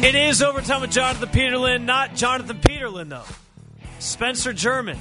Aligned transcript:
It 0.00 0.14
is 0.14 0.42
overtime 0.42 0.80
with 0.80 0.92
Jonathan 0.92 1.28
Peterlin, 1.28 1.84
not 1.84 2.14
Jonathan 2.14 2.58
Peterlin, 2.58 3.08
though. 3.08 3.24
Spencer 3.98 4.52
German 4.52 4.96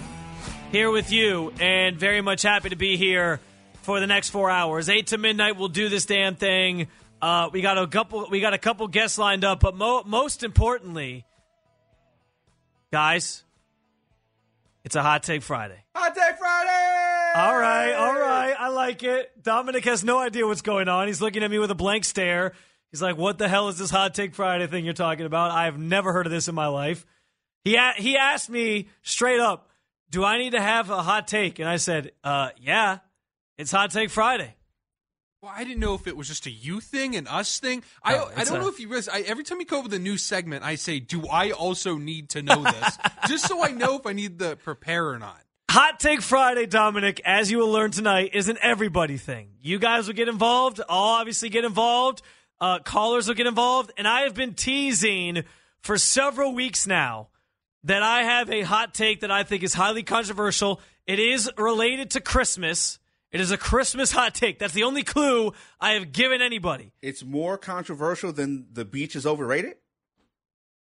here 0.72 0.90
with 0.90 1.12
you, 1.12 1.54
and 1.60 1.98
very 1.98 2.22
much 2.22 2.42
happy 2.42 2.70
to 2.70 2.76
be 2.76 2.98
here 2.98 3.40
for 3.84 4.00
the 4.00 4.08
next 4.08 4.32
four 4.32 4.50
hours. 4.50 4.90
Eight 4.90 5.08
to 5.08 5.20
midnight, 5.20 5.56
we'll 5.56 5.68
do 5.68 5.88
this 5.88 6.08
damn 6.08 6.36
thing. 6.36 6.88
Uh, 7.22 7.50
we 7.54 7.62
got 7.62 7.78
a 7.78 7.86
couple. 7.86 8.28
We 8.32 8.40
got 8.40 8.56
a 8.56 8.58
couple 8.58 8.88
guests 8.88 9.20
lined 9.20 9.46
up, 9.46 9.60
but 9.60 9.76
mo- 9.76 10.04
most 10.04 10.44
importantly, 10.44 11.26
guys, 12.92 13.44
it's 14.84 14.96
a 14.96 15.04
hot 15.04 15.22
take 15.22 15.44
Friday. 15.44 15.78
Hot 15.96 16.16
Take 16.16 16.38
Friday! 16.38 17.32
All 17.36 17.58
right, 17.58 17.94
all 17.94 18.20
right, 18.20 18.56
I 18.58 18.70
like 18.70 19.04
it. 19.04 19.44
Dominic 19.44 19.86
has 19.86 20.04
no 20.04 20.18
idea 20.18 20.48
what's 20.48 20.64
going 20.64 20.88
on. 20.90 21.06
He's 21.06 21.22
looking 21.22 21.44
at 21.44 21.52
me 21.52 21.60
with 21.60 21.70
a 21.70 21.76
blank 21.76 22.04
stare. 22.04 22.54
He's 22.92 23.02
like, 23.02 23.18
"What 23.18 23.38
the 23.38 23.48
hell 23.48 23.68
is 23.68 23.78
this 23.78 23.90
hot 23.90 24.14
take 24.16 24.34
Friday 24.34 24.68
thing 24.68 24.86
you're 24.86 24.94
talking 24.94 25.26
about? 25.26 25.52
I 25.52 25.66
have 25.66 25.78
never 25.78 26.14
heard 26.14 26.26
of 26.26 26.32
this 26.32 26.48
in 26.48 26.56
my 26.56 26.68
life." 26.68 27.06
He 27.64 27.76
a- 27.76 27.94
he 27.98 28.16
asked 28.18 28.50
me 28.50 28.88
straight 29.02 29.40
up, 29.40 29.70
"Do 30.10 30.24
I 30.24 30.38
need 30.38 30.52
to 30.52 30.62
have 30.62 30.90
a 30.90 31.04
hot 31.04 31.28
take?" 31.28 31.60
And 31.60 31.68
I 31.68 31.78
said, 31.78 32.12
"Uh, 32.24 32.50
yeah, 32.60 33.00
it's 33.58 33.72
hot 33.72 33.92
take 33.92 34.10
Friday." 34.10 34.56
Well, 35.42 35.52
I 35.56 35.64
didn't 35.64 35.80
know 35.82 35.94
if 35.94 36.08
it 36.08 36.18
was 36.18 36.28
just 36.28 36.48
a 36.48 36.52
you 36.52 36.80
thing 36.80 37.16
and 37.16 37.28
us 37.28 37.60
thing. 37.60 37.84
I 38.04 38.16
I 38.16 38.44
don't 38.44 38.58
a- 38.58 38.60
know 38.62 38.68
if 38.70 38.80
you 38.80 38.88
realize. 38.88 39.08
I, 39.08 39.20
every 39.22 39.44
time 39.44 39.60
you 39.60 39.66
come 39.66 39.80
up 39.80 39.84
with 39.84 39.94
a 39.94 40.00
new 40.00 40.18
segment, 40.18 40.64
I 40.64 40.76
say, 40.76 41.00
"Do 41.00 41.28
I 41.28 41.52
also 41.52 41.98
need 41.98 42.30
to 42.30 42.42
know 42.42 42.64
this?" 42.64 42.98
just 43.28 43.46
so 43.48 43.64
I 43.64 43.70
know 43.72 43.98
if 43.98 44.06
I 44.08 44.14
need 44.14 44.40
to 44.40 44.56
prepare 44.56 45.10
or 45.10 45.20
not. 45.20 45.40
Hot 45.70 46.00
Take 46.00 46.22
Friday, 46.22 46.66
Dominic, 46.66 47.22
as 47.26 47.52
you 47.52 47.58
will 47.60 47.70
learn 47.70 47.92
tonight, 47.92 48.32
is 48.34 48.48
an 48.50 48.58
everybody 48.62 49.18
thing. 49.18 49.50
You 49.62 49.78
guys 49.78 50.08
will 50.08 50.16
get 50.16 50.28
involved. 50.30 50.80
I'll 50.90 51.20
obviously 51.20 51.50
get 51.50 51.66
involved. 51.66 52.22
Uh, 52.60 52.80
callers 52.80 53.28
will 53.28 53.36
get 53.36 53.48
involved. 53.48 53.92
And 53.98 54.08
I 54.08 54.22
have 54.22 54.34
been 54.34 54.54
teasing 54.54 55.44
for 55.82 55.98
several 55.98 56.54
weeks 56.54 56.88
now 56.88 57.30
that 57.84 58.04
I 58.04 58.24
have 58.24 58.50
a 58.50 58.62
hot 58.62 58.94
take 58.94 59.22
that 59.22 59.32
I 59.32 59.44
think 59.44 59.64
is 59.64 59.74
highly 59.74 60.04
controversial. 60.04 60.82
It 61.06 61.20
is 61.20 61.50
related 61.58 62.12
to 62.12 62.22
Christmas. 62.22 63.00
It 63.32 63.42
is 63.42 63.52
a 63.52 63.58
Christmas 63.58 64.12
hot 64.12 64.34
take. 64.34 64.60
That's 64.60 64.74
the 64.74 64.84
only 64.84 65.04
clue 65.04 65.54
I 65.80 65.92
have 65.92 66.12
given 66.12 66.42
anybody. 66.42 66.92
It's 67.02 67.24
more 67.24 67.58
controversial 67.58 68.32
than 68.32 68.68
the 68.74 68.86
beach 68.86 69.16
is 69.16 69.26
overrated. 69.26 69.76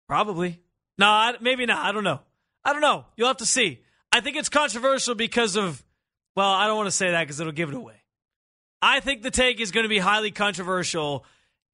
Probably. 0.06 0.60
No, 0.98 1.06
I, 1.08 1.34
maybe 1.40 1.66
not. 1.66 1.84
I 1.84 1.92
don't 1.92 2.04
know. 2.04 2.20
I 2.64 2.72
don't 2.72 2.82
know. 2.82 3.04
You'll 3.16 3.28
have 3.28 3.38
to 3.38 3.46
see. 3.46 3.80
I 4.12 4.20
think 4.20 4.36
it's 4.36 4.48
controversial 4.48 5.14
because 5.14 5.56
of, 5.56 5.84
well, 6.36 6.50
I 6.50 6.66
don't 6.66 6.76
want 6.76 6.86
to 6.86 6.92
say 6.92 7.10
that 7.10 7.22
because 7.22 7.40
it'll 7.40 7.52
give 7.52 7.68
it 7.68 7.74
away. 7.74 7.96
I 8.80 9.00
think 9.00 9.22
the 9.22 9.30
take 9.30 9.60
is 9.60 9.70
going 9.70 9.84
to 9.84 9.88
be 9.88 9.98
highly 9.98 10.30
controversial, 10.30 11.24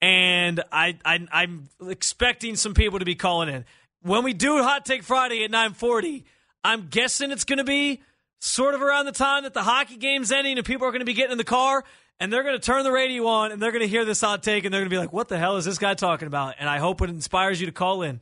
and 0.01 0.63
I, 0.73 0.97
I 1.05 1.27
I'm 1.33 1.69
expecting 1.87 2.57
some 2.57 2.75
people 2.75 2.99
to 2.99 3.05
be 3.05 3.15
calling 3.15 3.49
in 3.49 3.65
when 4.03 4.25
we 4.25 4.33
do 4.33 4.63
Hot 4.63 4.85
Take 4.85 5.03
Friday 5.03 5.45
at 5.45 5.51
9:40. 5.51 6.25
I'm 6.65 6.89
guessing 6.89 7.31
it's 7.31 7.45
going 7.45 7.59
to 7.59 7.65
be 7.65 8.01
sort 8.39 8.75
of 8.75 8.83
around 8.83 9.07
the 9.07 9.13
time 9.13 9.45
that 9.45 9.55
the 9.55 9.63
hockey 9.63 9.97
game's 9.97 10.33
ending, 10.33 10.59
and 10.59 10.67
people 10.67 10.87
are 10.87 10.91
going 10.91 11.01
to 11.01 11.07
be 11.07 11.15
getting 11.15 11.33
in 11.33 11.39
the 11.39 11.45
car, 11.45 11.85
and 12.19 12.33
they're 12.33 12.43
going 12.43 12.59
to 12.59 12.65
turn 12.65 12.85
the 12.85 12.93
radio 12.93 13.27
on, 13.27 13.53
and 13.53 13.61
they're 13.61 13.73
going 13.73 13.83
to 13.83 13.89
hear 13.89 14.05
this 14.05 14.21
hot 14.21 14.43
take, 14.43 14.65
and 14.65 14.73
they're 14.73 14.81
going 14.81 14.91
to 14.91 14.95
be 14.95 14.99
like, 14.99 15.13
"What 15.13 15.29
the 15.29 15.39
hell 15.39 15.57
is 15.57 15.65
this 15.65 15.79
guy 15.79 15.95
talking 15.95 16.27
about?" 16.27 16.55
And 16.59 16.69
I 16.69 16.79
hope 16.79 17.03
it 17.03 17.11
inspires 17.11 17.61
you 17.61 17.67
to 17.67 17.73
call 17.73 18.03
in 18.03 18.21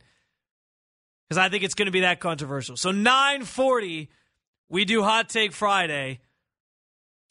because 1.27 1.37
I 1.37 1.49
think 1.49 1.63
it's 1.63 1.75
going 1.75 1.85
to 1.85 1.91
be 1.91 2.01
that 2.01 2.19
controversial. 2.19 2.75
So 2.75 2.91
940, 2.91 4.09
we 4.67 4.85
do 4.85 5.03
Hot 5.03 5.29
Take 5.29 5.53
Friday. 5.53 6.19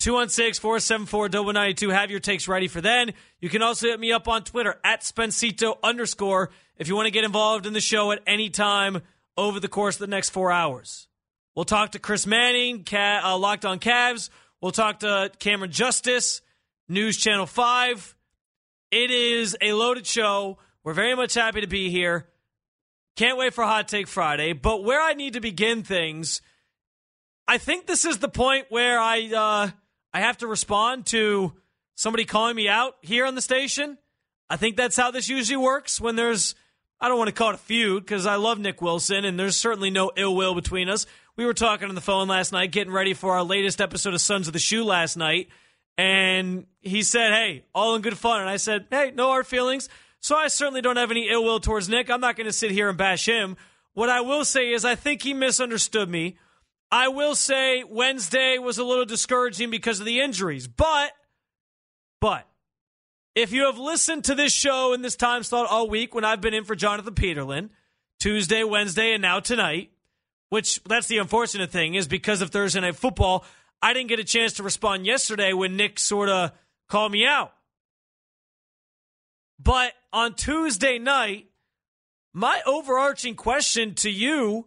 216-474-92. 0.01 1.93
Have 1.93 2.11
your 2.11 2.21
takes 2.21 2.47
ready 2.47 2.69
for 2.69 2.81
then. 2.81 3.13
You 3.41 3.49
can 3.49 3.63
also 3.63 3.89
hit 3.89 3.99
me 3.99 4.13
up 4.13 4.29
on 4.29 4.45
Twitter 4.45 4.77
at 4.85 5.01
Spencito 5.01 5.77
underscore 5.83 6.51
if 6.77 6.87
you 6.89 6.95
want 6.95 7.07
to 7.07 7.11
get 7.11 7.25
involved 7.25 7.67
in 7.67 7.73
the 7.73 7.81
show 7.81 8.13
at 8.13 8.23
any 8.27 8.49
time 8.49 9.03
over 9.37 9.59
the 9.59 9.69
course 9.69 9.97
of 9.97 10.01
the 10.01 10.07
next 10.07 10.31
four 10.31 10.53
hours. 10.53 11.09
We'll 11.55 11.65
talk 11.65 11.93
to 11.93 11.99
Chris 11.99 12.27
Manning, 12.27 12.85
Ca- 12.85 13.23
uh, 13.25 13.39
Locked 13.39 13.65
on 13.65 13.81
Cavs. 13.81 14.31
We'll 14.61 14.73
talk 14.73 15.01
to 15.01 15.33
Cameron 15.41 15.73
Justice, 15.73 16.43
News 16.89 17.17
Channel 17.17 17.47
5. 17.47 18.15
It 18.91 19.11
is 19.11 19.57
a 19.61 19.73
loaded 19.73 20.07
show. 20.07 20.59
We're 20.85 20.95
very 20.95 21.17
much 21.17 21.35
happy 21.35 21.61
to 21.61 21.67
be 21.67 21.91
here. 21.91 22.29
Can't 23.17 23.37
wait 23.37 23.53
for 23.53 23.65
Hot 23.65 23.89
Take 23.89 24.07
Friday. 24.07 24.53
But 24.53 24.85
where 24.85 25.01
I 25.01 25.15
need 25.15 25.33
to 25.33 25.41
begin 25.41 25.83
things, 25.83 26.41
I 27.49 27.59
think 27.59 27.87
this 27.87 28.05
is 28.05 28.19
the 28.19 28.29
point 28.29 28.67
where 28.69 29.01
I 29.01 29.33
uh, 29.37 29.71
I 30.13 30.21
have 30.21 30.39
to 30.39 30.47
respond 30.47 31.07
to 31.07 31.53
somebody 31.95 32.25
calling 32.25 32.57
me 32.57 32.69
out 32.69 32.97
here 33.03 33.27
on 33.27 33.35
the 33.35 33.43
station. 33.43 33.99
I 34.51 34.57
think 34.57 34.77
that's 34.77 34.97
how 34.97 35.11
this 35.11 35.29
usually 35.29 35.57
works 35.57 36.01
when 36.01 36.17
there's 36.17 36.55
I 37.01 37.09
don't 37.09 37.19
want 37.19 37.29
to 37.29 37.35
call 37.35 37.51
it 37.51 37.55
a 37.55 37.59
feud 37.59 38.05
because 38.05 38.27
I 38.27 38.37
love 38.37 38.59
Nick 38.59 38.83
Wilson 38.83 39.25
and 39.25 39.39
there's 39.39 39.57
certainly 39.57 39.91
no 39.91 40.11
ill 40.17 40.35
will 40.35 40.55
between 40.55 40.89
us. 40.89 41.07
We 41.37 41.47
were 41.47 41.55
talking 41.55 41.89
on 41.89 41.95
the 41.95 42.01
phone 42.01 42.27
last 42.27 42.51
night, 42.53 42.73
getting 42.73 42.93
ready 42.93 43.15
for 43.15 43.37
our 43.37 43.45
latest 43.45 43.81
episode 43.81 44.15
of 44.15 44.21
Sons 44.21 44.49
of 44.49 44.53
the 44.53 44.59
Shoe 44.59 44.83
last 44.83 45.17
night, 45.17 45.49
and 45.97 46.67
he 46.81 47.03
said, 47.03 47.33
"Hey, 47.33 47.65
all 47.75 47.95
in 47.95 48.03
good 48.03 48.19
fun," 48.19 48.41
and 48.41 48.51
I 48.51 48.57
said, 48.57 48.87
"Hey, 48.91 49.13
no 49.15 49.29
hard 49.29 49.47
feelings." 49.47 49.89
So 50.21 50.35
I 50.35 50.49
certainly 50.49 50.81
don't 50.81 50.97
have 50.97 51.13
any 51.13 51.29
ill 51.29 51.45
will 51.45 51.61
towards 51.61 51.89
Nick. 51.89 52.11
I'm 52.11 52.21
not 52.21 52.35
going 52.35 52.47
to 52.49 52.53
sit 52.53 52.73
here 52.73 52.89
and 52.89 52.99
bash 52.99 53.27
him. 53.27 53.57
What 53.95 54.09
I 54.09 54.21
will 54.21 54.45
say 54.45 54.73
is, 54.73 54.85
I 54.85 54.97
think 54.97 55.23
he 55.23 55.33
misunderstood 55.33 56.09
me. 56.09 56.37
I 56.91 57.09
will 57.09 57.35
say 57.35 57.85
Wednesday 57.85 58.59
was 58.59 58.79
a 58.79 58.85
little 58.85 59.05
discouraging 59.05 59.71
because 59.71 60.01
of 60.01 60.07
the 60.07 60.21
injuries, 60.21 60.67
but, 60.67 61.13
but 62.21 62.47
if 63.35 63.53
you 63.53 63.67
have 63.67 63.79
listened 63.79 64.25
to 64.25 64.35
this 64.35 64.53
show 64.53 64.95
in 64.95 65.03
this 65.03 65.17
time 65.17 65.43
slot 65.43 65.69
all 65.71 65.89
week 65.89 66.15
when 66.15 66.25
I've 66.25 66.41
been 66.41 66.55
in 66.55 66.65
for 66.65 66.75
Jonathan 66.75 67.15
Peterlin, 67.15 67.69
Tuesday, 68.19 68.65
Wednesday, 68.65 69.13
and 69.13 69.23
now 69.23 69.41
tonight, 69.41 69.91
which 70.49 70.83
that's 70.85 71.09
the 71.09 71.19
unfortunate 71.19 71.71
thing 71.71 71.95
is 71.95 72.09
because 72.09 72.41
of 72.41 72.51
Thursday 72.51 72.81
night 72.81 72.97
football, 72.97 73.45
I 73.83 73.93
didn't 73.93 74.09
get 74.09 74.19
a 74.19 74.25
chance 74.25 74.55
to 74.55 74.63
respond 74.63 75.07
yesterday 75.07 75.53
when 75.53 75.77
Nick 75.77 75.99
sort 75.99 76.29
of 76.29 76.53
called 76.89 77.13
me 77.13 77.27
out. 77.27 77.53
But 79.59 79.93
on 80.13 80.35
Tuesday 80.35 80.99
night, 80.99 81.47
my 82.33 82.61
overarching 82.67 83.35
question 83.35 83.95
to 83.97 84.11
you 84.11 84.67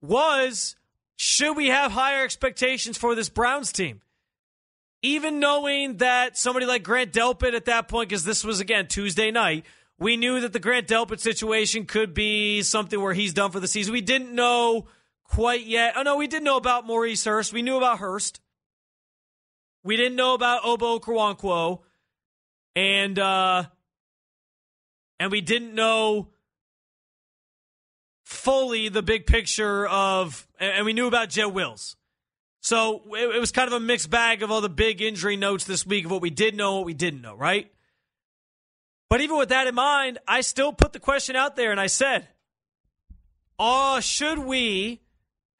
was 0.00 0.76
should 1.22 1.54
we 1.54 1.66
have 1.66 1.92
higher 1.92 2.24
expectations 2.24 2.96
for 2.96 3.14
this 3.14 3.28
Browns 3.28 3.72
team? 3.72 4.00
Even 5.02 5.38
knowing 5.38 5.98
that 5.98 6.38
somebody 6.38 6.64
like 6.64 6.82
Grant 6.82 7.12
Delpit 7.12 7.52
at 7.52 7.66
that 7.66 7.88
point, 7.88 8.08
because 8.08 8.24
this 8.24 8.42
was 8.42 8.58
again 8.58 8.86
Tuesday 8.86 9.30
night, 9.30 9.66
we 9.98 10.16
knew 10.16 10.40
that 10.40 10.54
the 10.54 10.58
Grant 10.58 10.88
Delpit 10.88 11.20
situation 11.20 11.84
could 11.84 12.14
be 12.14 12.62
something 12.62 12.98
where 12.98 13.12
he's 13.12 13.34
done 13.34 13.50
for 13.50 13.60
the 13.60 13.68
season. 13.68 13.92
We 13.92 14.00
didn't 14.00 14.34
know 14.34 14.86
quite 15.24 15.66
yet. 15.66 15.92
Oh 15.94 16.04
no, 16.04 16.16
we 16.16 16.26
did 16.26 16.42
know 16.42 16.56
about 16.56 16.86
Maurice 16.86 17.26
Hurst. 17.26 17.52
We 17.52 17.60
knew 17.60 17.76
about 17.76 17.98
Hurst. 17.98 18.40
We 19.84 19.98
didn't 19.98 20.16
know 20.16 20.32
about 20.32 20.62
Ogbo 20.62 21.02
Kwankwo. 21.02 21.80
And 22.74 23.18
uh 23.18 23.64
and 25.18 25.30
we 25.30 25.42
didn't 25.42 25.74
know 25.74 26.28
fully 28.30 28.88
the 28.88 29.02
big 29.02 29.26
picture 29.26 29.86
of, 29.88 30.46
and 30.60 30.86
we 30.86 30.92
knew 30.92 31.06
about 31.06 31.30
Joe 31.30 31.48
Wills. 31.48 31.96
So 32.60 33.02
it, 33.12 33.36
it 33.36 33.40
was 33.40 33.50
kind 33.50 33.66
of 33.66 33.74
a 33.74 33.80
mixed 33.80 34.08
bag 34.08 34.42
of 34.42 34.50
all 34.50 34.60
the 34.60 34.68
big 34.68 35.02
injury 35.02 35.36
notes 35.36 35.64
this 35.64 35.84
week 35.84 36.04
of 36.04 36.10
what 36.10 36.22
we 36.22 36.30
did 36.30 36.54
know, 36.54 36.76
what 36.76 36.86
we 36.86 36.94
didn't 36.94 37.22
know, 37.22 37.34
right? 37.34 37.70
But 39.08 39.20
even 39.20 39.36
with 39.36 39.48
that 39.48 39.66
in 39.66 39.74
mind, 39.74 40.18
I 40.28 40.42
still 40.42 40.72
put 40.72 40.92
the 40.92 41.00
question 41.00 41.34
out 41.34 41.56
there 41.56 41.72
and 41.72 41.80
I 41.80 41.88
said, 41.88 42.28
oh, 43.58 43.98
should 43.98 44.38
we 44.38 45.00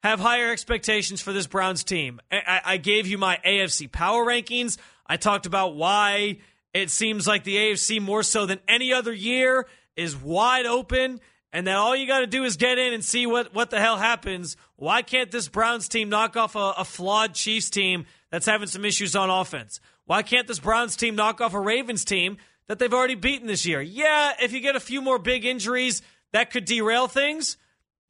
have 0.01 0.19
higher 0.19 0.51
expectations 0.51 1.21
for 1.21 1.33
this 1.33 1.47
Browns 1.47 1.83
team? 1.83 2.21
I- 2.31 2.61
I 2.63 2.77
gave 2.77 3.05
you 3.05 3.17
my 3.17 3.37
AFC 3.45 3.91
power 3.91 4.25
rankings. 4.25 4.77
I 5.05 5.17
talked 5.17 5.45
about 5.45 5.75
why 5.75 6.37
it 6.73 6.89
seems 6.89 7.27
like 7.27 7.43
the 7.43 7.57
AFC 7.57 8.01
more 8.01 8.23
so 8.23 8.45
than 8.45 8.59
any 8.67 8.93
other 8.93 9.11
year 9.11 9.67
is 9.97 10.15
wide 10.15 10.65
open 10.65 11.19
and 11.53 11.67
then 11.67 11.75
all 11.75 11.95
you 11.95 12.07
got 12.07 12.19
to 12.19 12.27
do 12.27 12.43
is 12.43 12.55
get 12.55 12.77
in 12.77 12.93
and 12.93 13.03
see 13.03 13.25
what, 13.25 13.53
what 13.53 13.69
the 13.69 13.79
hell 13.79 13.97
happens. 13.97 14.55
Why 14.77 15.01
can't 15.01 15.31
this 15.31 15.49
Browns 15.49 15.89
team 15.89 16.09
knock 16.09 16.37
off 16.37 16.55
a, 16.55 16.73
a 16.77 16.85
flawed 16.85 17.33
Chiefs 17.33 17.69
team 17.69 18.05
that's 18.29 18.45
having 18.45 18.67
some 18.67 18.85
issues 18.85 19.15
on 19.15 19.29
offense? 19.29 19.81
Why 20.05 20.23
can't 20.23 20.47
this 20.47 20.59
Browns 20.59 20.95
team 20.95 21.15
knock 21.15 21.41
off 21.41 21.53
a 21.53 21.59
Ravens 21.59 22.05
team 22.05 22.37
that 22.67 22.79
they've 22.79 22.93
already 22.93 23.15
beaten 23.15 23.47
this 23.47 23.65
year? 23.65 23.81
Yeah, 23.81 24.33
if 24.41 24.53
you 24.53 24.61
get 24.61 24.75
a 24.75 24.79
few 24.79 25.01
more 25.01 25.19
big 25.19 25.45
injuries, 25.45 26.01
that 26.31 26.51
could 26.51 26.65
derail 26.65 27.07
things. 27.07 27.57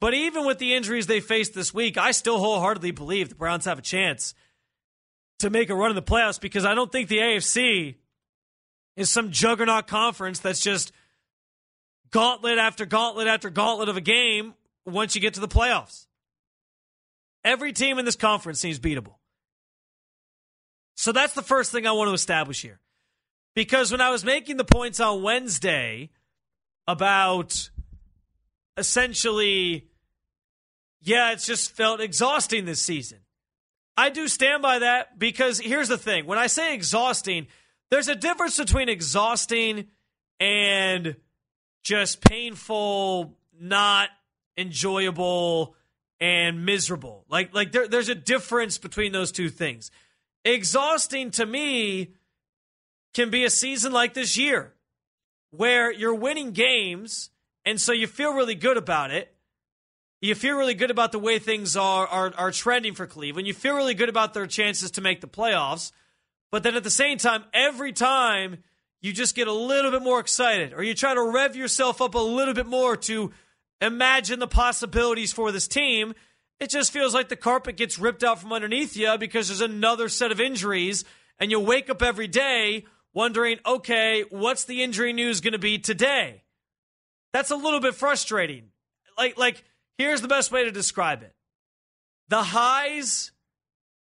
But 0.00 0.14
even 0.14 0.46
with 0.46 0.58
the 0.58 0.74
injuries 0.74 1.06
they 1.06 1.20
faced 1.20 1.54
this 1.54 1.72
week, 1.72 1.96
I 1.96 2.12
still 2.12 2.38
wholeheartedly 2.38 2.92
believe 2.92 3.28
the 3.28 3.34
Browns 3.34 3.64
have 3.64 3.78
a 3.78 3.82
chance 3.82 4.34
to 5.40 5.50
make 5.50 5.70
a 5.70 5.74
run 5.74 5.90
in 5.90 5.96
the 5.96 6.02
playoffs 6.02 6.40
because 6.40 6.64
I 6.64 6.74
don't 6.74 6.90
think 6.90 7.08
the 7.08 7.18
AFC 7.18 7.96
is 8.96 9.10
some 9.10 9.30
juggernaut 9.30 9.86
conference 9.86 10.38
that's 10.38 10.62
just 10.62 10.92
gauntlet 12.12 12.58
after 12.58 12.86
gauntlet 12.86 13.26
after 13.26 13.50
gauntlet 13.50 13.88
of 13.88 13.96
a 13.96 14.00
game 14.00 14.54
once 14.86 15.14
you 15.14 15.20
get 15.20 15.34
to 15.34 15.40
the 15.40 15.48
playoffs. 15.48 16.06
Every 17.44 17.72
team 17.72 17.98
in 17.98 18.04
this 18.04 18.16
conference 18.16 18.60
seems 18.60 18.78
beatable. 18.78 19.14
So 20.94 21.10
that's 21.10 21.34
the 21.34 21.42
first 21.42 21.72
thing 21.72 21.86
I 21.86 21.92
want 21.92 22.08
to 22.08 22.14
establish 22.14 22.62
here. 22.62 22.80
Because 23.54 23.90
when 23.90 24.00
I 24.00 24.10
was 24.10 24.24
making 24.24 24.56
the 24.56 24.64
points 24.64 25.00
on 25.00 25.22
Wednesday 25.22 26.10
about 26.86 27.70
essentially, 28.76 29.88
yeah, 31.00 31.32
it's 31.32 31.46
just 31.46 31.72
felt 31.72 32.00
exhausting 32.00 32.64
this 32.64 32.80
season. 32.80 33.18
I 33.96 34.10
do 34.10 34.28
stand 34.28 34.62
by 34.62 34.78
that 34.78 35.18
because 35.18 35.58
here's 35.58 35.88
the 35.88 35.98
thing 35.98 36.26
when 36.26 36.38
I 36.38 36.46
say 36.46 36.74
exhausting, 36.74 37.46
there's 37.90 38.08
a 38.08 38.14
difference 38.14 38.56
between 38.56 38.88
exhausting 38.88 39.88
and 40.40 41.16
just 41.82 42.20
painful, 42.20 43.36
not 43.58 44.08
enjoyable, 44.56 45.74
and 46.20 46.64
miserable. 46.64 47.24
Like 47.28 47.52
like 47.52 47.72
there, 47.72 47.88
there's 47.88 48.08
a 48.08 48.14
difference 48.14 48.78
between 48.78 49.12
those 49.12 49.32
two 49.32 49.48
things. 49.48 49.90
Exhausting 50.44 51.30
to 51.32 51.46
me 51.46 52.14
can 53.12 53.30
be 53.30 53.44
a 53.44 53.50
season 53.50 53.92
like 53.92 54.14
this 54.14 54.36
year 54.38 54.72
where 55.50 55.92
you're 55.92 56.14
winning 56.14 56.52
games 56.52 57.30
and 57.64 57.80
so 57.80 57.92
you 57.92 58.06
feel 58.06 58.34
really 58.34 58.54
good 58.54 58.76
about 58.76 59.10
it. 59.10 59.34
You 60.20 60.34
feel 60.36 60.56
really 60.56 60.74
good 60.74 60.90
about 60.90 61.10
the 61.10 61.18
way 61.18 61.40
things 61.40 61.76
are, 61.76 62.06
are 62.06 62.32
are 62.36 62.52
trending 62.52 62.94
for 62.94 63.08
Cleveland. 63.08 63.48
You 63.48 63.54
feel 63.54 63.74
really 63.74 63.94
good 63.94 64.08
about 64.08 64.34
their 64.34 64.46
chances 64.46 64.92
to 64.92 65.00
make 65.00 65.20
the 65.20 65.26
playoffs. 65.26 65.90
But 66.52 66.62
then 66.62 66.76
at 66.76 66.84
the 66.84 66.90
same 66.90 67.18
time, 67.18 67.44
every 67.52 67.92
time 67.92 68.58
you 69.02 69.12
just 69.12 69.34
get 69.34 69.48
a 69.48 69.52
little 69.52 69.90
bit 69.90 70.02
more 70.02 70.20
excited 70.20 70.72
or 70.72 70.82
you 70.82 70.94
try 70.94 71.12
to 71.12 71.22
rev 71.22 71.56
yourself 71.56 72.00
up 72.00 72.14
a 72.14 72.18
little 72.18 72.54
bit 72.54 72.66
more 72.66 72.96
to 72.96 73.32
imagine 73.80 74.38
the 74.38 74.46
possibilities 74.46 75.32
for 75.32 75.50
this 75.50 75.68
team, 75.68 76.14
it 76.60 76.70
just 76.70 76.92
feels 76.92 77.12
like 77.12 77.28
the 77.28 77.36
carpet 77.36 77.76
gets 77.76 77.98
ripped 77.98 78.22
out 78.22 78.40
from 78.40 78.52
underneath 78.52 78.96
you 78.96 79.18
because 79.18 79.48
there's 79.48 79.60
another 79.60 80.08
set 80.08 80.30
of 80.30 80.40
injuries 80.40 81.04
and 81.40 81.50
you 81.50 81.58
wake 81.58 81.90
up 81.90 82.00
every 82.00 82.28
day 82.28 82.84
wondering, 83.12 83.58
okay, 83.66 84.24
what's 84.30 84.64
the 84.64 84.82
injury 84.82 85.12
news 85.12 85.40
going 85.40 85.52
to 85.52 85.58
be 85.58 85.78
today? 85.78 86.44
That's 87.32 87.50
a 87.50 87.56
little 87.56 87.80
bit 87.80 87.96
frustrating. 87.96 88.68
Like 89.18 89.36
like 89.36 89.64
here's 89.98 90.20
the 90.20 90.28
best 90.28 90.52
way 90.52 90.64
to 90.64 90.70
describe 90.70 91.22
it. 91.22 91.34
The 92.28 92.42
highs 92.42 93.32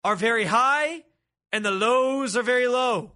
are 0.03 0.17
very 0.17 0.45
high 0.45 1.05
and 1.53 1.65
the 1.65 1.71
lows 1.71 2.37
are 2.37 2.43
very 2.43 2.67
low. 2.67 3.13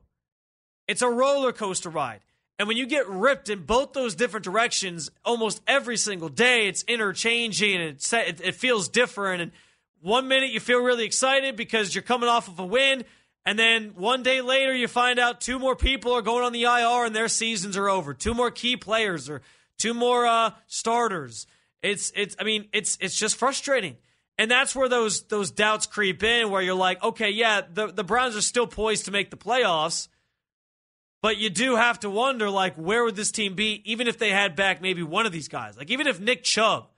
It's 0.93 1.03
a 1.03 1.09
roller 1.09 1.53
coaster 1.53 1.89
ride. 1.89 2.21
And 2.59 2.69
when 2.69 2.77
you 2.77 2.85
get 2.85 3.09
ripped 3.09 3.49
in 3.49 3.65
both 3.65 3.95
those 3.95 4.15
different 4.15 4.45
directions 4.45 5.11
almost 5.25 5.63
every 5.67 5.97
single 5.97 6.29
day, 6.29 6.69
it's 6.69 6.83
interchanging 6.85 7.81
and 7.81 7.97
it, 7.97 8.41
it 8.41 8.55
feels 8.55 8.91
different. 8.91 9.41
And 9.41 9.53
one 10.03 10.29
minute 10.29 10.51
you 10.51 10.61
feel 10.61 10.81
really 10.81 11.07
excited 11.07 11.57
because 11.57 11.95
you're 11.95 12.03
coming 12.03 12.29
off 12.29 12.47
of 12.47 12.59
a 12.59 12.67
win. 12.67 13.05
And 13.47 13.59
then 13.59 13.95
one 13.97 14.23
day 14.23 14.43
later, 14.43 14.75
you 14.75 14.87
find 14.87 15.19
out 15.19 15.41
two 15.41 15.59
more 15.59 15.75
people 15.75 16.13
are 16.13 16.21
going 16.21 16.45
on 16.45 16.53
the 16.53 16.65
IR 16.65 17.07
and 17.07 17.17
their 17.17 17.29
seasons 17.29 17.79
are 17.79 17.89
over. 17.89 18.13
Two 18.13 18.35
more 18.35 18.51
key 18.51 18.77
players 18.77 19.31
or 19.31 19.41
two 19.79 19.95
more 19.95 20.27
uh, 20.27 20.51
starters. 20.67 21.47
It's 21.83 22.13
it's. 22.15 22.37
I 22.39 22.45
mean, 22.45 22.69
it's 22.73 22.97
it's 23.01 23.17
just 23.17 23.35
frustrating, 23.35 23.97
and 24.39 24.49
that's 24.49 24.77
where 24.77 24.89
those 24.89 25.23
those 25.23 25.51
doubts 25.51 25.87
creep 25.87 26.23
in. 26.23 26.51
Where 26.51 26.63
you're 26.63 26.77
like, 26.77 27.03
okay, 27.03 27.31
yeah, 27.31 27.63
the 27.69 27.89
the 27.89 28.05
Browns 28.05 28.37
are 28.37 28.43
still 28.43 28.69
poised 28.69 29.07
to 29.07 29.11
make 29.11 29.31
the 29.31 29.37
playoffs, 29.37 30.07
but 31.23 31.39
you 31.39 31.49
do 31.49 31.77
have 31.77 32.01
to 32.01 32.11
wonder, 32.11 32.51
like, 32.51 32.75
where 32.75 33.05
would 33.05 33.17
this 33.17 33.31
team 33.31 33.55
be, 33.55 33.81
even 33.85 34.09
if 34.09 34.19
they 34.19 34.31
had 34.31 34.57
back 34.57 34.83
maybe 34.83 35.03
one 35.03 35.25
of 35.25 35.33
these 35.33 35.49
guys? 35.49 35.79
Like, 35.79 35.91
even 35.91 36.09
if 36.09 36.21
Nick 36.21 36.43
Chubb 36.43 36.89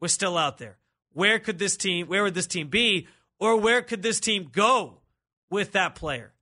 was 0.00 0.12
still 0.12 0.38
out 0.38 0.58
there, 0.58 0.78
where 1.12 1.38
could 1.40 1.58
this 1.58 1.76
team, 1.76 2.06
where 2.06 2.22
would 2.22 2.34
this 2.34 2.46
team 2.46 2.68
be? 2.68 3.08
Or 3.38 3.56
where 3.56 3.82
could 3.82 4.02
this 4.02 4.20
team 4.20 4.50
go 4.52 5.00
with 5.50 5.72
that 5.72 5.96
player? 5.96 6.32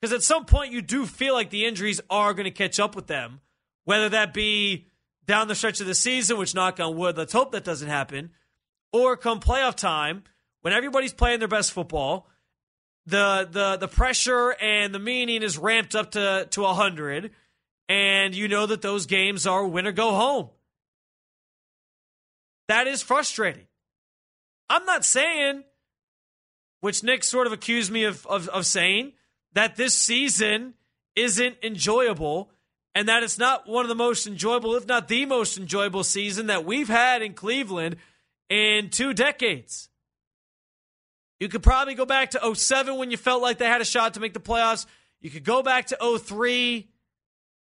Because 0.00 0.12
at 0.12 0.22
some 0.22 0.44
point, 0.44 0.72
you 0.72 0.82
do 0.82 1.06
feel 1.06 1.32
like 1.32 1.48
the 1.48 1.64
injuries 1.64 2.00
are 2.10 2.34
going 2.34 2.44
to 2.44 2.50
catch 2.50 2.78
up 2.78 2.94
with 2.94 3.06
them, 3.06 3.40
whether 3.84 4.10
that 4.10 4.34
be 4.34 4.86
down 5.24 5.48
the 5.48 5.54
stretch 5.54 5.80
of 5.80 5.86
the 5.86 5.94
season, 5.94 6.36
which 6.36 6.54
knock 6.54 6.78
on 6.78 6.96
wood, 6.96 7.16
let's 7.16 7.32
hope 7.32 7.52
that 7.52 7.64
doesn't 7.64 7.88
happen, 7.88 8.30
or 8.92 9.16
come 9.16 9.40
playoff 9.40 9.76
time 9.76 10.24
when 10.60 10.74
everybody's 10.74 11.14
playing 11.14 11.38
their 11.38 11.48
best 11.48 11.72
football 11.72 12.28
the 13.06 13.48
the 13.50 13.76
the 13.78 13.88
pressure 13.88 14.50
and 14.50 14.94
the 14.94 14.98
meaning 14.98 15.42
is 15.42 15.58
ramped 15.58 15.94
up 15.94 16.12
to 16.12 16.46
to 16.50 16.62
100 16.62 17.30
and 17.88 18.34
you 18.34 18.48
know 18.48 18.66
that 18.66 18.82
those 18.82 19.06
games 19.06 19.46
are 19.46 19.66
win 19.66 19.86
or 19.86 19.92
go 19.92 20.12
home. 20.12 20.48
That 22.68 22.86
is 22.86 23.02
frustrating. 23.02 23.66
I'm 24.70 24.84
not 24.86 25.04
saying 25.04 25.64
which 26.80 27.02
nick 27.02 27.24
sort 27.24 27.46
of 27.46 27.52
accused 27.52 27.90
me 27.90 28.04
of, 28.04 28.26
of, 28.26 28.48
of 28.48 28.66
saying 28.66 29.12
that 29.52 29.76
this 29.76 29.94
season 29.94 30.74
isn't 31.14 31.56
enjoyable 31.62 32.50
and 32.94 33.08
that 33.08 33.22
it's 33.22 33.38
not 33.38 33.68
one 33.68 33.84
of 33.84 33.88
the 33.88 33.94
most 33.94 34.26
enjoyable 34.26 34.74
if 34.74 34.86
not 34.86 35.08
the 35.08 35.26
most 35.26 35.58
enjoyable 35.58 36.04
season 36.04 36.46
that 36.46 36.64
we've 36.64 36.88
had 36.88 37.22
in 37.22 37.34
cleveland 37.34 37.96
in 38.48 38.90
two 38.90 39.12
decades 39.12 39.88
you 41.42 41.48
could 41.48 41.64
probably 41.64 41.94
go 41.94 42.06
back 42.06 42.30
to 42.30 42.54
07 42.54 42.98
when 42.98 43.10
you 43.10 43.16
felt 43.16 43.42
like 43.42 43.58
they 43.58 43.66
had 43.66 43.80
a 43.80 43.84
shot 43.84 44.14
to 44.14 44.20
make 44.20 44.32
the 44.32 44.38
playoffs. 44.38 44.86
You 45.20 45.28
could 45.28 45.42
go 45.42 45.60
back 45.60 45.86
to 45.86 46.18
03. 46.20 46.88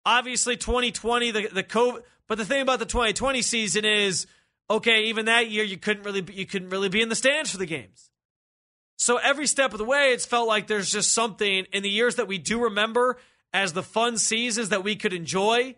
Obviously, 0.05 0.57
2020, 0.57 1.31
the, 1.31 1.49
the 1.53 1.63
COVID. 1.63 2.03
But 2.27 2.39
the 2.39 2.45
thing 2.45 2.63
about 2.63 2.81
the 2.81 2.85
2020 2.85 3.43
season 3.43 3.85
is, 3.85 4.27
okay, 4.69 5.05
even 5.05 5.27
that 5.27 5.51
year 5.53 5.63
you 5.63 5.77
couldn't 5.77 6.03
really 6.03 6.25
you 6.35 6.47
couldn't 6.47 6.71
really 6.71 6.89
be 6.89 7.01
in 7.01 7.11
the 7.11 7.15
stands 7.15 7.53
for 7.53 7.59
the 7.59 7.67
games. 7.67 8.11
So 8.99 9.19
every 9.19 9.47
step 9.47 9.71
of 9.71 9.79
the 9.79 9.85
way, 9.85 10.15
it's 10.15 10.27
felt 10.27 10.49
like 10.49 10.67
there's 10.67 10.91
just 10.91 11.13
something 11.15 11.65
in 11.73 11.85
the 11.85 11.91
years 11.91 12.17
that 12.17 12.27
we 12.27 12.39
do 12.39 12.65
remember 12.65 13.19
as 13.53 13.73
the 13.73 13.85
fun 13.85 14.19
seasons 14.19 14.71
that 14.71 14.83
we 14.83 14.97
could 14.97 15.13
enjoy. 15.13 15.77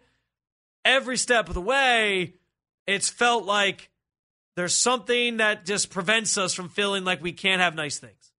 Every 0.82 1.18
step 1.18 1.48
of 1.48 1.54
the 1.54 1.60
way, 1.60 2.36
it's 2.86 3.10
felt 3.10 3.44
like 3.44 3.90
there's 4.56 4.74
something 4.74 5.38
that 5.38 5.64
just 5.64 5.90
prevents 5.90 6.36
us 6.36 6.54
from 6.54 6.68
feeling 6.68 7.04
like 7.04 7.22
we 7.22 7.32
can't 7.32 7.60
have 7.60 7.74
nice 7.74 7.98
things. 7.98 8.32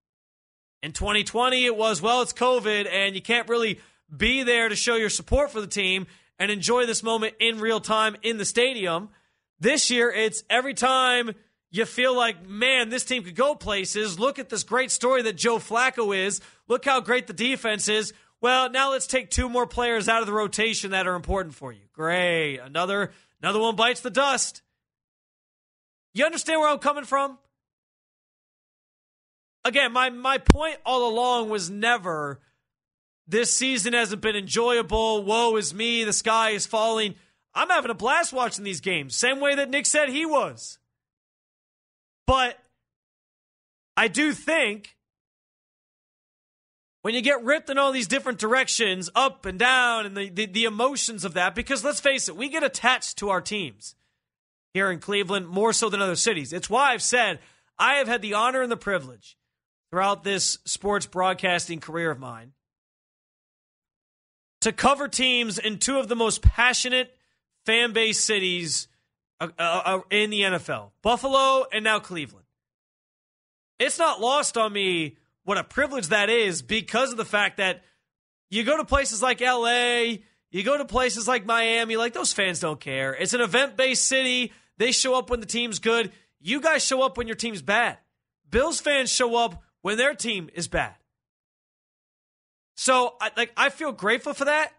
In 0.82 0.92
2020, 0.92 1.66
it 1.66 1.76
was, 1.76 2.02
well, 2.02 2.22
it's 2.22 2.34
COVID, 2.34 2.88
and 2.92 3.16
you 3.16 3.22
can't 3.22 3.48
really 3.48 3.80
be 4.16 4.44
there 4.44 4.70
to 4.70 4.76
show 4.76 4.96
your 4.96 5.10
support 5.10 5.52
for 5.52 5.62
the 5.62 5.68
team 5.68 6.08
and 6.38 6.52
enjoy 6.52 6.86
this 6.86 7.04
moment 7.04 7.36
in 7.40 7.60
real 7.60 7.80
time 7.80 8.16
in 8.22 8.38
the 8.38 8.46
stadium. 8.46 9.10
This 9.60 9.90
year, 9.90 10.12
it's 10.12 10.44
every 10.50 10.74
time 10.74 11.32
you 11.72 11.86
feel 11.86 12.16
like, 12.16 12.48
man, 12.48 12.90
this 12.90 13.06
team 13.06 13.24
could 13.24 13.36
go 13.36 13.56
places. 13.56 14.20
Look 14.20 14.40
at 14.40 14.50
this 14.50 14.64
great 14.64 14.92
story 14.92 15.24
that 15.24 15.38
Joe 15.38 15.58
Flacco 15.58 16.16
is. 16.16 16.42
Look 16.68 16.86
how 16.86 17.00
great 17.00 17.28
the 17.28 17.34
defense 17.34 17.88
is. 17.88 18.14
Well, 18.42 18.70
now 18.70 18.92
let's 18.92 19.08
take 19.08 19.30
two 19.30 19.48
more 19.48 19.66
players 19.66 20.10
out 20.10 20.20
of 20.20 20.28
the 20.28 20.34
rotation 20.34 20.92
that 20.92 21.08
are 21.08 21.16
important 21.16 21.56
for 21.56 21.72
you. 21.72 21.84
Great. 21.94 22.58
Another 22.58 23.12
another 23.42 23.60
one 23.60 23.78
bites 23.78 24.02
the 24.02 24.10
dust. 24.10 24.62
You 26.14 26.26
understand 26.26 26.60
where 26.60 26.70
I'm 26.70 26.80
coming 26.80 27.06
from? 27.06 27.38
Again, 29.66 29.94
my, 29.94 30.10
my 30.10 30.38
point 30.38 30.78
all 30.86 31.10
along 31.10 31.50
was 31.50 31.70
never 31.70 32.40
this 33.28 33.56
season 33.56 33.94
hasn't 33.94 34.22
been 34.22 34.36
enjoyable. 34.36 35.24
Woe 35.24 35.56
is 35.56 35.74
me. 35.74 36.04
The 36.04 36.14
sky 36.14 36.52
is 36.52 36.66
falling. 36.66 37.16
I'm 37.56 37.70
having 37.70 37.92
a 37.92 37.96
blast 37.96 38.34
watching 38.34 38.64
these 38.64 38.82
games, 38.82 39.16
same 39.16 39.40
way 39.40 39.56
that 39.56 39.70
Nick 39.70 39.86
said 39.86 40.10
he 40.10 40.26
was. 40.26 40.80
But 42.26 42.58
I 43.96 44.08
do 44.08 44.34
think 44.34 44.98
when 47.04 47.14
you 47.14 47.22
get 47.22 47.44
ripped 47.44 47.70
in 47.70 47.78
all 47.78 47.92
these 47.92 48.08
different 48.08 48.40
directions, 48.40 49.10
up 49.14 49.46
and 49.46 49.60
down, 49.60 50.06
and 50.06 50.18
the, 50.18 50.30
the, 50.30 50.46
the, 50.48 50.64
emotions 50.64 51.26
of 51.26 51.34
that, 51.36 51.54
because 51.54 51.84
let's 51.84 52.00
face 52.00 52.28
it, 52.28 52.36
we 52.36 52.50
get 52.50 52.64
attached 52.64 53.18
to 53.18 53.30
our 53.30 53.42
teams 53.42 53.96
here 54.74 54.90
in 54.92 55.00
Cleveland 55.00 55.48
more 55.48 55.74
so 55.74 55.90
than 55.90 56.02
other 56.02 56.16
cities. 56.16 56.54
It's 56.54 56.70
why 56.70 56.92
I've 56.92 57.02
said 57.02 57.40
I 57.78 57.96
have 57.96 58.08
had 58.08 58.22
the 58.22 58.34
honor 58.34 58.62
and 58.62 58.72
the 58.72 58.78
privilege 58.78 59.38
throughout 59.92 60.24
this 60.24 60.60
sports 60.66 61.06
broadcasting 61.06 61.80
career 61.80 62.12
of 62.12 62.20
mine 62.20 62.54
to 64.62 64.72
cover 64.72 65.08
teams 65.08 65.60
in 65.60 65.78
two 65.78 66.00
of 66.00 66.08
the 66.08 66.16
most 66.16 66.42
passionate 66.42 67.16
fan 67.66 67.94
base 67.94 68.20
cities 68.20 68.88
uh, 69.40 69.50
uh, 69.60 70.00
in 70.10 70.30
the 70.30 70.42
NFL 70.42 70.92
Buffalo 71.02 71.66
and 71.72 71.84
now 71.84 72.00
Cleveland. 72.00 72.46
It's 73.80 74.00
not 74.00 74.22
lost 74.22 74.58
on 74.58 74.72
me 74.72 75.18
what 75.44 75.58
a 75.58 75.64
privilege 75.64 76.08
that 76.08 76.30
is 76.30 76.62
because 76.62 77.12
of 77.12 77.18
the 77.18 77.26
fact 77.26 77.58
that 77.58 77.84
you 78.50 78.64
go 78.64 78.78
to 78.78 78.86
places 78.86 79.22
like 79.22 79.42
LA, 79.42 80.20
you 80.52 80.64
go 80.64 80.78
to 80.78 80.86
places 80.86 81.28
like 81.28 81.46
Miami, 81.46 81.98
like 81.98 82.14
those 82.14 82.32
fans 82.32 82.60
don't 82.60 82.80
care. 82.80 83.14
It's 83.14 83.34
an 83.34 83.42
event 83.42 83.76
based 83.76 84.06
city. 84.06 84.54
They 84.84 84.92
show 84.92 85.16
up 85.16 85.30
when 85.30 85.40
the 85.40 85.46
team's 85.46 85.80
good. 85.80 86.12
You 86.42 86.60
guys 86.60 86.86
show 86.86 87.04
up 87.04 87.18
when 87.18 87.26
your 87.26 87.38
team's 87.38 87.62
bad. 87.62 88.00
Bills 88.50 88.82
fans 88.82 89.10
show 89.10 89.38
up 89.38 89.64
when 89.82 89.96
their 89.96 90.14
team 90.14 90.50
is 90.54 90.68
bad. 90.68 90.96
So, 92.76 93.16
I, 93.22 93.32
like, 93.38 93.54
I 93.56 93.70
feel 93.70 93.94
grateful 93.94 94.34
for 94.34 94.44
that, 94.44 94.74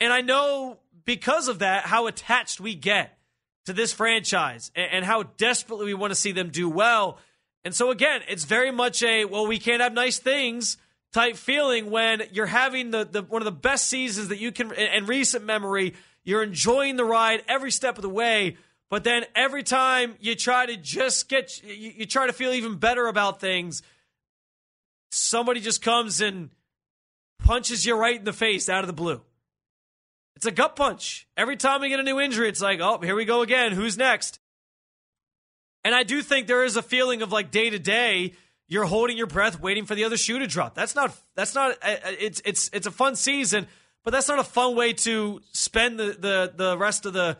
and 0.00 0.10
I 0.10 0.22
know 0.22 0.78
because 1.04 1.48
of 1.48 1.58
that 1.58 1.84
how 1.84 2.06
attached 2.06 2.62
we 2.62 2.74
get 2.74 3.18
to 3.66 3.74
this 3.74 3.92
franchise 3.92 4.70
and, 4.74 4.90
and 4.90 5.04
how 5.04 5.24
desperately 5.24 5.84
we 5.84 5.92
want 5.92 6.12
to 6.12 6.14
see 6.14 6.32
them 6.32 6.48
do 6.48 6.70
well. 6.70 7.18
And 7.62 7.74
so, 7.74 7.90
again, 7.90 8.22
it's 8.30 8.44
very 8.44 8.70
much 8.70 9.02
a 9.02 9.26
well, 9.26 9.46
we 9.46 9.58
can't 9.58 9.82
have 9.82 9.92
nice 9.92 10.18
things 10.18 10.78
type 11.12 11.36
feeling 11.36 11.90
when 11.90 12.22
you're 12.32 12.46
having 12.46 12.90
the, 12.90 13.04
the 13.04 13.20
one 13.20 13.42
of 13.42 13.44
the 13.44 13.52
best 13.52 13.86
seasons 13.86 14.28
that 14.28 14.38
you 14.38 14.50
can 14.50 14.72
in 14.72 15.04
recent 15.04 15.44
memory. 15.44 15.92
You're 16.24 16.42
enjoying 16.42 16.96
the 16.96 17.04
ride 17.04 17.42
every 17.46 17.70
step 17.70 17.98
of 17.98 18.02
the 18.02 18.08
way, 18.08 18.56
but 18.90 19.04
then 19.04 19.24
every 19.34 19.62
time 19.62 20.16
you 20.20 20.34
try 20.34 20.66
to 20.66 20.76
just 20.76 21.28
get 21.28 21.62
you, 21.62 21.92
you 21.96 22.06
try 22.06 22.26
to 22.26 22.32
feel 22.32 22.52
even 22.52 22.76
better 22.76 23.06
about 23.06 23.40
things, 23.40 23.82
somebody 25.10 25.60
just 25.60 25.82
comes 25.82 26.20
and 26.20 26.50
punches 27.38 27.84
you 27.84 27.96
right 27.96 28.16
in 28.16 28.24
the 28.24 28.32
face 28.32 28.68
out 28.68 28.82
of 28.82 28.86
the 28.86 28.92
blue. 28.92 29.20
It's 30.36 30.46
a 30.46 30.50
gut 30.50 30.76
punch. 30.76 31.26
Every 31.36 31.56
time 31.56 31.80
we 31.80 31.88
get 31.88 31.98
a 31.98 32.02
new 32.02 32.20
injury, 32.20 32.48
it's 32.48 32.60
like, 32.60 32.80
oh, 32.80 32.98
here 32.98 33.16
we 33.16 33.24
go 33.24 33.42
again. 33.42 33.72
Who's 33.72 33.96
next? 33.96 34.38
And 35.82 35.94
I 35.94 36.02
do 36.02 36.20
think 36.20 36.46
there 36.46 36.64
is 36.64 36.76
a 36.76 36.82
feeling 36.82 37.22
of 37.22 37.32
like 37.32 37.50
day 37.50 37.70
to 37.70 37.78
day, 37.78 38.34
you're 38.68 38.84
holding 38.84 39.16
your 39.16 39.28
breath, 39.28 39.60
waiting 39.60 39.86
for 39.86 39.94
the 39.94 40.04
other 40.04 40.16
shoe 40.16 40.38
to 40.40 40.46
drop. 40.46 40.74
That's 40.74 40.94
not. 40.94 41.16
That's 41.36 41.54
not. 41.54 41.72
uh, 41.82 41.96
It's 42.18 42.42
it's 42.44 42.68
it's 42.72 42.86
a 42.86 42.90
fun 42.90 43.14
season, 43.14 43.68
but 44.04 44.10
that's 44.10 44.28
not 44.28 44.40
a 44.40 44.44
fun 44.44 44.74
way 44.74 44.92
to 44.94 45.40
spend 45.52 45.98
the 45.98 46.16
the 46.18 46.52
the 46.54 46.76
rest 46.76 47.06
of 47.06 47.12
the 47.12 47.38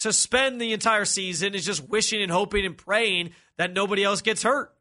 to 0.00 0.12
spend 0.12 0.60
the 0.60 0.72
entire 0.72 1.04
season. 1.04 1.54
Is 1.54 1.64
just 1.64 1.88
wishing 1.88 2.22
and 2.22 2.30
hoping 2.30 2.64
and 2.64 2.76
praying 2.76 3.30
that 3.56 3.72
nobody 3.72 4.04
else 4.04 4.22
gets 4.22 4.42
hurt. 4.42 4.72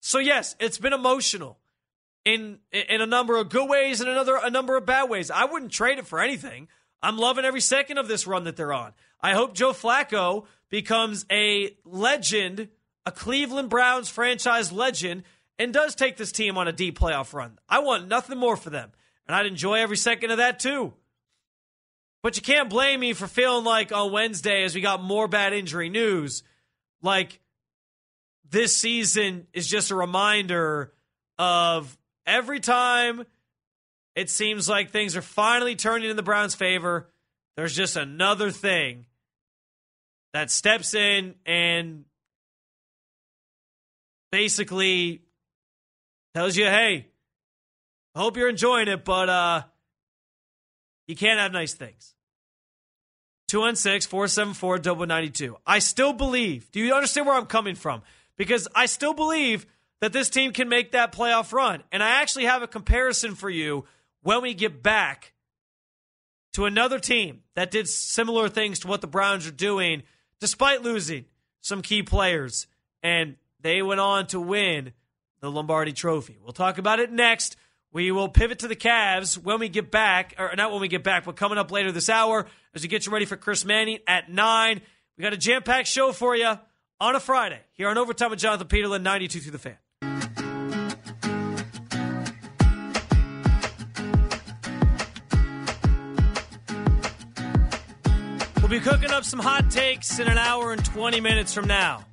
So 0.00 0.18
yes, 0.18 0.56
it's 0.58 0.78
been 0.78 0.92
emotional 0.92 1.58
in 2.24 2.58
in 2.72 3.00
a 3.00 3.06
number 3.06 3.36
of 3.36 3.48
good 3.48 3.68
ways 3.68 4.00
and 4.00 4.10
another 4.10 4.38
a 4.42 4.50
number 4.50 4.76
of 4.76 4.86
bad 4.86 5.08
ways. 5.08 5.30
I 5.30 5.44
wouldn't 5.44 5.72
trade 5.72 5.98
it 5.98 6.06
for 6.06 6.20
anything. 6.20 6.68
I'm 7.02 7.18
loving 7.18 7.44
every 7.44 7.60
second 7.60 7.98
of 7.98 8.08
this 8.08 8.26
run 8.26 8.44
that 8.44 8.56
they're 8.56 8.72
on. 8.72 8.92
I 9.20 9.34
hope 9.34 9.54
Joe 9.54 9.72
Flacco 9.72 10.46
becomes 10.70 11.26
a 11.30 11.76
legend, 11.84 12.68
a 13.04 13.12
Cleveland 13.12 13.68
Browns 13.68 14.08
franchise 14.08 14.72
legend, 14.72 15.22
and 15.58 15.72
does 15.72 15.94
take 15.94 16.16
this 16.16 16.32
team 16.32 16.56
on 16.56 16.66
a 16.66 16.72
deep 16.72 16.98
playoff 16.98 17.32
run. 17.32 17.58
I 17.68 17.80
want 17.80 18.08
nothing 18.08 18.38
more 18.38 18.56
for 18.56 18.70
them. 18.70 18.90
And 19.26 19.34
I'd 19.34 19.46
enjoy 19.46 19.74
every 19.74 19.96
second 19.96 20.30
of 20.30 20.38
that 20.38 20.58
too. 20.58 20.94
But 22.24 22.36
you 22.36 22.42
can't 22.42 22.70
blame 22.70 23.00
me 23.00 23.12
for 23.12 23.26
feeling 23.26 23.66
like 23.66 23.92
on 23.92 24.10
Wednesday, 24.10 24.64
as 24.64 24.74
we 24.74 24.80
got 24.80 25.02
more 25.02 25.28
bad 25.28 25.52
injury 25.52 25.90
news, 25.90 26.42
like 27.02 27.38
this 28.48 28.74
season 28.74 29.46
is 29.52 29.66
just 29.68 29.90
a 29.90 29.94
reminder 29.94 30.94
of 31.38 31.98
every 32.26 32.60
time 32.60 33.26
it 34.16 34.30
seems 34.30 34.70
like 34.70 34.88
things 34.88 35.16
are 35.16 35.22
finally 35.22 35.76
turning 35.76 36.08
in 36.08 36.16
the 36.16 36.22
Browns' 36.22 36.54
favor, 36.54 37.10
there's 37.58 37.76
just 37.76 37.94
another 37.94 38.50
thing 38.50 39.04
that 40.32 40.50
steps 40.50 40.94
in 40.94 41.34
and 41.44 42.06
basically 44.32 45.20
tells 46.34 46.56
you, 46.56 46.64
hey, 46.64 47.06
I 48.14 48.18
hope 48.18 48.38
you're 48.38 48.48
enjoying 48.48 48.88
it, 48.88 49.04
but 49.04 49.28
uh, 49.28 49.62
you 51.06 51.16
can't 51.16 51.38
have 51.38 51.52
nice 51.52 51.74
things. 51.74 52.13
216 53.54 54.10
474 54.10 55.06
92. 55.06 55.56
I 55.64 55.78
still 55.78 56.12
believe, 56.12 56.72
do 56.72 56.80
you 56.80 56.92
understand 56.92 57.28
where 57.28 57.36
I'm 57.36 57.46
coming 57.46 57.76
from? 57.76 58.02
Because 58.36 58.66
I 58.74 58.86
still 58.86 59.14
believe 59.14 59.64
that 60.00 60.12
this 60.12 60.28
team 60.28 60.52
can 60.52 60.68
make 60.68 60.90
that 60.90 61.12
playoff 61.12 61.52
run. 61.52 61.84
And 61.92 62.02
I 62.02 62.20
actually 62.20 62.46
have 62.46 62.62
a 62.62 62.66
comparison 62.66 63.36
for 63.36 63.48
you 63.48 63.84
when 64.22 64.42
we 64.42 64.54
get 64.54 64.82
back 64.82 65.34
to 66.54 66.64
another 66.64 66.98
team 66.98 67.42
that 67.54 67.70
did 67.70 67.88
similar 67.88 68.48
things 68.48 68.80
to 68.80 68.88
what 68.88 69.00
the 69.00 69.06
Browns 69.06 69.46
are 69.46 69.52
doing, 69.52 70.02
despite 70.40 70.82
losing 70.82 71.24
some 71.60 71.80
key 71.80 72.02
players. 72.02 72.66
And 73.04 73.36
they 73.60 73.82
went 73.82 74.00
on 74.00 74.26
to 74.28 74.40
win 74.40 74.94
the 75.38 75.48
Lombardi 75.48 75.92
Trophy. 75.92 76.38
We'll 76.42 76.52
talk 76.52 76.78
about 76.78 76.98
it 76.98 77.12
next. 77.12 77.54
We 77.94 78.10
will 78.10 78.28
pivot 78.28 78.58
to 78.58 78.68
the 78.68 78.74
Cavs 78.74 79.38
when 79.38 79.60
we 79.60 79.68
get 79.68 79.92
back, 79.92 80.34
or 80.36 80.52
not 80.56 80.72
when 80.72 80.80
we 80.80 80.88
get 80.88 81.04
back, 81.04 81.24
but 81.24 81.36
coming 81.36 81.58
up 81.58 81.70
later 81.70 81.92
this 81.92 82.08
hour 82.08 82.44
as 82.74 82.82
we 82.82 82.88
get 82.88 83.06
you 83.06 83.12
ready 83.12 83.24
for 83.24 83.36
Chris 83.36 83.64
Manning 83.64 84.00
at 84.08 84.28
9. 84.28 84.80
We 85.16 85.22
got 85.22 85.32
a 85.32 85.36
jam 85.36 85.62
packed 85.62 85.86
show 85.86 86.10
for 86.10 86.34
you 86.34 86.58
on 87.00 87.14
a 87.14 87.20
Friday 87.20 87.60
here 87.74 87.88
on 87.88 87.96
Overtime 87.96 88.30
with 88.30 88.40
Jonathan 88.40 88.66
Peterlin, 88.66 89.02
92 89.02 89.38
through 89.38 89.52
the 89.52 89.58
fan. 89.60 89.76
We'll 98.56 98.70
be 98.70 98.80
cooking 98.80 99.12
up 99.12 99.22
some 99.22 99.38
hot 99.38 99.70
takes 99.70 100.18
in 100.18 100.26
an 100.26 100.36
hour 100.36 100.72
and 100.72 100.84
20 100.84 101.20
minutes 101.20 101.54
from 101.54 101.68
now. 101.68 102.04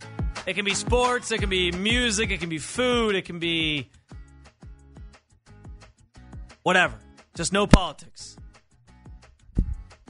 It 0.45 0.53
can 0.53 0.63
be 0.65 0.75
sports, 0.75 1.31
it 1.31 1.39
can 1.39 1.49
be 1.49 1.71
music, 1.71 2.29
it 2.29 2.39
can 2.39 2.49
be 2.49 2.59
food, 2.59 3.15
it 3.15 3.25
can 3.25 3.39
be 3.39 3.89
whatever. 6.63 6.95
Just 7.35 7.53
no 7.53 7.67
politics. 7.67 8.37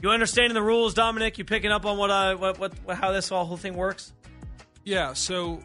You 0.02 0.10
understanding 0.10 0.54
the 0.54 0.62
rules, 0.62 0.94
Dominic? 0.94 1.38
You 1.38 1.44
picking 1.44 1.70
up 1.70 1.86
on 1.86 1.96
what 1.96 2.10
I 2.10 2.34
what, 2.34 2.58
what 2.58 2.72
how 2.96 3.12
this 3.12 3.28
whole 3.28 3.56
thing 3.56 3.74
works? 3.74 4.12
Yeah, 4.84 5.12
so 5.12 5.60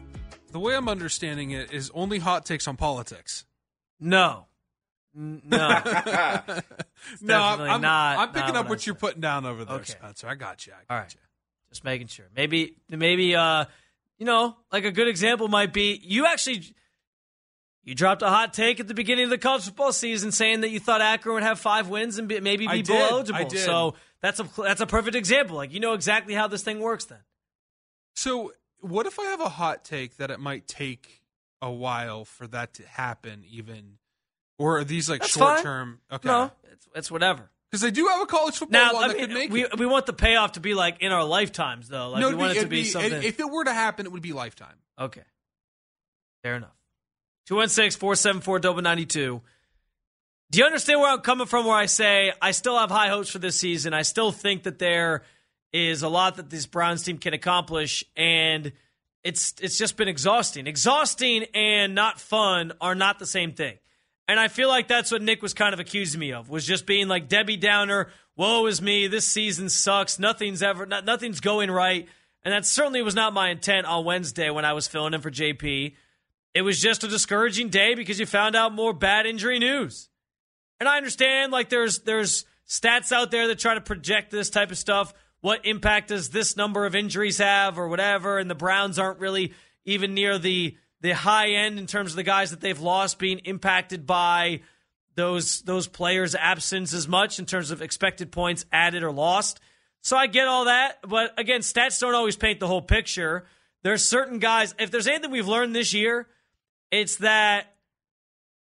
the 0.52 0.60
way 0.60 0.76
I'm 0.76 0.88
understanding 0.88 1.50
it 1.50 1.72
is 1.72 1.90
only 1.92 2.18
hot 2.20 2.46
takes 2.46 2.68
on 2.68 2.76
politics. 2.76 3.44
No. 3.98 4.46
N- 5.16 5.42
No. 5.44 5.58
no, 7.20 7.42
I'm, 7.42 7.60
I'm, 7.60 7.80
not- 7.80 8.18
I'm 8.18 8.28
picking 8.28 8.54
not 8.54 8.56
up 8.56 8.64
what 8.66 8.70
what 8.70 8.86
you're 8.86 8.94
putting 8.94 9.20
down 9.20 9.44
over 9.44 9.64
there, 9.64 9.76
Okay. 9.76 9.92
Spencer. 9.92 10.28
I 10.28 10.36
got 10.36 10.66
you. 10.66 10.72
I 10.72 10.76
got 10.88 10.94
All 10.94 11.00
right. 11.00 11.12
you. 11.12 11.20
Just 11.70 11.82
making 11.84 12.06
sure. 12.06 12.26
Maybe 12.36 12.76
maybe 12.88 13.34
uh 13.34 13.64
you 14.18 14.26
know, 14.26 14.56
like 14.72 14.84
a 14.84 14.92
good 14.92 15.08
example 15.08 15.48
might 15.48 15.72
be 15.72 16.00
you 16.02 16.26
actually 16.26 16.62
you 17.88 17.94
dropped 17.94 18.22
a 18.22 18.28
hot 18.28 18.52
take 18.52 18.80
at 18.80 18.86
the 18.86 18.94
beginning 18.94 19.24
of 19.24 19.30
the 19.30 19.38
college 19.38 19.64
football 19.64 19.92
season 19.92 20.30
saying 20.30 20.60
that 20.60 20.68
you 20.68 20.78
thought 20.78 21.00
Akron 21.00 21.34
would 21.34 21.42
have 21.42 21.58
five 21.58 21.88
wins 21.88 22.18
and 22.18 22.28
be, 22.28 22.38
maybe 22.40 22.66
be 22.66 22.68
I 22.68 22.82
bowl 22.82 22.96
did. 22.98 23.10
eligible. 23.10 23.40
I 23.40 23.44
did. 23.44 23.60
So 23.60 23.94
that's 24.20 24.38
a 24.40 24.48
that's 24.58 24.80
a 24.80 24.86
perfect 24.86 25.16
example. 25.16 25.56
Like 25.56 25.72
you 25.72 25.80
know 25.80 25.94
exactly 25.94 26.34
how 26.34 26.46
this 26.48 26.62
thing 26.62 26.80
works 26.80 27.06
then. 27.06 27.20
So, 28.14 28.52
what 28.80 29.06
if 29.06 29.18
I 29.18 29.24
have 29.26 29.40
a 29.40 29.48
hot 29.48 29.84
take 29.84 30.16
that 30.18 30.30
it 30.30 30.38
might 30.40 30.66
take 30.68 31.22
a 31.62 31.70
while 31.70 32.24
for 32.24 32.46
that 32.48 32.74
to 32.74 32.86
happen, 32.86 33.44
even, 33.50 33.98
or 34.58 34.78
are 34.78 34.84
these 34.84 35.08
like 35.08 35.20
That's 35.22 35.32
short 35.32 35.54
fine. 35.56 35.62
term? 35.62 36.00
Okay, 36.12 36.28
No, 36.28 36.50
it's 36.72 36.88
it's 36.94 37.10
whatever. 37.10 37.48
because 37.70 37.80
they 37.80 37.90
do 37.90 38.06
have 38.06 38.20
a 38.20 38.26
college 38.26 38.56
football 38.58 38.80
Now, 38.92 38.98
I 38.98 39.08
that 39.08 39.16
could 39.16 39.30
mean, 39.30 39.38
make 39.38 39.50
we 39.52 39.64
it. 39.64 39.78
we 39.78 39.86
want 39.86 40.06
the 40.06 40.12
payoff 40.12 40.52
to 40.52 40.60
be 40.60 40.74
like 40.74 41.00
in 41.00 41.10
our 41.12 41.24
lifetimes 41.24 41.88
though. 41.88 42.10
Like 42.10 42.20
no, 42.20 42.36
we 42.36 42.44
it'd 42.44 42.50
it 42.50 42.54
to 42.54 42.58
it'd 42.58 42.70
be 42.70 42.84
something. 42.84 43.22
If 43.22 43.40
it 43.40 43.48
were 43.50 43.64
to 43.64 43.72
happen, 43.72 44.04
it 44.06 44.12
would 44.12 44.22
be 44.22 44.32
lifetime. 44.32 44.76
Okay. 44.98 45.22
Fair 46.42 46.56
enough. 46.56 46.74
216 47.48 47.98
474 47.98 48.82
92. 48.82 49.40
Do 50.50 50.58
you 50.58 50.66
understand 50.66 51.00
where 51.00 51.10
I'm 51.10 51.22
coming 51.22 51.46
from 51.46 51.64
where 51.64 51.74
I 51.74 51.86
say 51.86 52.30
I 52.42 52.50
still 52.50 52.78
have 52.78 52.90
high 52.90 53.08
hopes 53.08 53.30
for 53.30 53.38
this 53.38 53.58
season? 53.58 53.94
I 53.94 54.02
still 54.02 54.32
think 54.32 54.64
that 54.64 54.78
there 54.78 55.22
is 55.72 56.02
a 56.02 56.10
lot 56.10 56.36
that 56.36 56.50
this 56.50 56.66
Browns 56.66 57.04
team 57.04 57.16
can 57.16 57.32
accomplish 57.32 58.04
and 58.14 58.70
it's 59.24 59.54
it's 59.62 59.78
just 59.78 59.96
been 59.96 60.08
exhausting. 60.08 60.66
Exhausting 60.66 61.44
and 61.54 61.94
not 61.94 62.20
fun 62.20 62.72
are 62.82 62.94
not 62.94 63.18
the 63.18 63.24
same 63.24 63.52
thing. 63.52 63.78
And 64.28 64.38
I 64.38 64.48
feel 64.48 64.68
like 64.68 64.86
that's 64.86 65.10
what 65.10 65.22
Nick 65.22 65.40
was 65.40 65.54
kind 65.54 65.72
of 65.72 65.80
accusing 65.80 66.20
me 66.20 66.34
of, 66.34 66.50
was 66.50 66.66
just 66.66 66.84
being 66.84 67.08
like 67.08 67.30
Debbie 67.30 67.56
Downer, 67.56 68.08
woe 68.36 68.66
is 68.66 68.82
me, 68.82 69.06
this 69.06 69.26
season 69.26 69.70
sucks, 69.70 70.18
nothing's 70.18 70.62
ever 70.62 70.84
not, 70.84 71.06
nothing's 71.06 71.40
going 71.40 71.70
right. 71.70 72.06
And 72.44 72.52
that 72.52 72.66
certainly 72.66 73.00
was 73.00 73.14
not 73.14 73.32
my 73.32 73.48
intent 73.48 73.86
on 73.86 74.04
Wednesday 74.04 74.50
when 74.50 74.66
I 74.66 74.74
was 74.74 74.86
filling 74.86 75.14
in 75.14 75.22
for 75.22 75.30
JP. 75.30 75.94
It 76.58 76.62
was 76.62 76.80
just 76.80 77.04
a 77.04 77.08
discouraging 77.08 77.68
day 77.68 77.94
because 77.94 78.18
you 78.18 78.26
found 78.26 78.56
out 78.56 78.72
more 78.72 78.92
bad 78.92 79.26
injury 79.26 79.60
news. 79.60 80.08
And 80.80 80.88
I 80.88 80.96
understand 80.96 81.52
like 81.52 81.68
there's 81.68 82.00
there's 82.00 82.46
stats 82.68 83.12
out 83.12 83.30
there 83.30 83.46
that 83.46 83.60
try 83.60 83.74
to 83.74 83.80
project 83.80 84.32
this 84.32 84.50
type 84.50 84.72
of 84.72 84.76
stuff. 84.76 85.14
What 85.40 85.64
impact 85.64 86.08
does 86.08 86.30
this 86.30 86.56
number 86.56 86.84
of 86.84 86.96
injuries 86.96 87.38
have 87.38 87.78
or 87.78 87.86
whatever? 87.86 88.38
And 88.38 88.50
the 88.50 88.56
Browns 88.56 88.98
aren't 88.98 89.20
really 89.20 89.52
even 89.84 90.14
near 90.14 90.36
the 90.36 90.76
the 91.00 91.14
high 91.14 91.50
end 91.50 91.78
in 91.78 91.86
terms 91.86 92.10
of 92.10 92.16
the 92.16 92.24
guys 92.24 92.50
that 92.50 92.60
they've 92.60 92.80
lost 92.80 93.20
being 93.20 93.38
impacted 93.44 94.04
by 94.04 94.62
those 95.14 95.62
those 95.62 95.86
players' 95.86 96.34
absence 96.34 96.92
as 96.92 97.06
much 97.06 97.38
in 97.38 97.46
terms 97.46 97.70
of 97.70 97.82
expected 97.82 98.32
points 98.32 98.66
added 98.72 99.04
or 99.04 99.12
lost. 99.12 99.60
So 100.00 100.16
I 100.16 100.26
get 100.26 100.48
all 100.48 100.64
that, 100.64 100.98
but 101.06 101.38
again, 101.38 101.60
stats 101.60 102.00
don't 102.00 102.16
always 102.16 102.34
paint 102.34 102.58
the 102.58 102.66
whole 102.66 102.82
picture. 102.82 103.46
There's 103.84 104.04
certain 104.04 104.40
guys, 104.40 104.74
if 104.80 104.90
there's 104.90 105.06
anything 105.06 105.30
we've 105.30 105.46
learned 105.46 105.72
this 105.72 105.94
year, 105.94 106.26
it's 106.90 107.16
that 107.16 107.74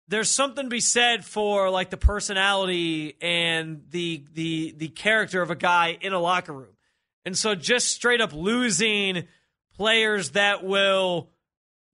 there's 0.09 0.31
something 0.31 0.65
to 0.65 0.71
be 0.71 0.81
said 0.81 1.25
for 1.25 1.71
like 1.71 1.91
the 1.91 1.97
personality 1.97 3.17
and 3.21 3.83
the 3.91 4.25
the 4.35 4.75
the 4.77 4.89
character 4.89 5.41
of 5.43 5.51
a 5.51 5.57
guy 5.57 5.97
in 6.01 6.13
a 6.13 6.21
locker 6.21 6.53
room. 6.53 6.77
And 7.25 7.37
so 7.37 7.55
just 7.55 7.89
straight 7.89 8.21
up 8.21 8.33
losing 8.33 9.29
players 9.77 10.31
that 10.31 10.65
will 10.65 11.31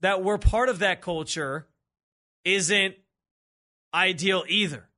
that 0.00 0.22
were 0.22 0.38
part 0.38 0.68
of 0.68 0.80
that 0.80 1.00
culture 1.00 1.66
isn't 2.44 2.94
ideal 3.92 4.44
either. 4.48 4.88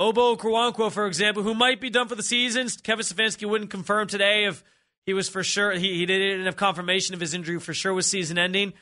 Ogbo 0.00 0.36
Okoronkwo, 0.36 0.90
for 0.90 1.06
example, 1.06 1.42
who 1.42 1.54
might 1.54 1.80
be 1.80 1.90
done 1.90 2.08
for 2.08 2.14
the 2.14 2.22
season. 2.22 2.68
Kevin 2.82 3.04
Stefanski 3.04 3.48
wouldn't 3.48 3.70
confirm 3.70 4.08
today 4.08 4.46
if 4.46 4.64
he 5.06 5.14
was 5.14 5.28
for 5.28 5.44
sure. 5.44 5.72
He, 5.72 5.94
he 5.98 6.06
didn't 6.06 6.44
have 6.46 6.56
confirmation 6.56 7.14
of 7.14 7.20
his 7.20 7.34
injury 7.34 7.60
for 7.60 7.72
sure 7.72 7.94
was 7.94 8.06
season 8.06 8.38
ending. 8.38 8.72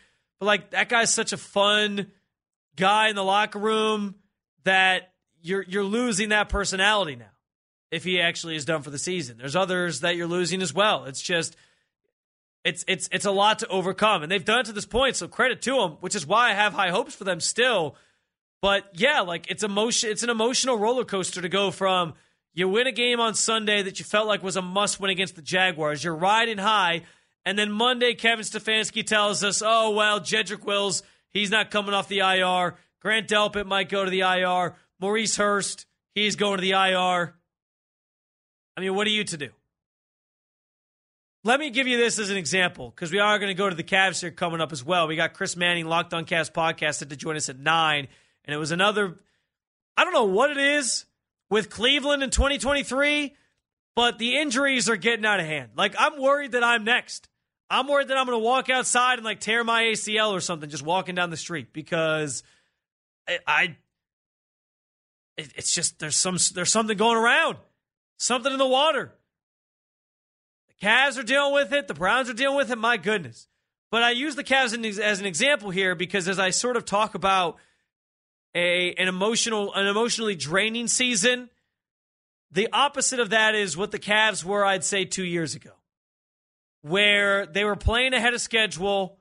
But 0.40 0.46
like 0.46 0.70
that 0.70 0.88
guy's 0.88 1.14
such 1.14 1.32
a 1.32 1.36
fun 1.36 2.10
guy 2.76 3.08
in 3.08 3.16
the 3.16 3.22
locker 3.22 3.58
room 3.58 4.16
that 4.64 5.12
you're 5.42 5.62
you're 5.62 5.84
losing 5.84 6.30
that 6.30 6.48
personality 6.48 7.14
now. 7.14 7.30
If 7.90 8.04
he 8.04 8.20
actually 8.20 8.56
is 8.56 8.64
done 8.64 8.82
for 8.82 8.90
the 8.90 8.98
season, 8.98 9.36
there's 9.38 9.56
others 9.56 10.00
that 10.00 10.16
you're 10.16 10.28
losing 10.28 10.62
as 10.62 10.72
well. 10.72 11.04
It's 11.04 11.20
just 11.20 11.56
it's 12.64 12.84
it's 12.88 13.08
it's 13.12 13.24
a 13.24 13.30
lot 13.30 13.60
to 13.60 13.68
overcome, 13.68 14.22
and 14.22 14.30
they've 14.30 14.44
done 14.44 14.60
it 14.60 14.66
to 14.66 14.72
this 14.72 14.86
point. 14.86 15.16
So 15.16 15.28
credit 15.28 15.62
to 15.62 15.76
them, 15.76 15.90
which 16.00 16.14
is 16.14 16.26
why 16.26 16.50
I 16.50 16.54
have 16.54 16.72
high 16.72 16.90
hopes 16.90 17.14
for 17.14 17.24
them 17.24 17.40
still. 17.40 17.96
But 18.62 18.84
yeah, 18.94 19.20
like 19.20 19.50
it's 19.50 19.62
emotion. 19.62 20.10
It's 20.10 20.22
an 20.22 20.30
emotional 20.30 20.78
roller 20.78 21.04
coaster 21.04 21.40
to 21.42 21.48
go 21.48 21.70
from 21.70 22.14
you 22.52 22.68
win 22.68 22.86
a 22.86 22.92
game 22.92 23.20
on 23.20 23.34
Sunday 23.34 23.82
that 23.82 23.98
you 23.98 24.04
felt 24.04 24.26
like 24.26 24.42
was 24.42 24.56
a 24.56 24.62
must 24.62 25.00
win 25.00 25.10
against 25.10 25.36
the 25.36 25.42
Jaguars. 25.42 26.02
You're 26.02 26.14
riding 26.14 26.58
high, 26.58 27.02
and 27.44 27.58
then 27.58 27.70
Monday 27.70 28.14
Kevin 28.14 28.44
Stefanski 28.44 29.04
tells 29.04 29.42
us, 29.42 29.62
"Oh 29.64 29.90
well, 29.90 30.20
Jedrick 30.20 30.64
Wills, 30.64 31.02
he's 31.30 31.50
not 31.50 31.70
coming 31.70 31.94
off 31.94 32.08
the 32.08 32.20
IR. 32.20 32.76
Grant 33.00 33.28
Delpit 33.28 33.66
might 33.66 33.88
go 33.88 34.04
to 34.04 34.10
the 34.10 34.20
IR. 34.20 34.76
Maurice 35.00 35.36
Hurst, 35.36 35.86
he's 36.14 36.36
going 36.36 36.56
to 36.56 36.62
the 36.62 36.72
IR." 36.72 37.34
I 38.76 38.80
mean, 38.80 38.94
what 38.94 39.06
are 39.06 39.10
you 39.10 39.24
to 39.24 39.36
do? 39.36 39.50
Let 41.42 41.58
me 41.58 41.70
give 41.70 41.86
you 41.86 41.96
this 41.96 42.18
as 42.18 42.28
an 42.28 42.36
example 42.36 42.90
because 42.90 43.10
we 43.10 43.18
are 43.18 43.38
going 43.38 43.48
to 43.48 43.54
go 43.54 43.70
to 43.70 43.74
the 43.74 43.82
Cavs 43.82 44.20
here 44.20 44.30
coming 44.30 44.60
up 44.60 44.72
as 44.72 44.84
well. 44.84 45.08
We 45.08 45.16
got 45.16 45.32
Chris 45.32 45.56
Manning, 45.56 45.86
Locked 45.86 46.12
On 46.12 46.26
Cavs 46.26 46.52
podcast, 46.52 46.98
that 46.98 47.08
to 47.08 47.16
join 47.16 47.36
us 47.36 47.48
at 47.48 47.58
nine, 47.58 48.08
and 48.44 48.54
it 48.54 48.58
was 48.58 48.72
another. 48.72 49.16
I 49.96 50.04
don't 50.04 50.12
know 50.12 50.26
what 50.26 50.50
it 50.50 50.58
is 50.58 51.06
with 51.48 51.70
Cleveland 51.70 52.22
in 52.22 52.28
2023, 52.28 53.34
but 53.96 54.18
the 54.18 54.36
injuries 54.36 54.88
are 54.88 54.96
getting 54.96 55.24
out 55.24 55.40
of 55.40 55.46
hand. 55.46 55.70
Like 55.76 55.94
I'm 55.98 56.20
worried 56.20 56.52
that 56.52 56.64
I'm 56.64 56.84
next. 56.84 57.28
I'm 57.68 57.86
worried 57.86 58.08
that 58.08 58.16
I'm 58.16 58.26
going 58.26 58.38
to 58.38 58.44
walk 58.44 58.68
outside 58.68 59.14
and 59.14 59.24
like 59.24 59.40
tear 59.40 59.62
my 59.62 59.84
ACL 59.84 60.32
or 60.32 60.40
something 60.40 60.68
just 60.68 60.82
walking 60.82 61.14
down 61.14 61.30
the 61.30 61.36
street 61.36 61.72
because 61.72 62.42
I, 63.28 63.38
I 63.46 63.76
it's 65.38 65.72
just 65.74 65.98
there's 66.00 66.16
some 66.16 66.36
there's 66.54 66.70
something 66.70 66.96
going 66.96 67.16
around, 67.16 67.58
something 68.18 68.52
in 68.52 68.58
the 68.58 68.66
water. 68.66 69.12
The 70.68 70.86
Cavs 70.86 71.18
are 71.18 71.22
dealing 71.22 71.54
with 71.54 71.72
it. 71.72 71.86
The 71.88 71.94
Browns 71.94 72.28
are 72.28 72.34
dealing 72.34 72.56
with 72.56 72.70
it. 72.70 72.76
My 72.76 72.96
goodness. 72.96 73.46
But 73.90 74.02
I 74.02 74.10
use 74.10 74.36
the 74.36 74.44
Cavs 74.44 74.98
as 74.98 75.20
an 75.20 75.26
example 75.26 75.70
here 75.70 75.94
because 75.94 76.28
as 76.28 76.38
I 76.38 76.50
sort 76.50 76.76
of 76.76 76.84
talk 76.84 77.14
about 77.14 77.56
a 78.54 78.94
an 78.94 79.08
emotional 79.08 79.72
an 79.74 79.86
emotionally 79.86 80.34
draining 80.34 80.88
season, 80.88 81.50
the 82.52 82.68
opposite 82.72 83.20
of 83.20 83.30
that 83.30 83.54
is 83.54 83.76
what 83.76 83.90
the 83.90 83.98
Cavs 83.98 84.44
were, 84.44 84.64
I'd 84.64 84.84
say, 84.84 85.04
two 85.04 85.24
years 85.24 85.54
ago, 85.54 85.70
where 86.82 87.46
they 87.46 87.64
were 87.64 87.76
playing 87.76 88.14
ahead 88.14 88.34
of 88.34 88.40
schedule. 88.40 89.18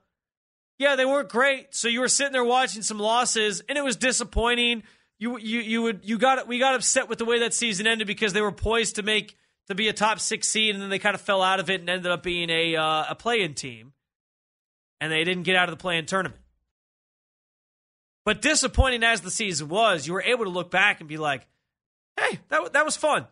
Yeah, 0.78 0.96
they 0.96 1.04
weren't 1.04 1.28
great, 1.28 1.74
so 1.74 1.88
you 1.88 2.00
were 2.00 2.08
sitting 2.08 2.32
there 2.32 2.44
watching 2.44 2.82
some 2.82 2.98
losses, 2.98 3.62
and 3.68 3.76
it 3.76 3.84
was 3.84 3.96
disappointing. 3.96 4.82
You 5.18 5.38
you 5.38 5.60
you 5.60 5.82
would 5.82 6.00
you 6.02 6.18
got 6.18 6.48
we 6.48 6.58
got 6.58 6.74
upset 6.74 7.08
with 7.08 7.18
the 7.18 7.26
way 7.26 7.40
that 7.40 7.52
season 7.52 7.86
ended 7.86 8.06
because 8.06 8.32
they 8.32 8.40
were 8.40 8.52
poised 8.52 8.96
to 8.96 9.02
make 9.02 9.36
to 9.68 9.74
be 9.74 9.88
a 9.88 9.92
top 9.92 10.18
six 10.18 10.48
seed, 10.48 10.74
and 10.74 10.82
then 10.82 10.90
they 10.90 10.98
kind 10.98 11.14
of 11.14 11.20
fell 11.20 11.42
out 11.42 11.60
of 11.60 11.68
it 11.70 11.80
and 11.80 11.90
ended 11.90 12.10
up 12.10 12.22
being 12.22 12.48
a 12.50 12.76
uh, 12.76 13.04
a 13.10 13.14
play-in 13.14 13.54
team, 13.54 13.92
and 15.00 15.12
they 15.12 15.22
didn't 15.22 15.42
get 15.42 15.54
out 15.54 15.68
of 15.68 15.78
the 15.78 15.80
play-in 15.80 16.06
tournament. 16.06 16.40
But 18.24 18.42
disappointing 18.42 19.04
as 19.04 19.20
the 19.20 19.30
season 19.30 19.68
was, 19.68 20.06
you 20.06 20.14
were 20.14 20.22
able 20.22 20.44
to 20.44 20.50
look 20.50 20.70
back 20.70 21.00
and 21.00 21.08
be 21.08 21.18
like, 21.18 21.46
"Hey, 22.18 22.38
that 22.48 22.72
that 22.72 22.84
was 22.84 22.96
fun." 22.96 23.26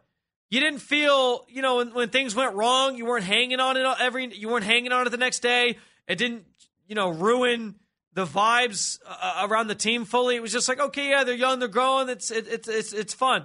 You 0.51 0.61
didn't 0.61 0.79
feel, 0.79 1.45
you 1.49 1.61
know, 1.61 1.77
when, 1.77 1.93
when 1.93 2.09
things 2.09 2.35
went 2.35 2.55
wrong, 2.55 2.97
you 2.97 3.05
weren't 3.05 3.25
hanging 3.25 3.61
on 3.61 3.77
it 3.77 3.85
every, 4.01 4.35
you 4.35 4.49
weren't 4.49 4.65
hanging 4.65 4.93
on 4.93 5.07
it 5.07 5.11
the 5.11 5.19
next 5.19 5.41
day. 5.41 5.77
It 6.07 6.17
didn't, 6.17 6.45
you 6.87 6.95
know, 6.95 7.11
ruin 7.11 7.75
the 8.15 8.25
vibes 8.25 8.99
uh, 9.07 9.47
around 9.49 9.67
the 9.67 9.75
team 9.75 10.07
fully. 10.07 10.37
It 10.37 10.43
was 10.43 10.53
just 10.53 10.67
like, 10.67 10.81
okay, 10.81 11.11
yeah, 11.11 11.25
they're 11.25 11.35
young, 11.35 11.59
they're 11.59 11.69
growing. 11.69 12.09
It's 12.09 12.31
it, 12.31 12.49
it's 12.49 12.67
it's 12.67 12.93
it's 12.95 13.13
fun. 13.15 13.45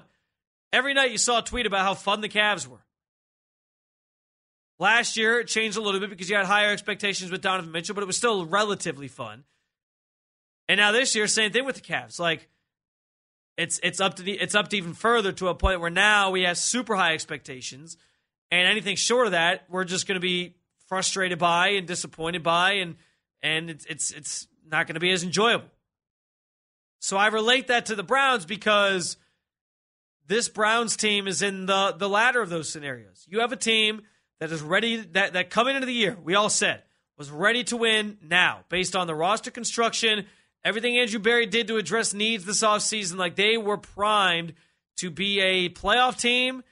Every 0.71 0.93
night 0.93 1.11
you 1.11 1.17
saw 1.17 1.39
a 1.39 1.41
tweet 1.43 1.65
about 1.65 1.81
how 1.81 1.93
fun 1.93 2.21
the 2.21 2.29
Cavs 2.29 2.65
were. 2.67 2.85
Last 4.79 5.17
year, 5.17 5.41
it 5.41 5.47
changed 5.47 5.77
a 5.77 5.81
little 5.81 5.99
bit 5.99 6.09
because 6.09 6.29
you 6.29 6.35
had 6.35 6.45
higher 6.45 6.71
expectations 6.71 7.31
with 7.31 7.41
Donovan 7.41 7.71
Mitchell, 7.71 7.93
but 7.93 8.01
it 8.01 8.07
was 8.07 8.17
still 8.17 8.45
relatively 8.45 9.07
fun. 9.07 9.43
And 10.67 10.79
now 10.79 10.91
this 10.91 11.15
year, 11.15 11.27
same 11.27 11.51
thing 11.51 11.65
with 11.65 11.75
the 11.75 11.81
Cavs. 11.81 12.19
Like, 12.19 12.49
it's 13.57 13.79
it's 13.83 13.99
up 13.99 14.15
to 14.15 14.23
the, 14.23 14.33
it's 14.33 14.55
up 14.55 14.69
to 14.69 14.77
even 14.77 14.93
further 14.93 15.31
to 15.33 15.47
a 15.47 15.55
point 15.55 15.79
where 15.79 15.89
now 15.89 16.31
we 16.31 16.43
have 16.43 16.57
super 16.57 16.95
high 16.95 17.13
expectations, 17.13 17.97
and 18.51 18.67
anything 18.67 18.95
short 18.95 19.27
of 19.27 19.31
that, 19.31 19.65
we're 19.69 19.83
just 19.83 20.07
going 20.07 20.15
to 20.15 20.21
be 20.21 20.55
frustrated 20.87 21.39
by 21.39 21.69
and 21.69 21.87
disappointed 21.87 22.43
by, 22.43 22.73
and 22.73 22.95
and 23.41 23.69
it's 23.69 23.85
it's 23.85 24.11
it's 24.11 24.47
not 24.65 24.87
going 24.87 24.95
to 24.95 24.99
be 24.99 25.11
as 25.11 25.23
enjoyable. 25.23 25.69
So 26.99 27.17
I 27.17 27.27
relate 27.27 27.67
that 27.67 27.87
to 27.87 27.95
the 27.95 28.03
Browns 28.03 28.45
because 28.45 29.17
this 30.27 30.47
Browns 30.49 30.95
team 30.95 31.27
is 31.27 31.41
in 31.41 31.65
the 31.65 31.93
the 31.97 32.09
latter 32.09 32.41
of 32.41 32.49
those 32.49 32.69
scenarios. 32.69 33.25
You 33.29 33.41
have 33.41 33.51
a 33.51 33.57
team 33.57 34.01
that 34.39 34.51
is 34.51 34.61
ready 34.61 34.97
that 35.11 35.33
that 35.33 35.49
coming 35.49 35.75
into 35.75 35.85
the 35.85 35.93
year, 35.93 36.17
we 36.23 36.35
all 36.35 36.49
said 36.49 36.83
was 37.17 37.29
ready 37.29 37.63
to 37.65 37.77
win 37.77 38.17
now 38.23 38.65
based 38.69 38.95
on 38.95 39.07
the 39.07 39.15
roster 39.15 39.51
construction, 39.51 40.25
everything 40.63 40.97
Andrew 40.97 41.19
Berry 41.19 41.45
did 41.45 41.67
to 41.67 41.77
address 41.77 42.13
needs 42.13 42.45
this 42.45 42.63
offseason, 42.63 43.17
like 43.17 43.35
they 43.35 43.57
were 43.57 43.77
primed 43.77 44.53
to 44.97 45.09
be 45.09 45.39
a 45.39 45.69
playoff 45.69 46.19
team, 46.19 46.63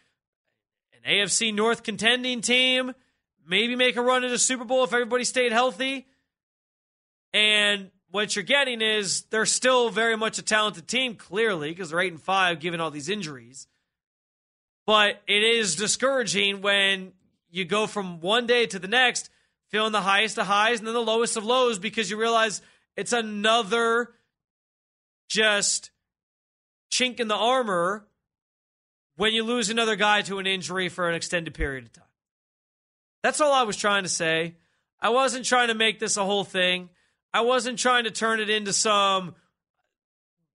an 0.94 1.12
AFC 1.12 1.54
North 1.54 1.84
contending 1.84 2.42
team, 2.42 2.94
maybe 3.48 3.76
make 3.76 3.96
a 3.96 4.02
run 4.02 4.24
at 4.24 4.32
a 4.32 4.38
Super 4.38 4.64
Bowl 4.64 4.84
if 4.84 4.94
everybody 4.94 5.24
stayed 5.24 5.52
healthy. 5.52 6.08
And 7.34 7.92
what 8.12 8.36
you're 8.36 8.44
getting 8.44 8.82
is 8.82 9.24
they're 9.24 9.46
still 9.46 9.90
very 9.90 10.18
much 10.18 10.38
a 10.38 10.42
talented 10.42 10.88
team, 10.88 11.16
clearly, 11.16 11.70
because 11.70 11.90
they're 11.90 12.02
eight 12.02 12.12
and 12.12 12.22
five, 12.22 12.60
given 12.60 12.80
all 12.80 12.92
these 12.92 13.10
injuries. 13.10 13.68
But 14.86 15.22
it 15.28 15.44
is 15.44 15.76
discouraging 15.76 16.62
when 16.62 17.14
you 17.50 17.66
go 17.66 17.88
from 17.88 18.20
one 18.20 18.48
day 18.48 18.66
to 18.66 18.80
the 18.80 18.88
next, 18.88 19.30
feeling 19.70 19.92
the 19.92 20.02
highest 20.02 20.38
of 20.38 20.48
highs 20.48 20.80
and 20.80 20.88
then 20.88 20.94
the 20.94 21.02
lowest 21.02 21.38
of 21.38 21.46
lows, 21.46 21.80
because 21.80 22.10
you 22.10 22.18
realize 22.18 22.62
it's 22.96 23.14
another 23.14 24.12
just 25.30 25.92
chink 26.92 27.20
in 27.20 27.28
the 27.28 27.36
armor 27.36 28.06
when 29.16 29.34
you 29.34 29.44
lose 29.44 29.70
another 29.70 29.96
guy 29.96 30.22
to 30.24 30.40
an 30.40 30.48
injury 30.48 30.90
for 30.90 31.10
an 31.10 31.16
extended 31.16 31.54
period 31.54 31.86
of 31.86 31.94
time. 31.94 32.06
That's 33.24 33.40
all 33.40 33.54
I 33.54 33.64
was 33.64 33.78
trying 33.78 34.04
to 34.04 34.10
say. 34.10 34.56
I 35.00 35.10
wasn't 35.10 35.46
trying 35.46 35.70
to 35.70 35.76
make 35.76 36.00
this 36.00 36.18
a 36.18 36.26
whole 36.26 36.44
thing. 36.44 36.90
I 37.34 37.42
wasn't 37.42 37.80
trying 37.80 38.04
to 38.04 38.12
turn 38.12 38.40
it 38.40 38.50
into 38.50 38.74
some 38.74 39.36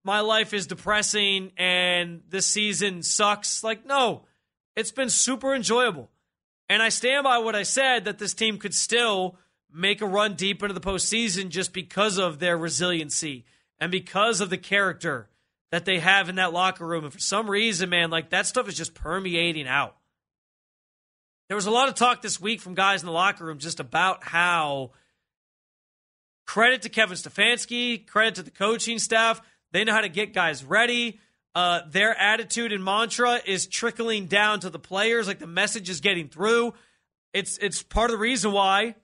my 0.06 0.20
life 0.20 0.54
is 0.54 0.68
depressing 0.68 1.50
and 1.56 2.22
this 2.28 2.46
season 2.46 3.02
sucks. 3.02 3.64
Like, 3.64 3.84
no, 3.84 4.24
it's 4.76 4.92
been 4.92 5.10
super 5.10 5.52
enjoyable. 5.52 6.10
And 6.68 6.80
I 6.80 6.90
stand 6.90 7.24
by 7.24 7.38
what 7.38 7.56
I 7.56 7.64
said 7.64 8.04
that 8.04 8.18
this 8.18 8.32
team 8.32 8.58
could 8.58 8.72
still 8.72 9.36
make 9.76 10.00
a 10.00 10.06
run 10.06 10.34
deep 10.34 10.62
into 10.62 10.72
the 10.72 10.80
postseason 10.80 11.50
just 11.50 11.72
because 11.72 12.18
of 12.18 12.38
their 12.38 12.56
resiliency 12.56 13.44
and 13.78 13.92
because 13.92 14.40
of 14.40 14.50
the 14.50 14.58
character 14.58 15.28
that 15.70 15.84
they 15.84 15.98
have 15.98 16.28
in 16.28 16.36
that 16.36 16.52
locker 16.52 16.86
room. 16.86 17.04
And 17.04 17.12
for 17.12 17.18
some 17.18 17.50
reason, 17.50 17.90
man, 17.90 18.10
like 18.10 18.30
that 18.30 18.46
stuff 18.46 18.68
is 18.68 18.76
just 18.76 18.94
permeating 18.94 19.68
out. 19.68 19.96
There 21.48 21.56
was 21.56 21.66
a 21.66 21.70
lot 21.70 21.88
of 21.88 21.94
talk 21.94 22.22
this 22.22 22.40
week 22.40 22.60
from 22.60 22.74
guys 22.74 23.02
in 23.02 23.06
the 23.06 23.12
locker 23.12 23.44
room 23.44 23.58
just 23.58 23.78
about 23.78 24.24
how 24.24 24.92
Credit 26.46 26.82
to 26.82 26.88
Kevin 26.88 27.16
Stefanski, 27.16 28.06
credit 28.06 28.36
to 28.36 28.42
the 28.42 28.50
coaching 28.52 28.98
staff. 28.98 29.42
They 29.72 29.84
know 29.84 29.92
how 29.92 30.00
to 30.00 30.08
get 30.08 30.32
guys 30.32 30.64
ready. 30.64 31.18
Uh, 31.54 31.80
their 31.88 32.16
attitude 32.16 32.72
and 32.72 32.84
mantra 32.84 33.40
is 33.44 33.66
trickling 33.66 34.26
down 34.26 34.60
to 34.60 34.70
the 34.70 34.78
players. 34.78 35.26
Like 35.26 35.40
the 35.40 35.46
message 35.46 35.90
is 35.90 36.00
getting 36.00 36.28
through. 36.28 36.74
It's 37.32 37.58
it's 37.58 37.82
part 37.82 38.10
of 38.10 38.12
the 38.12 38.18
reason 38.18 38.52
why 38.52 38.94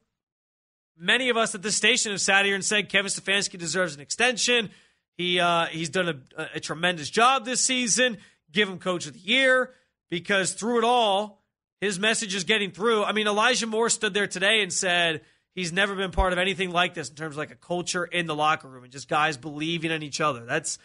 many 0.96 1.28
of 1.28 1.36
us 1.36 1.54
at 1.54 1.62
this 1.62 1.76
station 1.76 2.12
have 2.12 2.20
sat 2.20 2.44
here 2.44 2.54
and 2.54 2.64
said 2.64 2.88
Kevin 2.88 3.10
Stefanski 3.10 3.58
deserves 3.58 3.94
an 3.94 4.00
extension. 4.00 4.70
He 5.16 5.40
uh, 5.40 5.66
he's 5.66 5.90
done 5.90 6.08
a, 6.36 6.48
a 6.54 6.60
tremendous 6.60 7.10
job 7.10 7.44
this 7.44 7.60
season. 7.60 8.18
Give 8.50 8.68
him 8.68 8.78
coach 8.78 9.06
of 9.06 9.14
the 9.14 9.20
year 9.20 9.70
because 10.10 10.52
through 10.52 10.78
it 10.78 10.84
all, 10.84 11.42
his 11.80 11.98
message 11.98 12.34
is 12.34 12.44
getting 12.44 12.70
through. 12.70 13.04
I 13.04 13.12
mean, 13.12 13.26
Elijah 13.26 13.66
Moore 13.66 13.90
stood 13.90 14.14
there 14.14 14.26
today 14.26 14.62
and 14.62 14.72
said 14.72 15.22
he's 15.54 15.72
never 15.72 15.94
been 15.94 16.10
part 16.10 16.32
of 16.32 16.38
anything 16.38 16.70
like 16.70 16.94
this 16.94 17.08
in 17.10 17.16
terms 17.16 17.34
of 17.34 17.38
like 17.38 17.50
a 17.50 17.56
culture 17.56 18.04
in 18.04 18.26
the 18.26 18.34
locker 18.34 18.68
room 18.68 18.84
and 18.84 18.92
just 18.92 19.08
guys 19.08 19.36
believing 19.36 19.90
in 19.90 20.02
each 20.02 20.20
other. 20.20 20.44
That's 20.44 20.78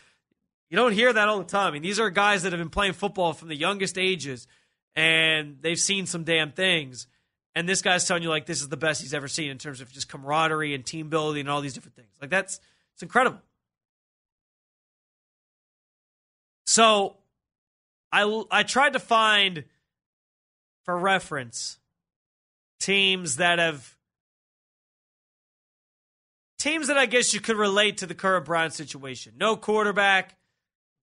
you 0.69 0.75
don't 0.75 0.93
hear 0.93 1.11
that 1.11 1.29
all 1.29 1.37
the 1.37 1.45
time. 1.45 1.67
I 1.67 1.71
mean, 1.71 1.81
these 1.81 1.99
are 1.99 2.09
guys 2.09 2.43
that 2.43 2.51
have 2.51 2.59
been 2.59 2.69
playing 2.69 2.93
football 2.93 3.33
from 3.33 3.47
the 3.47 3.55
youngest 3.55 3.97
ages 3.97 4.47
and 4.95 5.57
they've 5.61 5.79
seen 5.79 6.05
some 6.05 6.23
damn 6.23 6.51
things. 6.51 7.07
And 7.57 7.67
this 7.67 7.81
guy's 7.81 8.05
telling 8.05 8.21
you 8.21 8.29
like 8.29 8.45
this 8.45 8.61
is 8.61 8.69
the 8.69 8.77
best 8.77 9.01
he's 9.01 9.15
ever 9.15 9.27
seen 9.27 9.49
in 9.49 9.57
terms 9.57 9.81
of 9.81 9.91
just 9.91 10.07
camaraderie 10.07 10.75
and 10.75 10.85
team 10.85 11.09
building 11.09 11.39
and 11.39 11.49
all 11.49 11.59
these 11.59 11.73
different 11.73 11.95
things. 11.95 12.11
Like 12.21 12.29
that's 12.29 12.59
it's 12.93 13.01
incredible. 13.01 13.39
So 16.67 17.15
I 18.11 18.43
I 18.51 18.61
tried 18.61 18.93
to 18.93 18.99
find 18.99 19.63
for 20.85 20.95
reference 20.95 21.79
teams 22.79 23.37
that 23.37 23.57
have 23.57 23.97
teams 26.59 26.89
that 26.89 26.97
I 26.99 27.07
guess 27.07 27.33
you 27.33 27.39
could 27.39 27.57
relate 27.57 27.97
to 27.97 28.05
the 28.05 28.13
current 28.13 28.45
Brown 28.45 28.69
situation. 28.69 29.33
No 29.35 29.55
quarterback, 29.55 30.37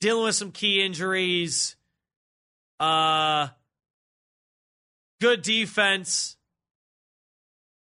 dealing 0.01 0.23
with 0.23 0.37
some 0.37 0.53
key 0.53 0.85
injuries, 0.85 1.75
uh 2.79 3.49
good 5.21 5.43
defense. 5.43 6.37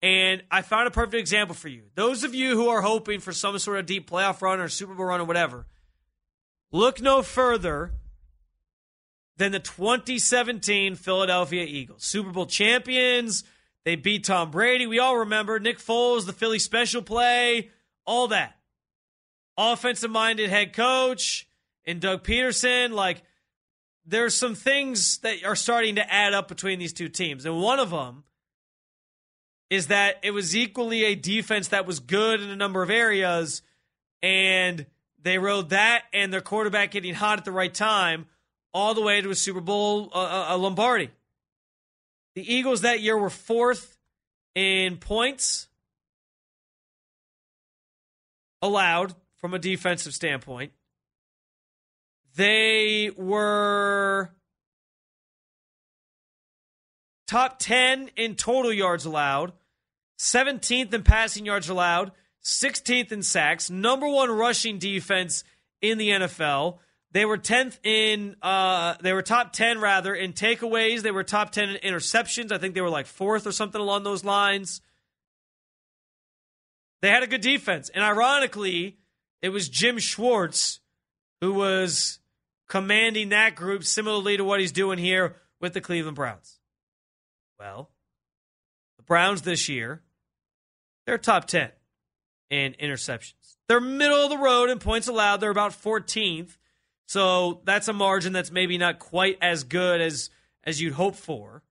And 0.02 0.44
I 0.50 0.64
found 0.64 0.88
a 0.88 0.92
perfect 0.92 1.16
example 1.16 1.56
for 1.56 1.68
you. 1.68 1.84
Those 1.96 2.24
of 2.24 2.34
you 2.34 2.56
who 2.56 2.70
are 2.70 2.82
hoping 2.82 3.20
for 3.20 3.32
some 3.32 3.58
sort 3.60 3.78
of 3.80 3.86
deep 3.86 4.10
playoff 4.10 4.42
run 4.42 4.60
or 4.60 4.68
Super 4.68 4.96
Bowl 4.96 5.06
run 5.06 5.22
or 5.22 5.26
whatever, 5.26 5.68
look 6.72 7.02
no 7.02 7.22
further 7.22 7.94
than 9.38 9.52
the 9.52 9.60
2017 9.60 10.96
Philadelphia 10.96 11.64
Eagles. 11.64 12.04
Super 12.04 12.32
Bowl 12.32 12.48
champions. 12.48 13.44
They 13.84 13.96
beat 13.96 14.26
Tom 14.26 14.52
Brady. 14.52 14.88
We 14.88 15.00
all 15.00 15.18
remember 15.18 15.60
Nick 15.60 15.80
Foles, 15.80 16.26
the 16.26 16.34
Philly 16.34 16.60
special 16.60 17.02
play, 17.02 17.70
all 18.06 18.28
that. 18.30 18.58
Offensive 19.58 20.12
minded 20.12 20.50
head 20.50 20.74
coach 20.74 21.48
and 21.86 22.00
Doug 22.00 22.24
Pederson. 22.24 22.92
Like, 22.92 23.24
there's 24.06 24.36
some 24.36 24.56
things 24.56 25.20
that 25.20 25.44
are 25.44 25.56
starting 25.56 25.96
to 25.96 26.14
add 26.14 26.34
up 26.34 26.48
between 26.48 26.80
these 26.80 26.94
two 26.94 27.10
teams. 27.10 27.46
And 27.46 27.60
one 27.62 27.80
of 27.80 27.92
them 27.92 28.24
is 29.72 29.88
that 29.88 30.18
it 30.22 30.32
was 30.32 30.54
equally 30.54 31.06
a 31.06 31.16
defense 31.16 31.70
that 31.70 31.88
was 31.88 32.02
good 32.02 32.42
in 32.42 32.50
a 32.50 32.56
number 32.58 32.84
of 32.84 32.90
areas, 32.90 33.62
and 34.22 34.86
they 35.24 35.38
rode 35.38 35.70
that 35.70 36.04
and 36.12 36.32
their 36.32 36.42
quarterback 36.42 36.92
getting 36.92 37.14
hot 37.14 37.40
at 37.40 37.46
the 37.46 37.54
right 37.54 37.74
time 37.74 38.28
all 38.74 38.94
the 38.94 39.02
way 39.02 39.22
to 39.22 39.30
a 39.30 39.36
Super 39.36 39.62
Bowl, 39.62 40.12
uh, 40.14 40.18
uh 40.18 40.46
a 40.50 40.58
Lombardi. 40.58 41.10
The 42.36 42.54
Eagles 42.54 42.82
that 42.82 43.00
year 43.00 43.18
were 43.18 43.30
fourth 43.30 43.98
in 44.56 44.98
points 44.98 45.70
allowed 48.62 49.16
from 49.38 49.54
a 49.54 49.60
defensive 49.60 50.14
standpoint. 50.14 50.74
They 52.36 53.10
were 53.16 54.32
top 57.26 57.60
10 57.60 58.12
in 58.18 58.36
total 58.36 58.74
yards 58.74 59.06
allowed 59.06 59.54
17th 60.22 60.94
in 60.94 61.02
passing 61.02 61.48
yards 61.48 61.68
allowed, 61.68 62.12
16th 62.44 63.12
in 63.12 63.24
sacks, 63.24 63.72
number 63.72 64.08
one 64.08 64.30
rushing 64.30 64.78
defense 64.78 65.44
in 65.82 65.98
the 65.98 66.10
NFL. 66.10 66.78
They 67.12 67.26
were 67.26 67.40
10th 67.40 67.80
in, 67.84 68.36
uh, 68.44 68.94
they 69.02 69.14
were 69.14 69.24
top 69.24 69.52
10 69.52 69.82
rather 69.82 70.14
in 70.14 70.34
takeaways. 70.34 71.02
They 71.02 71.10
were 71.10 71.24
top 71.24 71.52
10 71.52 71.70
in 71.70 71.76
interceptions. 71.78 72.52
I 72.52 72.60
think 72.60 72.76
they 72.76 72.82
were 72.82 72.90
like 72.90 73.08
fourth 73.08 73.48
or 73.48 73.52
something 73.52 73.82
along 73.82 74.04
those 74.04 74.24
lines. 74.24 74.82
They 77.02 77.10
had 77.10 77.24
a 77.24 77.28
good 77.28 77.42
defense. 77.42 77.90
And 77.90 78.04
ironically, 78.04 79.00
it 79.42 79.50
was 79.50 79.70
Jim 79.70 79.98
Schwartz 79.98 80.82
who 81.42 81.54
was 81.54 82.20
commanding 82.70 83.30
that 83.30 83.56
group 83.56 83.84
similarly 83.84 84.38
to 84.38 84.46
what 84.46 84.60
he's 84.60 84.72
doing 84.72 85.00
here 85.00 85.36
with 85.60 85.74
the 85.74 85.82
Cleveland 85.82 86.16
Browns. 86.16 86.60
Well, 87.60 87.90
the 88.98 89.04
Browns 89.04 89.42
this 89.42 89.68
year 89.68 90.04
they're 91.12 91.18
top 91.18 91.46
10 91.46 91.70
in 92.50 92.74
interceptions. 92.82 93.58
They're 93.68 93.82
middle 93.82 94.24
of 94.24 94.30
the 94.30 94.38
road 94.38 94.70
in 94.70 94.80
points 94.80 95.10
allowed. 95.10 95.42
They're 95.42 95.52
about 95.52 95.74
14th. 95.74 96.56
So 97.06 97.60
that's 97.66 97.90
a 97.90 97.94
margin 97.94 98.32
that's 98.32 98.50
maybe 98.50 98.78
not 98.78 98.98
quite 98.98 99.38
as 99.42 99.66
good 99.66 100.00
as 100.00 100.30
as 100.64 100.80
you'd 100.80 100.94
hope 100.94 101.18
for. 101.18 101.64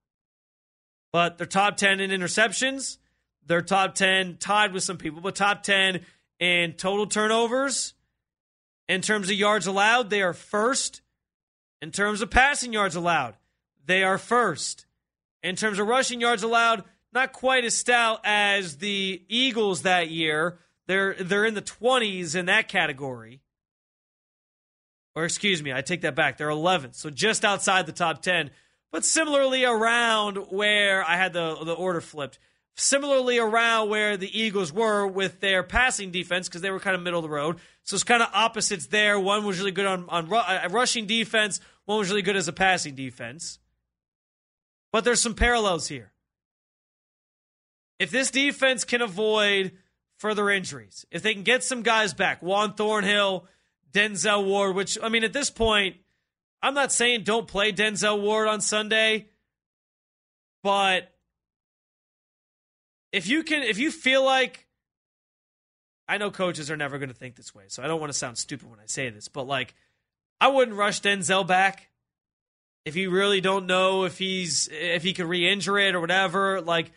But 1.11 1.39
they're 1.39 1.47
top 1.47 1.79
10 1.79 2.01
in 2.01 2.11
interceptions. 2.11 2.99
They're 3.47 3.63
top 3.63 3.95
10 3.95 4.37
tied 4.37 4.75
with 4.75 4.83
some 4.83 4.99
people, 4.99 5.23
but 5.23 5.37
top 5.37 5.63
10 5.63 6.05
in 6.39 6.75
total 6.75 7.07
turnovers. 7.07 7.95
In 8.91 9.01
terms 9.01 9.31
of 9.31 9.37
yards 9.37 9.67
allowed, 9.67 10.11
they 10.11 10.21
are 10.21 10.35
first. 10.35 11.01
In 11.81 11.93
terms 11.93 12.21
of 12.21 12.29
passing 12.29 12.75
yards 12.75 12.95
allowed, 12.95 13.37
they 13.87 14.03
are 14.03 14.19
first. 14.19 14.85
In 15.43 15.57
terms 15.57 15.79
of 15.79 15.89
rushing 15.89 16.21
yards 16.21 16.43
allowed, 16.43 16.85
not 17.13 17.33
quite 17.33 17.65
as 17.65 17.77
stout 17.77 18.21
as 18.25 18.77
the 18.77 19.23
Eagles 19.29 19.83
that 19.83 20.11
year. 20.11 20.59
They're 20.87 21.15
they're 21.15 21.45
in 21.45 21.55
the 21.55 21.63
20s 21.63 22.35
in 22.35 22.47
that 22.47 22.69
category. 22.69 23.41
Or 25.15 25.25
excuse 25.25 25.63
me, 25.63 25.73
I 25.73 25.83
take 25.83 26.03
that 26.03 26.15
back. 26.15 26.37
They're 26.37 26.49
11th, 26.49 26.95
so 26.95 27.11
just 27.11 27.45
outside 27.45 27.87
the 27.87 27.93
top 27.93 28.23
10, 28.23 28.51
but 28.93 29.05
similarly 29.05 29.65
around 29.65 30.37
where 30.51 31.05
I 31.05 31.17
had 31.17 31.33
the 31.33 31.57
the 31.65 31.75
order 31.75 32.01
flipped. 32.01 32.39
Similarly 32.77 33.37
around 33.37 33.91
where 33.91 34.17
the 34.17 34.41
Eagles 34.41 34.73
were 34.73 35.07
with 35.07 35.41
their 35.41 35.63
passing 35.63 36.13
defense 36.13 36.49
because 36.49 36.63
they 36.63 36.71
were 36.71 36.81
kind 36.81 36.97
of 36.97 37.03
middle 37.03 37.19
of 37.19 37.25
the 37.25 37.29
road. 37.29 37.59
So 37.83 37.95
it's 37.95 38.05
kind 38.05 38.23
of 38.23 38.31
opposites 38.33 38.87
there. 38.87 39.19
One 39.21 39.45
was 39.45 39.59
really 39.59 39.73
good 39.73 39.87
on 39.87 40.09
on 40.09 40.33
uh, 40.33 40.69
rushing 40.71 41.07
defense. 41.07 41.61
One 41.85 41.99
was 41.99 42.09
really 42.09 42.23
good 42.23 42.37
as 42.37 42.49
a 42.49 42.53
passing 42.53 42.95
defense. 42.95 43.59
But 44.93 45.05
there's 45.05 45.21
some 45.21 45.35
parallels 45.35 45.89
here 45.89 46.13
if 48.01 48.11
this 48.11 48.31
defense 48.31 48.83
can 48.83 49.03
avoid 49.03 49.73
further 50.17 50.51
injuries, 50.51 51.07
if 51.13 51.23
they 51.23 51.35
can 51.35 51.45
get 51.45 51.63
some 51.63 51.83
guys 51.83 52.15
back, 52.15 52.43
Juan 52.43 52.73
Thornhill, 52.75 53.47
Denzel 53.93 54.45
Ward, 54.45 54.75
which, 54.75 54.99
I 55.01 55.11
mean, 55.11 55.23
at 55.23 55.35
this 55.35 55.51
point, 55.51 55.97
I'm 56.63 56.75
not 56.75 56.93
saying 56.93 57.25
don't 57.25 57.47
play 57.47 57.73
Denzel 57.73 58.21
Ward 58.21 58.49
on 58.49 58.63
Sunday, 58.63 59.29
but 60.63 61.15
if 63.13 63.29
you 63.29 63.43
can, 63.43 63.63
if 63.63 63.79
you 63.79 63.91
feel 63.91 64.25
like, 64.25 64.67
I 66.09 66.17
know 66.17 66.31
coaches 66.31 66.71
are 66.71 66.77
never 66.77 66.99
going 66.99 67.11
to 67.11 67.15
think 67.15 67.37
this 67.37 67.55
way, 67.55 67.65
so 67.69 67.83
I 67.83 67.87
don't 67.87 68.01
want 68.01 68.11
to 68.11 68.19
sound 68.19 68.39
stupid 68.39 68.69
when 68.69 68.81
I 68.81 68.87
say 68.87 69.11
this, 69.11 69.29
but 69.29 69.47
like, 69.47 69.75
I 70.41 70.49
wouldn't 70.49 70.77
rush 70.77 71.03
Denzel 71.03 71.47
back 71.47 71.91
if 72.87 72.97
you 72.97 73.11
really 73.11 73.43
don't 73.43 73.67
know 73.67 74.05
if 74.05 74.17
he's 74.17 74.71
if 74.73 75.03
he 75.03 75.13
could 75.13 75.27
re-injure 75.27 75.79
it 75.79 75.95
or 75.95 76.01
whatever. 76.01 76.63
Like, 76.63 76.93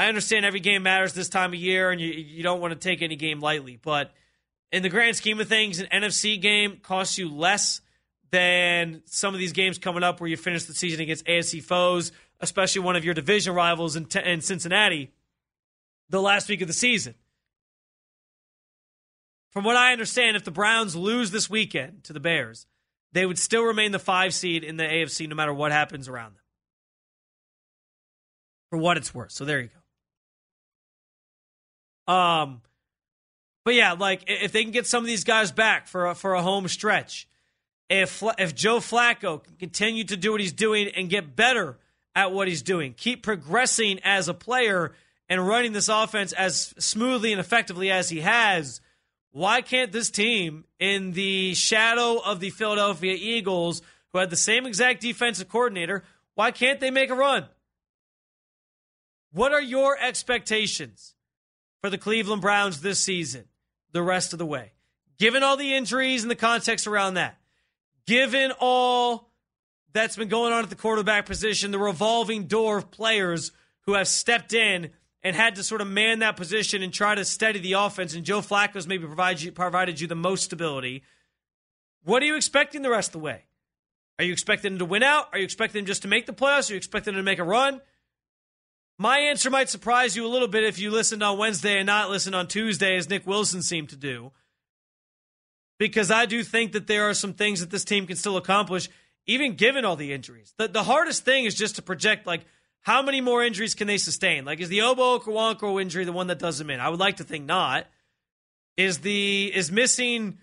I 0.00 0.08
understand 0.08 0.46
every 0.46 0.60
game 0.60 0.82
matters 0.82 1.12
this 1.12 1.28
time 1.28 1.52
of 1.52 1.60
year, 1.60 1.90
and 1.90 2.00
you 2.00 2.08
you 2.08 2.42
don't 2.42 2.62
want 2.62 2.72
to 2.72 2.78
take 2.78 3.02
any 3.02 3.16
game 3.16 3.40
lightly. 3.40 3.76
But 3.76 4.14
in 4.72 4.82
the 4.82 4.88
grand 4.88 5.14
scheme 5.14 5.38
of 5.40 5.46
things, 5.46 5.78
an 5.78 5.88
NFC 5.92 6.40
game 6.40 6.78
costs 6.82 7.18
you 7.18 7.30
less 7.30 7.82
than 8.30 9.02
some 9.04 9.34
of 9.34 9.40
these 9.40 9.52
games 9.52 9.76
coming 9.76 10.02
up 10.02 10.18
where 10.18 10.30
you 10.30 10.38
finish 10.38 10.64
the 10.64 10.72
season 10.72 11.02
against 11.02 11.26
AFC 11.26 11.62
foes, 11.62 12.12
especially 12.40 12.80
one 12.80 12.96
of 12.96 13.04
your 13.04 13.12
division 13.12 13.54
rivals 13.54 13.94
in, 13.94 14.06
in 14.24 14.40
Cincinnati, 14.40 15.10
the 16.08 16.22
last 16.22 16.48
week 16.48 16.62
of 16.62 16.66
the 16.66 16.72
season. 16.72 17.14
From 19.50 19.64
what 19.64 19.76
I 19.76 19.92
understand, 19.92 20.34
if 20.34 20.44
the 20.44 20.50
Browns 20.50 20.96
lose 20.96 21.30
this 21.30 21.50
weekend 21.50 22.04
to 22.04 22.14
the 22.14 22.20
Bears, 22.20 22.66
they 23.12 23.26
would 23.26 23.38
still 23.38 23.64
remain 23.64 23.92
the 23.92 23.98
five 23.98 24.32
seed 24.32 24.64
in 24.64 24.78
the 24.78 24.84
AFC 24.84 25.28
no 25.28 25.34
matter 25.34 25.52
what 25.52 25.72
happens 25.72 26.08
around 26.08 26.36
them. 26.36 26.42
For 28.70 28.78
what 28.78 28.96
it's 28.96 29.12
worth. 29.12 29.32
So 29.32 29.44
there 29.44 29.60
you 29.60 29.68
go. 29.68 29.79
Um, 32.10 32.60
but 33.64 33.74
yeah, 33.74 33.92
like 33.92 34.24
if 34.26 34.50
they 34.50 34.64
can 34.64 34.72
get 34.72 34.86
some 34.86 35.04
of 35.04 35.06
these 35.06 35.22
guys 35.22 35.52
back 35.52 35.86
for 35.86 36.06
a, 36.06 36.14
for 36.14 36.34
a 36.34 36.42
home 36.42 36.66
stretch, 36.66 37.28
if 37.88 38.22
if 38.38 38.54
Joe 38.54 38.78
Flacco 38.78 39.42
can 39.42 39.54
continue 39.56 40.04
to 40.04 40.16
do 40.16 40.32
what 40.32 40.40
he's 40.40 40.52
doing 40.52 40.88
and 40.88 41.08
get 41.08 41.36
better 41.36 41.78
at 42.16 42.32
what 42.32 42.48
he's 42.48 42.62
doing, 42.62 42.94
keep 42.96 43.22
progressing 43.22 44.00
as 44.02 44.28
a 44.28 44.34
player 44.34 44.92
and 45.28 45.46
running 45.46 45.72
this 45.72 45.88
offense 45.88 46.32
as 46.32 46.74
smoothly 46.78 47.30
and 47.32 47.38
effectively 47.38 47.92
as 47.92 48.08
he 48.08 48.20
has, 48.20 48.80
why 49.30 49.60
can't 49.60 49.92
this 49.92 50.10
team 50.10 50.64
in 50.80 51.12
the 51.12 51.54
shadow 51.54 52.18
of 52.18 52.40
the 52.40 52.50
Philadelphia 52.50 53.16
Eagles, 53.16 53.82
who 54.12 54.18
had 54.18 54.30
the 54.30 54.36
same 54.36 54.66
exact 54.66 55.00
defensive 55.00 55.48
coordinator, 55.48 56.02
why 56.34 56.50
can't 56.50 56.80
they 56.80 56.90
make 56.90 57.10
a 57.10 57.14
run? 57.14 57.46
What 59.32 59.52
are 59.52 59.62
your 59.62 59.96
expectations? 59.96 61.14
For 61.80 61.90
the 61.90 61.98
Cleveland 61.98 62.42
Browns 62.42 62.80
this 62.80 63.00
season, 63.00 63.44
the 63.92 64.02
rest 64.02 64.32
of 64.32 64.38
the 64.38 64.46
way. 64.46 64.72
Given 65.18 65.42
all 65.42 65.56
the 65.56 65.74
injuries 65.74 66.22
and 66.22 66.30
the 66.30 66.36
context 66.36 66.86
around 66.86 67.14
that, 67.14 67.38
given 68.06 68.52
all 68.58 69.30
that's 69.92 70.16
been 70.16 70.28
going 70.28 70.52
on 70.52 70.62
at 70.62 70.70
the 70.70 70.76
quarterback 70.76 71.26
position, 71.26 71.70
the 71.70 71.78
revolving 71.78 72.44
door 72.44 72.78
of 72.78 72.90
players 72.90 73.52
who 73.82 73.94
have 73.94 74.08
stepped 74.08 74.52
in 74.52 74.90
and 75.22 75.36
had 75.36 75.56
to 75.56 75.62
sort 75.62 75.80
of 75.80 75.88
man 75.88 76.20
that 76.20 76.36
position 76.36 76.82
and 76.82 76.92
try 76.92 77.14
to 77.14 77.24
steady 77.24 77.58
the 77.58 77.74
offense. 77.74 78.14
And 78.14 78.24
Joe 78.24 78.40
Flacco's 78.40 78.86
maybe 78.86 79.06
provided 79.06 79.42
you, 79.42 79.52
provided 79.52 80.00
you 80.00 80.06
the 80.06 80.14
most 80.14 80.44
stability. 80.44 81.02
What 82.04 82.22
are 82.22 82.26
you 82.26 82.36
expecting 82.36 82.82
the 82.82 82.90
rest 82.90 83.10
of 83.10 83.12
the 83.14 83.18
way? 83.18 83.44
Are 84.18 84.24
you 84.24 84.32
expecting 84.32 84.72
them 84.72 84.78
to 84.78 84.84
win 84.84 85.02
out? 85.02 85.28
Are 85.32 85.38
you 85.38 85.44
expecting 85.44 85.80
them 85.80 85.86
just 85.86 86.02
to 86.02 86.08
make 86.08 86.26
the 86.26 86.32
playoffs? 86.32 86.70
Are 86.70 86.74
you 86.74 86.78
expecting 86.78 87.14
them 87.14 87.22
to 87.22 87.24
make 87.24 87.38
a 87.38 87.44
run? 87.44 87.80
My 89.00 89.20
answer 89.20 89.48
might 89.48 89.70
surprise 89.70 90.14
you 90.14 90.26
a 90.26 90.28
little 90.28 90.46
bit 90.46 90.62
if 90.62 90.78
you 90.78 90.90
listened 90.90 91.22
on 91.22 91.38
Wednesday 91.38 91.78
and 91.78 91.86
not 91.86 92.10
listened 92.10 92.36
on 92.36 92.48
Tuesday, 92.48 92.98
as 92.98 93.08
Nick 93.08 93.26
Wilson 93.26 93.62
seemed 93.62 93.88
to 93.88 93.96
do. 93.96 94.30
Because 95.78 96.10
I 96.10 96.26
do 96.26 96.44
think 96.44 96.72
that 96.72 96.86
there 96.86 97.08
are 97.08 97.14
some 97.14 97.32
things 97.32 97.60
that 97.60 97.70
this 97.70 97.82
team 97.82 98.06
can 98.06 98.16
still 98.16 98.36
accomplish, 98.36 98.90
even 99.24 99.54
given 99.54 99.86
all 99.86 99.96
the 99.96 100.12
injuries. 100.12 100.52
The, 100.58 100.68
the 100.68 100.82
hardest 100.82 101.24
thing 101.24 101.46
is 101.46 101.54
just 101.54 101.76
to 101.76 101.82
project, 101.82 102.26
like, 102.26 102.42
how 102.82 103.00
many 103.00 103.22
more 103.22 103.42
injuries 103.42 103.74
can 103.74 103.86
they 103.86 103.96
sustain? 103.96 104.44
Like, 104.44 104.60
is 104.60 104.68
the 104.68 104.80
Ogbo 104.80 105.18
Okoronkwo 105.18 105.80
injury 105.80 106.04
the 106.04 106.12
one 106.12 106.26
that 106.26 106.38
does 106.38 106.58
them 106.58 106.68
in? 106.68 106.78
I 106.78 106.90
would 106.90 107.00
like 107.00 107.16
to 107.16 107.24
think 107.24 107.46
not. 107.46 107.86
Is 108.76 108.98
the 108.98 109.50
is 109.54 109.72
missing 109.72 110.40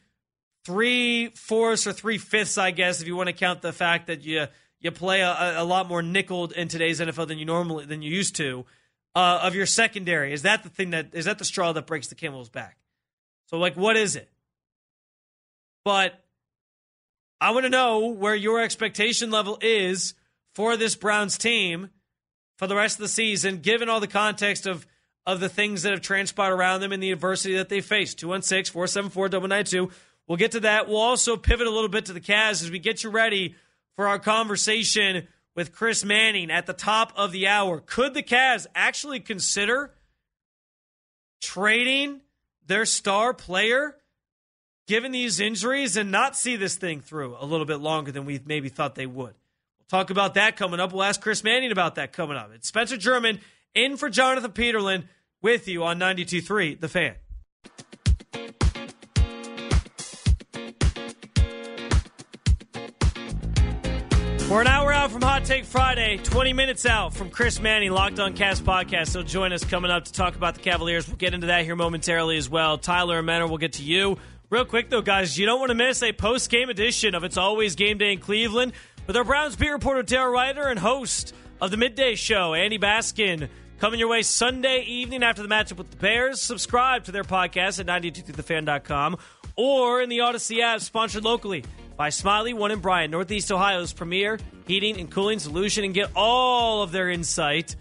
three 0.66 1.30
fourths 1.36 1.86
or 1.86 1.94
three 1.94 2.18
fifths, 2.18 2.58
I 2.58 2.72
guess, 2.72 3.02
if 3.02 3.08
you 3.08 3.16
want 3.16 3.28
to 3.28 3.34
count 3.34 3.62
the 3.62 3.72
fact 3.72 4.08
that 4.08 4.24
you 4.24 4.48
you 4.80 4.92
play 4.92 5.22
a, 5.22 5.56
a 5.58 5.64
lot 5.64 5.88
more 5.88 6.02
nickeled 6.02 6.52
in 6.52 6.68
today's 6.68 7.00
NFL 7.00 7.28
than 7.28 7.38
you 7.38 7.46
normally 7.46 7.86
than 7.86 8.02
you 8.02 8.12
used 8.12 8.36
to. 8.38 8.66
Uh, 9.16 9.40
of 9.42 9.56
your 9.56 9.66
secondary, 9.66 10.32
is 10.32 10.44
that 10.44 10.62
the 10.62 10.70
thing 10.70 10.92
that 10.92 11.08
is 11.14 11.26
that 11.26 11.40
the 11.40 11.46
straw 11.46 11.72
that 11.72 11.88
breaks 11.88 12.08
the 12.08 12.14
camel's 12.14 12.50
back? 12.50 12.78
So, 13.48 13.58
like, 13.58 13.76
what 13.76 13.98
is 13.98 14.16
it? 14.16 14.30
But 15.84 16.24
I 17.42 17.52
want 17.52 17.66
to 17.66 17.70
know 17.72 18.08
where 18.08 18.36
your 18.36 18.62
expectation 18.62 19.32
level 19.32 19.58
is 19.62 20.14
for 20.54 20.78
this 20.78 20.96
Browns 20.96 21.38
team 21.38 21.90
for 22.58 22.68
the 22.68 22.76
rest 22.76 22.98
of 22.98 23.02
the 23.02 23.08
season, 23.08 23.58
given 23.58 23.90
all 23.90 24.00
the 24.00 24.08
context 24.08 24.68
of 24.68 24.86
of 25.26 25.40
the 25.40 25.50
things 25.50 25.84
that 25.84 25.92
have 25.92 26.02
transpired 26.02 26.54
around 26.54 26.80
them 26.82 26.92
and 26.92 27.02
the 27.02 27.12
adversity 27.12 27.56
that 27.56 27.70
they 27.70 27.82
faced. 27.82 28.20
216 28.20 28.72
474 28.72 29.30
992. 29.30 29.92
We'll 30.28 30.38
get 30.38 30.52
to 30.52 30.62
that. 30.62 30.88
We'll 30.88 30.98
also 30.98 31.36
pivot 31.38 31.68
a 31.68 31.72
little 31.72 31.90
bit 31.90 32.06
to 32.06 32.14
the 32.14 32.22
Cavs 32.22 32.64
as 32.64 32.72
we 32.72 32.80
get 32.80 33.04
you 33.04 33.10
ready 33.10 33.56
for 33.98 34.08
our 34.08 34.20
conversation 34.20 35.28
with 35.56 35.74
Chris 35.74 36.06
Manning 36.06 36.52
at 36.52 36.68
the 36.68 36.74
top 36.74 37.12
of 37.18 37.34
the 37.34 37.48
hour. 37.48 37.82
Could 37.86 38.14
the 38.14 38.24
Cavs 38.24 38.68
actually 38.76 39.20
consider 39.20 39.92
trading 41.42 42.22
their 42.66 42.86
star 42.86 43.34
player 43.34 43.98
given 44.88 45.12
these 45.12 45.40
injuries 45.40 45.98
and 45.98 46.12
not 46.12 46.38
see 46.38 46.56
this 46.56 46.76
thing 46.76 47.02
through 47.02 47.36
a 47.40 47.46
little 47.46 47.66
bit 47.66 47.78
longer 47.78 48.12
than 48.12 48.24
we 48.24 48.40
maybe 48.46 48.70
thought 48.70 48.94
they 48.94 49.08
would? 49.08 49.34
We'll 49.80 50.00
talk 50.00 50.12
about 50.12 50.36
that 50.36 50.56
coming 50.56 50.80
up. 50.80 50.94
We'll 50.94 51.04
ask 51.04 51.20
Chris 51.20 51.44
Manning 51.44 51.72
about 51.72 51.96
that 51.96 52.14
coming 52.14 52.38
up. 52.38 52.52
It's 52.54 52.68
Spencer 52.68 52.98
German 52.98 53.40
in 53.74 53.98
for 53.98 54.10
Jonathan 54.10 54.52
Peterlin 54.52 55.06
with 55.42 55.68
you 55.68 55.84
on 55.84 56.00
92.3 56.00 56.80
The 56.80 56.88
Fan. 56.88 57.16
We're 64.50 64.62
an 64.62 64.68
hour 64.68 64.94
out 64.94 65.12
from 65.12 65.24
Hot 65.24 65.44
Take 65.44 65.66
Friday, 65.66 66.20
20 66.24 66.54
minutes 66.54 66.86
out 66.86 67.14
from 67.14 67.30
Chris 67.30 67.60
Manning, 67.60 67.92
Locked 67.92 68.18
on 68.22 68.34
Cavs 68.34 68.62
podcast. 68.62 69.12
He'll 69.12 69.24
join 69.24 69.52
us 69.52 69.66
coming 69.66 69.92
up 69.92 70.06
to 70.06 70.14
talk 70.14 70.38
about 70.38 70.56
the 70.56 70.62
Cavaliers. 70.62 71.06
We'll 71.06 71.18
get 71.18 71.34
into 71.34 71.48
that 71.48 71.66
here 71.66 71.76
momentarily 71.76 72.38
as 72.38 72.50
well. 72.50 72.78
Tyler 72.78 73.18
and 73.18 73.26
Mentor, 73.26 73.50
we'll 73.50 73.58
get 73.58 73.74
to 73.74 73.84
you. 73.84 74.18
Real 74.50 74.64
quick, 74.64 74.90
though, 74.90 75.02
guys, 75.02 75.38
you 75.38 75.46
don't 75.46 75.60
want 75.60 75.72
to 75.72 75.76
miss 75.76 76.02
a 76.02 76.14
post 76.14 76.50
game 76.50 76.70
edition 76.70 77.14
of 77.14 77.26
It's 77.26 77.36
Always 77.36 77.76
Game 77.76 77.98
Day 77.98 78.14
in 78.14 78.20
Cleveland 78.20 78.72
with 79.06 79.18
our 79.18 79.26
Browns 79.26 79.58
beat 79.58 79.68
reporter, 79.70 80.02
Daryl 80.02 80.32
Ruiter, 80.32 80.70
and 80.70 80.80
host 80.80 81.36
of 81.60 81.70
the 81.70 81.78
midday 81.78 82.16
show, 82.16 82.54
Andy 82.54 82.80
Baskin. 82.80 83.50
Coming 83.80 84.00
your 84.00 84.08
way 84.08 84.22
Sunday 84.22 84.84
evening 84.84 85.24
after 85.24 85.44
the 85.44 85.50
matchup 85.50 85.76
with 85.76 85.92
the 85.92 85.98
Bears. 85.98 86.42
Subscribe 86.42 87.04
to 87.04 87.12
their 87.12 87.26
podcast 87.26 87.82
at 87.82 87.86
923thefan.com 87.86 89.18
or 89.58 90.02
in 90.02 90.08
the 90.08 90.22
Odyssey 90.22 90.62
app, 90.62 90.80
sponsored 90.80 91.26
locally 91.26 91.66
by 91.98 92.10
Smylie 92.10 92.54
One 92.54 92.72
and 92.72 92.82
Bryant, 92.82 93.12
Northeast 93.12 93.52
Ohio's 93.52 93.92
premier 93.92 94.40
heating 94.68 95.00
and 95.00 95.10
cooling 95.10 95.40
solution, 95.40 95.84
and 95.84 95.94
get 95.94 96.12
all 96.16 96.84
of 96.84 96.92
their 96.92 97.10
insight 97.10 97.76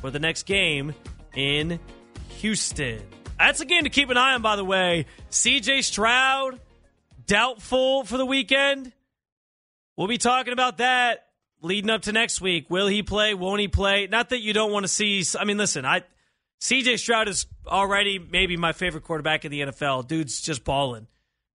for 0.00 0.10
the 0.10 0.18
next 0.18 0.44
game 0.44 0.94
in 1.34 1.78
Houston. 2.38 3.02
That's 3.38 3.60
a 3.60 3.64
game 3.64 3.84
to 3.84 3.90
keep 3.90 4.10
an 4.10 4.16
eye 4.16 4.34
on, 4.34 4.42
by 4.42 4.56
the 4.56 4.64
way. 4.64 5.06
CJ 5.30 5.84
Stroud, 5.84 6.58
doubtful 7.26 8.04
for 8.04 8.16
the 8.16 8.26
weekend. 8.26 8.92
We'll 9.96 10.08
be 10.08 10.18
talking 10.18 10.52
about 10.52 10.78
that 10.78 11.26
leading 11.60 11.90
up 11.90 12.02
to 12.02 12.12
next 12.12 12.40
week. 12.40 12.70
Will 12.70 12.86
he 12.86 13.02
play? 13.02 13.34
Won't 13.34 13.60
he 13.60 13.68
play? 13.68 14.06
Not 14.06 14.30
that 14.30 14.40
you 14.40 14.52
don't 14.52 14.72
want 14.72 14.84
to 14.84 14.88
see. 14.88 15.22
I 15.38 15.44
mean, 15.44 15.58
listen, 15.58 15.84
I 15.84 16.02
CJ 16.60 16.98
Stroud 16.98 17.28
is 17.28 17.46
already 17.66 18.18
maybe 18.18 18.56
my 18.56 18.72
favorite 18.72 19.04
quarterback 19.04 19.44
in 19.44 19.52
the 19.52 19.60
NFL. 19.60 20.08
Dude's 20.08 20.40
just 20.40 20.64
balling. 20.64 21.06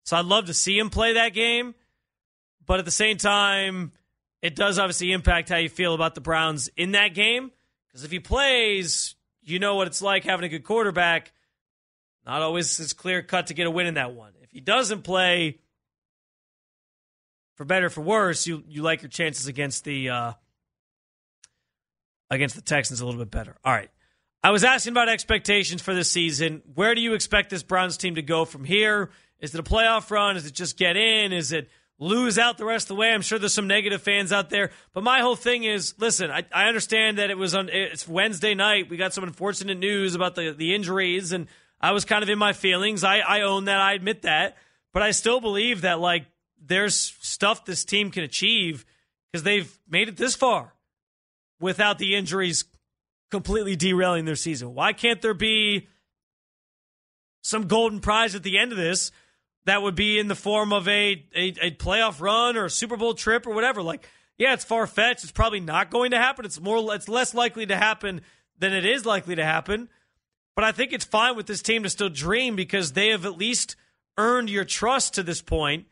So 0.05 0.17
I'd 0.17 0.25
love 0.25 0.47
to 0.47 0.55
see 0.55 0.79
him 0.79 0.91
play 0.91 1.15
that 1.15 1.31
game. 1.31 1.75
But 2.67 2.79
at 2.79 2.85
the 2.85 2.91
same 2.91 3.17
time, 3.17 3.93
it 4.41 4.55
does 4.55 4.79
obviously 4.79 5.13
impact 5.13 5.49
how 5.49 5.57
you 5.57 5.69
feel 5.69 5.95
about 5.95 6.15
the 6.15 6.21
Browns 6.21 6.69
in 6.77 6.93
that 6.93 7.15
game. 7.15 7.51
Because 7.89 8.05
if 8.05 8.11
he 8.11 8.21
plays, 8.21 9.15
you 9.43 9.59
know 9.59 9.77
what 9.77 9.87
it's 9.87 10.03
like 10.03 10.25
having 10.25 10.45
a 10.45 10.49
good 10.49 10.65
quarterback. 10.65 11.33
Not 12.25 12.43
always 12.43 12.79
it's 12.79 12.93
clear 12.93 13.23
cut 13.23 13.49
to 13.49 13.55
get 13.55 13.67
a 13.67 13.71
win 13.71 13.87
in 13.87 13.95
that 13.95 14.15
one. 14.15 14.33
If 14.43 14.51
he 14.51 14.61
doesn't 14.61 15.03
play, 15.03 15.59
for 17.55 17.65
better 17.65 17.91
for 17.91 18.01
worse, 18.01 18.47
you 18.47 18.63
you 18.69 18.83
like 18.83 19.03
your 19.03 19.09
chances 19.09 19.47
against 19.47 19.85
the 19.85 20.11
uh, 20.11 20.33
against 22.31 22.55
the 22.55 22.63
Texans 22.63 23.01
a 23.01 23.05
little 23.05 23.21
bit 23.21 23.31
better. 23.31 23.57
All 23.65 23.73
right. 23.73 23.91
I 24.45 24.51
was 24.51 24.65
asking 24.65 24.93
about 24.93 25.09
expectations 25.09 25.83
for 25.83 25.95
this 25.95 26.11
season. 26.11 26.63
Where 26.75 26.95
do 26.97 27.01
you 27.01 27.15
expect 27.15 27.51
this 27.51 27.63
Browns 27.63 27.97
team 27.97 28.17
to 28.17 28.23
go 28.23 28.45
from 28.45 28.65
here? 28.65 29.11
Is 29.39 29.55
it 29.55 29.61
a 29.61 29.63
playoff 29.63 30.11
run? 30.11 30.37
Is 30.37 30.47
it 30.47 30.55
just 30.55 30.77
get 30.77 30.97
in? 30.97 31.33
Is 31.33 31.53
it 31.53 31.71
lose 32.03 32.37
out 32.37 32.59
the 32.59 32.65
rest 32.65 32.85
of 32.85 32.89
the 32.89 32.95
way. 32.97 33.13
I'm 33.13 33.23
sure 33.23 33.39
there's 33.39 33.55
some 33.55 33.69
negative 33.69 34.03
fans 34.03 34.33
out 34.33 34.51
there, 34.51 34.71
but 34.93 35.05
my 35.05 35.21
whole 35.21 35.37
thing 35.37 35.65
is, 35.65 35.95
listen, 35.99 36.31
I, 36.31 36.45
I 36.53 36.67
understand 36.67 37.19
that 37.19 37.31
it 37.31 37.39
was 37.39 37.55
on 37.55 37.69
it's 37.69 38.09
Wednesday 38.09 38.55
night. 38.55 38.91
We 38.91 38.97
got 38.97 39.15
some 39.15 39.25
unfortunate 39.25 39.79
news 39.79 40.15
about 40.15 40.35
the 40.35 40.53
the 40.53 40.75
injuries, 40.75 41.33
and 41.33 41.47
I 41.81 41.93
was 41.93 42.05
kind 42.05 42.23
of 42.23 42.29
in 42.29 42.39
my 42.39 42.53
feelings. 42.53 43.05
I 43.05 43.19
I 43.19 43.43
own 43.43 43.67
that. 43.67 43.81
I 43.81 43.95
admit 43.95 44.23
that, 44.23 44.57
but 44.93 45.03
I 45.03 45.13
still 45.13 45.41
believe 45.41 45.83
that 45.83 46.01
like 46.01 46.27
there's 46.61 46.97
stuff 47.21 47.65
this 47.65 47.85
team 47.85 48.11
can 48.11 48.25
achieve 48.25 48.85
because 49.31 49.45
they've 49.45 49.79
made 49.89 50.09
it 50.09 50.17
this 50.17 50.35
far 50.35 50.75
without 51.61 51.99
the 51.99 52.17
injuries 52.17 52.65
completely 53.31 53.77
derailing 53.77 54.25
their 54.25 54.37
season. 54.37 54.75
Why 54.75 54.93
can't 54.93 55.23
there 55.23 55.35
be 55.35 55.89
some 57.43 57.67
golden 57.67 58.01
prize 58.01 58.35
at 58.35 58.43
the 58.43 58.59
end 58.59 58.73
of 58.73 58.79
this? 58.79 59.13
That 59.65 59.83
would 59.83 59.95
be 59.95 60.19
in 60.19 60.29
the 60.29 60.35
form 60.35 60.73
of 60.73 60.89
a, 60.89 61.25
a, 61.35 61.55
a 61.61 61.71
playoff 61.73 62.21
run 62.21 62.57
or 62.57 62.65
a 62.65 62.71
Super 62.71 62.97
Bowl 62.97 63.15
trip 63.15 63.47
or 63.47 63.55
whatever. 63.55 63.83
Like, 63.83 64.09
yeah, 64.39 64.55
it's 64.55 64.65
far 64.65 64.87
fetched. 64.87 65.23
It's 65.23 65.33
probably 65.33 65.61
not 65.61 65.91
going 65.91 66.11
to 66.11 66.19
happen. 66.19 66.45
It's 66.45 66.61
more, 66.61 66.95
it's 66.95 67.09
less 67.09 67.35
likely 67.35 67.67
to 67.67 67.77
happen 67.77 68.23
than 68.59 68.73
it 68.73 68.85
is 68.85 69.07
likely 69.07 69.37
to 69.37 69.45
happen. 69.45 69.89
But 70.55 70.65
I 70.65 70.73
think 70.73 70.93
it's 70.93 71.05
fine 71.05 71.37
with 71.37 71.47
this 71.47 71.63
team 71.63 71.85
to 71.85 71.91
still 71.91 72.09
dream 72.09 72.57
because 72.57 72.93
they 72.93 73.09
have 73.09 73.25
at 73.25 73.39
least 73.39 73.77
earned 74.19 74.51
your 74.51 74.65
trust 74.65 75.15
to 75.15 75.23
this 75.23 75.41
point 75.41 75.87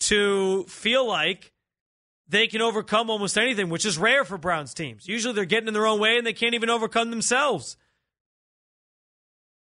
to 0.00 0.64
feel 0.64 1.06
like 1.06 1.52
they 2.28 2.46
can 2.46 2.60
overcome 2.60 3.10
almost 3.10 3.36
anything, 3.36 3.68
which 3.68 3.84
is 3.84 3.98
rare 3.98 4.24
for 4.24 4.38
Browns 4.38 4.74
teams. 4.74 5.08
Usually 5.08 5.34
they're 5.34 5.44
getting 5.44 5.68
in 5.68 5.74
their 5.74 5.86
own 5.86 5.98
way 5.98 6.18
and 6.18 6.26
they 6.26 6.32
can't 6.32 6.54
even 6.54 6.70
overcome 6.70 7.10
themselves. 7.10 7.76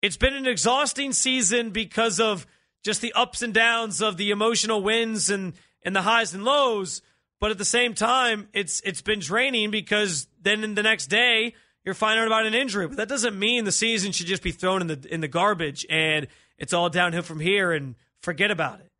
It's 0.02 0.16
been 0.16 0.34
an 0.34 0.46
exhausting 0.46 1.12
season 1.12 1.70
because 1.70 2.20
of 2.20 2.46
just 2.84 3.00
the 3.00 3.12
ups 3.12 3.42
and 3.42 3.52
downs 3.52 4.00
of 4.00 4.16
the 4.16 4.30
emotional 4.30 4.82
wins 4.82 5.30
and 5.30 5.54
and 5.84 5.94
the 5.94 6.02
highs 6.02 6.34
and 6.34 6.44
lows. 6.44 7.02
But 7.40 7.50
at 7.50 7.58
the 7.58 7.64
same 7.64 7.94
time, 7.94 8.48
it's 8.52 8.80
it's 8.84 9.02
been 9.02 9.20
draining 9.20 9.70
because 9.70 10.26
then 10.40 10.64
in 10.64 10.74
the 10.74 10.82
next 10.82 11.06
day 11.06 11.54
you're 11.84 11.94
finding 11.94 12.22
out 12.22 12.26
about 12.26 12.46
an 12.46 12.54
injury. 12.54 12.86
But 12.86 12.98
that 12.98 13.08
doesn't 13.08 13.38
mean 13.38 13.64
the 13.64 13.72
season 13.72 14.12
should 14.12 14.26
just 14.26 14.42
be 14.42 14.52
thrown 14.52 14.82
in 14.82 14.86
the 14.86 15.06
in 15.12 15.20
the 15.20 15.28
garbage 15.28 15.86
and 15.88 16.26
it's 16.58 16.72
all 16.72 16.90
downhill 16.90 17.22
from 17.22 17.40
here 17.40 17.72
and 17.72 17.94
forget 18.20 18.50
about 18.50 18.80
it. 18.80 18.90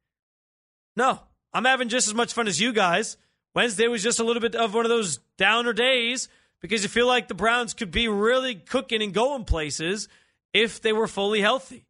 No, 0.97 1.21
I'm 1.53 1.65
having 1.65 1.89
just 1.89 2.09
as 2.09 2.15
much 2.15 2.33
fun 2.33 2.49
as 2.49 2.61
you 2.61 2.73
guys. 2.73 3.17
Wednesday 3.55 3.89
was 3.89 4.03
just 4.03 4.21
a 4.21 4.25
little 4.25 4.41
bit 4.41 4.55
of 4.55 4.75
one 4.75 4.85
of 4.85 4.91
those 4.91 5.19
downer 5.37 5.73
days 5.73 6.29
because 6.61 6.83
you 6.83 6.89
feel 6.89 7.07
like 7.07 7.29
the 7.29 7.35
Browns 7.35 7.75
could 7.75 7.91
be 7.91 8.09
really 8.09 8.55
cooking 8.55 9.03
and 9.03 9.13
going 9.13 9.45
places 9.45 10.09
if 10.53 10.81
they 10.81 10.93
were 10.93 11.09
fully 11.09 11.41
healthy. 11.41 11.87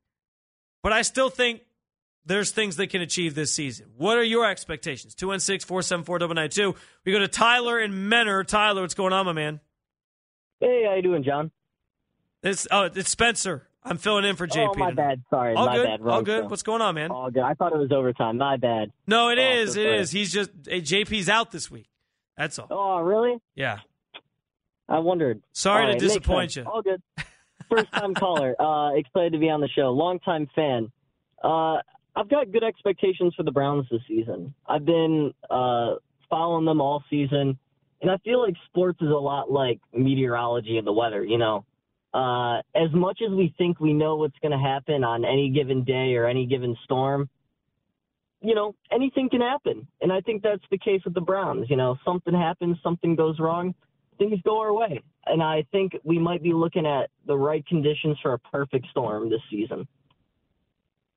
But 0.82 0.92
I 0.92 1.02
still 1.02 1.28
think 1.28 1.60
there's 2.30 2.52
things 2.52 2.76
they 2.76 2.86
can 2.86 3.02
achieve 3.02 3.34
this 3.34 3.52
season. 3.52 3.86
What 3.96 4.16
are 4.16 4.22
your 4.22 4.48
expectations? 4.48 5.14
216 5.16 5.66
474 5.66 6.18
992. 6.20 6.74
We 7.04 7.12
go 7.12 7.18
to 7.18 7.26
Tyler 7.28 7.78
and 7.80 8.08
Mentor. 8.08 8.44
Tyler, 8.44 8.82
what's 8.82 8.94
going 8.94 9.12
on, 9.12 9.26
my 9.26 9.32
man? 9.32 9.58
Hey, 10.60 10.84
how 10.88 10.94
you 10.94 11.02
doing, 11.02 11.24
John? 11.24 11.50
It's 12.44 12.68
oh, 12.70 12.84
it's 12.94 13.10
Spencer. 13.10 13.66
I'm 13.82 13.96
filling 13.98 14.24
in 14.24 14.36
for 14.36 14.46
JP. 14.46 14.68
Oh, 14.76 14.78
my 14.78 14.92
bad. 14.92 15.22
Sorry, 15.30 15.54
All 15.56 15.66
my 15.66 15.76
good. 15.76 15.86
bad. 15.86 16.00
All 16.02 16.22
good. 16.22 16.44
show. 16.44 16.48
What's 16.48 16.62
going 16.62 16.82
on, 16.82 16.94
man? 16.94 17.10
All 17.10 17.30
good. 17.30 17.42
I 17.42 17.54
thought 17.54 17.72
it 17.72 17.78
was 17.78 17.90
overtime. 17.90 18.36
My 18.38 18.56
bad. 18.58 18.92
No, 19.06 19.30
it 19.30 19.38
Oh, 19.38 19.60
is. 19.62 19.76
It 19.76 19.86
is. 19.86 20.10
He's 20.10 20.32
just 20.32 20.50
JP's 20.62 21.28
out 21.28 21.50
this 21.50 21.70
week. 21.70 21.88
That's 22.36 22.58
all. 22.58 22.68
Oh, 22.70 23.00
really? 23.00 23.38
Yeah. 23.56 23.78
I 24.88 24.98
wondered. 25.00 25.42
Sorry 25.52 25.80
All 25.82 25.86
to 25.88 25.92
right, 25.94 26.00
disappoint 26.00 26.56
you. 26.56 26.62
All 26.64 26.82
good. 26.82 27.02
First 27.70 27.90
time 27.92 28.14
caller. 28.14 28.54
Uh, 28.60 28.94
excited 28.94 29.32
to 29.32 29.38
be 29.38 29.48
on 29.50 29.60
the 29.60 29.68
show. 29.68 29.90
Long 29.90 30.20
time 30.20 30.48
fan. 30.54 30.92
Uh, 31.42 31.78
I've 32.16 32.28
got 32.28 32.50
good 32.50 32.64
expectations 32.64 33.34
for 33.36 33.42
the 33.42 33.52
Browns 33.52 33.86
this 33.90 34.00
season. 34.08 34.54
I've 34.66 34.84
been 34.84 35.32
uh, 35.48 35.94
following 36.28 36.64
them 36.64 36.80
all 36.80 37.02
season, 37.08 37.58
and 38.02 38.10
I 38.10 38.16
feel 38.18 38.42
like 38.42 38.54
sports 38.66 39.00
is 39.00 39.08
a 39.08 39.12
lot 39.12 39.50
like 39.50 39.80
meteorology 39.92 40.78
and 40.78 40.86
the 40.86 40.92
weather. 40.92 41.24
You 41.24 41.38
know, 41.38 41.64
uh, 42.12 42.58
as 42.74 42.92
much 42.92 43.20
as 43.24 43.32
we 43.32 43.54
think 43.58 43.78
we 43.80 43.92
know 43.92 44.16
what's 44.16 44.38
going 44.40 44.52
to 44.52 44.58
happen 44.58 45.04
on 45.04 45.24
any 45.24 45.50
given 45.50 45.84
day 45.84 46.14
or 46.14 46.26
any 46.26 46.46
given 46.46 46.76
storm, 46.84 47.28
you 48.42 48.54
know, 48.54 48.74
anything 48.90 49.28
can 49.28 49.40
happen. 49.40 49.86
And 50.00 50.12
I 50.12 50.20
think 50.20 50.42
that's 50.42 50.62
the 50.70 50.78
case 50.78 51.02
with 51.04 51.14
the 51.14 51.20
Browns. 51.20 51.66
You 51.68 51.76
know, 51.76 51.96
something 52.04 52.34
happens, 52.34 52.78
something 52.82 53.14
goes 53.14 53.38
wrong, 53.38 53.74
things 54.18 54.40
go 54.44 54.60
our 54.60 54.72
way. 54.72 55.02
And 55.26 55.42
I 55.42 55.64
think 55.70 55.92
we 56.04 56.18
might 56.18 56.42
be 56.42 56.52
looking 56.52 56.86
at 56.86 57.10
the 57.26 57.36
right 57.36 57.64
conditions 57.66 58.18
for 58.22 58.32
a 58.32 58.38
perfect 58.38 58.86
storm 58.90 59.30
this 59.30 59.42
season. 59.50 59.86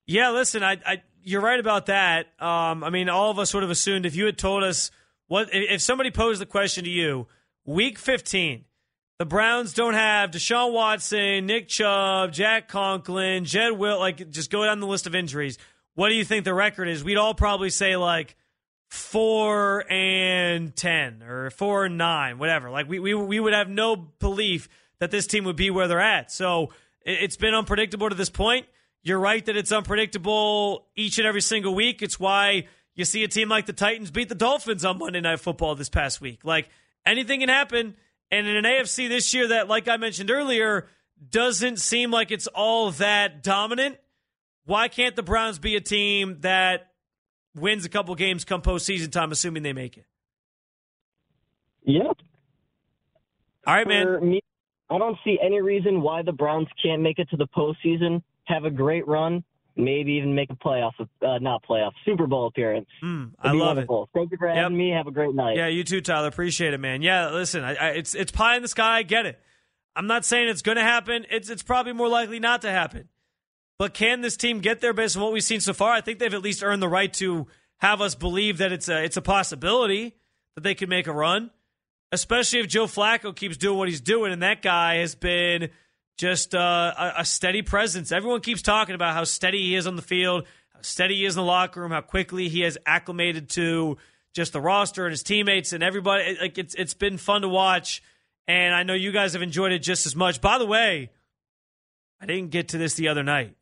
Yeah, 0.05 0.31
listen, 0.31 0.63
I, 0.63 0.77
I 0.85 1.01
you're 1.23 1.41
right 1.41 1.59
about 1.59 1.85
that. 1.87 2.27
Um, 2.39 2.83
I 2.83 2.89
mean, 2.89 3.07
all 3.09 3.31
of 3.31 3.39
us 3.39 3.53
would 3.53 3.63
have 3.63 3.69
assumed 3.71 4.05
if 4.05 4.15
you 4.15 4.25
had 4.25 4.37
told 4.37 4.63
us 4.63 4.91
what 5.27 5.49
if 5.51 5.81
somebody 5.81 6.11
posed 6.11 6.41
the 6.41 6.45
question 6.45 6.83
to 6.83 6.89
you, 6.89 7.27
week 7.65 7.97
15, 7.97 8.65
the 9.19 9.25
Browns 9.25 9.73
don't 9.73 9.93
have 9.93 10.31
Deshaun 10.31 10.73
Watson, 10.73 11.45
Nick 11.45 11.69
Chubb, 11.69 12.33
Jack 12.33 12.67
Conklin, 12.67 13.45
Jed 13.45 13.71
Wills, 13.71 13.99
like 13.99 14.29
just 14.31 14.51
go 14.51 14.65
down 14.65 14.79
the 14.81 14.87
list 14.87 15.07
of 15.07 15.15
injuries. 15.15 15.57
What 15.95 16.09
do 16.09 16.15
you 16.15 16.25
think 16.25 16.43
the 16.43 16.53
record 16.53 16.87
is? 16.89 17.03
We'd 17.03 17.17
all 17.17 17.33
probably 17.35 17.69
say 17.69 17.95
like 17.95 18.35
four 18.89 19.85
and 19.91 20.75
ten 20.75 21.23
or 21.23 21.49
four 21.51 21.85
and 21.85 21.97
nine, 21.97 22.37
whatever. 22.37 22.69
Like 22.69 22.87
we 22.87 22.99
we 22.99 23.13
we 23.13 23.39
would 23.39 23.53
have 23.53 23.69
no 23.69 23.95
belief 23.95 24.67
that 24.99 25.09
this 25.11 25.25
team 25.27 25.45
would 25.45 25.55
be 25.55 25.69
where 25.71 25.87
they're 25.87 25.99
at. 25.99 26.31
So 26.31 26.69
it- 27.05 27.23
it's 27.23 27.37
been 27.37 27.53
unpredictable 27.53 28.09
to 28.09 28.15
this 28.15 28.29
point. 28.29 28.65
You're 29.03 29.19
right 29.19 29.45
that 29.45 29.57
it's 29.57 29.71
unpredictable 29.71 30.87
each 30.95 31.17
and 31.17 31.27
every 31.27 31.41
single 31.41 31.75
week. 31.75 32.01
It's 32.01 32.19
why 32.19 32.67
you 32.95 33.05
see 33.05 33.23
a 33.23 33.27
team 33.27 33.49
like 33.49 33.65
the 33.65 33.73
Titans 33.73 34.11
beat 34.11 34.29
the 34.29 34.35
Dolphins 34.35 34.85
on 34.85 34.97
Monday 34.97 35.19
Night 35.19 35.39
Football 35.39 35.75
this 35.75 35.89
past 35.89 36.21
week. 36.21 36.45
Like 36.45 36.69
anything 37.05 37.41
can 37.41 37.49
happen. 37.49 37.95
And 38.31 38.47
in 38.47 38.55
an 38.55 38.63
AFC 38.63 39.09
this 39.09 39.33
year 39.33 39.49
that, 39.49 39.67
like 39.67 39.87
I 39.87 39.97
mentioned 39.97 40.31
earlier, 40.31 40.87
doesn't 41.29 41.77
seem 41.77 42.11
like 42.11 42.31
it's 42.31 42.47
all 42.47 42.91
that 42.91 43.43
dominant. 43.43 43.97
Why 44.65 44.87
can't 44.87 45.15
the 45.15 45.23
Browns 45.23 45.59
be 45.59 45.75
a 45.75 45.81
team 45.81 46.37
that 46.39 46.91
wins 47.55 47.85
a 47.85 47.89
couple 47.89 48.15
games 48.15 48.45
come 48.45 48.61
postseason 48.61 49.11
time, 49.11 49.31
assuming 49.31 49.63
they 49.63 49.73
make 49.73 49.97
it? 49.97 50.05
Yeah. 51.83 52.03
All 53.65 53.73
right, 53.73 53.87
man. 53.87 54.29
Me, 54.29 54.41
I 54.89 54.97
don't 54.97 55.17
see 55.23 55.37
any 55.43 55.61
reason 55.61 56.01
why 56.01 56.21
the 56.21 56.31
Browns 56.31 56.67
can't 56.81 57.01
make 57.01 57.19
it 57.19 57.29
to 57.29 57.37
the 57.37 57.47
postseason, 57.47 58.21
have 58.45 58.65
a 58.65 58.69
great 58.71 59.07
run, 59.07 59.43
maybe 59.75 60.13
even 60.13 60.35
make 60.35 60.49
a 60.49 60.55
playoff, 60.55 60.91
uh, 60.99 61.37
not 61.39 61.63
playoff, 61.63 61.91
Super 62.05 62.27
Bowl 62.27 62.47
appearance. 62.47 62.87
Mm, 63.03 63.31
I 63.39 63.51
love 63.51 63.67
wonderful. 63.77 64.09
Thank 64.13 64.31
you 64.31 64.37
for 64.37 64.47
Yep. 64.47 64.55
having 64.55 64.77
me. 64.77 64.89
Have 64.91 65.07
a 65.07 65.11
great 65.11 65.33
night. 65.33 65.57
Yeah, 65.57 65.67
you 65.67 65.83
too, 65.83 66.01
Tyler. 66.01 66.27
Appreciate 66.27 66.73
it, 66.73 66.79
man. 66.79 67.01
Yeah, 67.01 67.29
listen, 67.31 67.63
I, 67.63 67.75
I, 67.75 67.87
it's 67.91 68.13
it's 68.15 68.31
pie 68.31 68.55
in 68.55 68.61
the 68.61 68.67
sky. 68.67 68.97
I 68.97 69.03
get 69.03 69.25
it. 69.25 69.39
I'm 69.95 70.07
not 70.07 70.25
saying 70.25 70.49
it's 70.49 70.61
going 70.63 70.77
to 70.77 70.83
happen. 70.83 71.25
It's 71.29 71.49
it's 71.49 71.63
probably 71.63 71.93
more 71.93 72.07
likely 72.09 72.39
not 72.39 72.61
to 72.63 72.71
happen. 72.71 73.09
But 73.79 73.93
can 73.93 74.21
this 74.21 74.37
team 74.37 74.59
get 74.59 74.81
there 74.81 74.93
based 74.93 75.17
on 75.17 75.23
what 75.23 75.33
we've 75.33 75.43
seen 75.43 75.59
so 75.59 75.73
far? 75.73 75.91
I 75.91 76.01
think 76.01 76.19
they've 76.19 76.33
at 76.33 76.41
least 76.43 76.63
earned 76.63 76.81
the 76.81 76.87
right 76.87 77.11
to 77.13 77.47
have 77.79 78.01
us 78.01 78.15
believe 78.15 78.59
that 78.59 78.71
it's 78.71 78.87
a 78.89 79.03
it's 79.03 79.17
a 79.17 79.21
possibility 79.21 80.15
that 80.55 80.61
they 80.61 80.75
could 80.75 80.89
make 80.89 81.07
a 81.07 81.11
run, 81.11 81.49
especially 82.11 82.59
if 82.59 82.67
Joe 82.67 82.85
Flacco 82.85 83.35
keeps 83.35 83.57
doing 83.57 83.77
what 83.77 83.87
he's 83.89 84.01
doing, 84.01 84.31
and 84.31 84.43
that 84.43 84.61
guy 84.61 84.95
has 84.97 85.15
been 85.15 85.69
just 86.17 86.53
uh, 86.53 86.93
a, 86.97 87.13
a 87.19 87.25
steady 87.25 87.61
presence. 87.61 88.11
Everyone 88.11 88.41
keeps 88.41 88.61
talking 88.61 88.95
about 88.95 89.13
how 89.13 89.23
steady 89.23 89.61
he 89.61 89.75
is 89.75 89.87
on 89.87 89.95
the 89.95 90.01
field, 90.01 90.45
how 90.73 90.81
steady 90.81 91.15
he 91.15 91.25
is 91.25 91.35
in 91.35 91.41
the 91.41 91.45
locker 91.45 91.81
room, 91.81 91.91
how 91.91 92.01
quickly 92.01 92.49
he 92.49 92.61
has 92.61 92.77
acclimated 92.85 93.49
to 93.51 93.97
just 94.33 94.53
the 94.53 94.61
roster 94.61 95.05
and 95.05 95.11
his 95.11 95.23
teammates 95.23 95.73
and 95.73 95.83
everybody. 95.83 96.37
Like 96.39 96.57
it's 96.57 96.75
it's 96.75 96.93
been 96.93 97.17
fun 97.17 97.41
to 97.41 97.47
watch, 97.47 98.01
and 98.47 98.73
I 98.73 98.83
know 98.83 98.93
you 98.93 99.11
guys 99.11 99.33
have 99.33 99.41
enjoyed 99.41 99.71
it 99.71 99.79
just 99.79 100.05
as 100.05 100.15
much. 100.15 100.41
By 100.41 100.57
the 100.57 100.65
way, 100.65 101.11
I 102.21 102.25
didn't 102.25 102.51
get 102.51 102.69
to 102.69 102.77
this 102.77 102.95
the 102.95 103.07
other 103.07 103.23
night. 103.23 103.55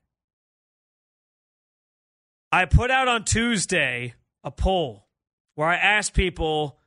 I 2.52 2.66
put 2.66 2.92
out 2.92 3.08
on 3.08 3.24
Tuesday 3.24 4.14
a 4.44 4.52
poll 4.52 5.08
where 5.56 5.70
I 5.70 5.76
asked 5.76 6.14
people 6.14 6.78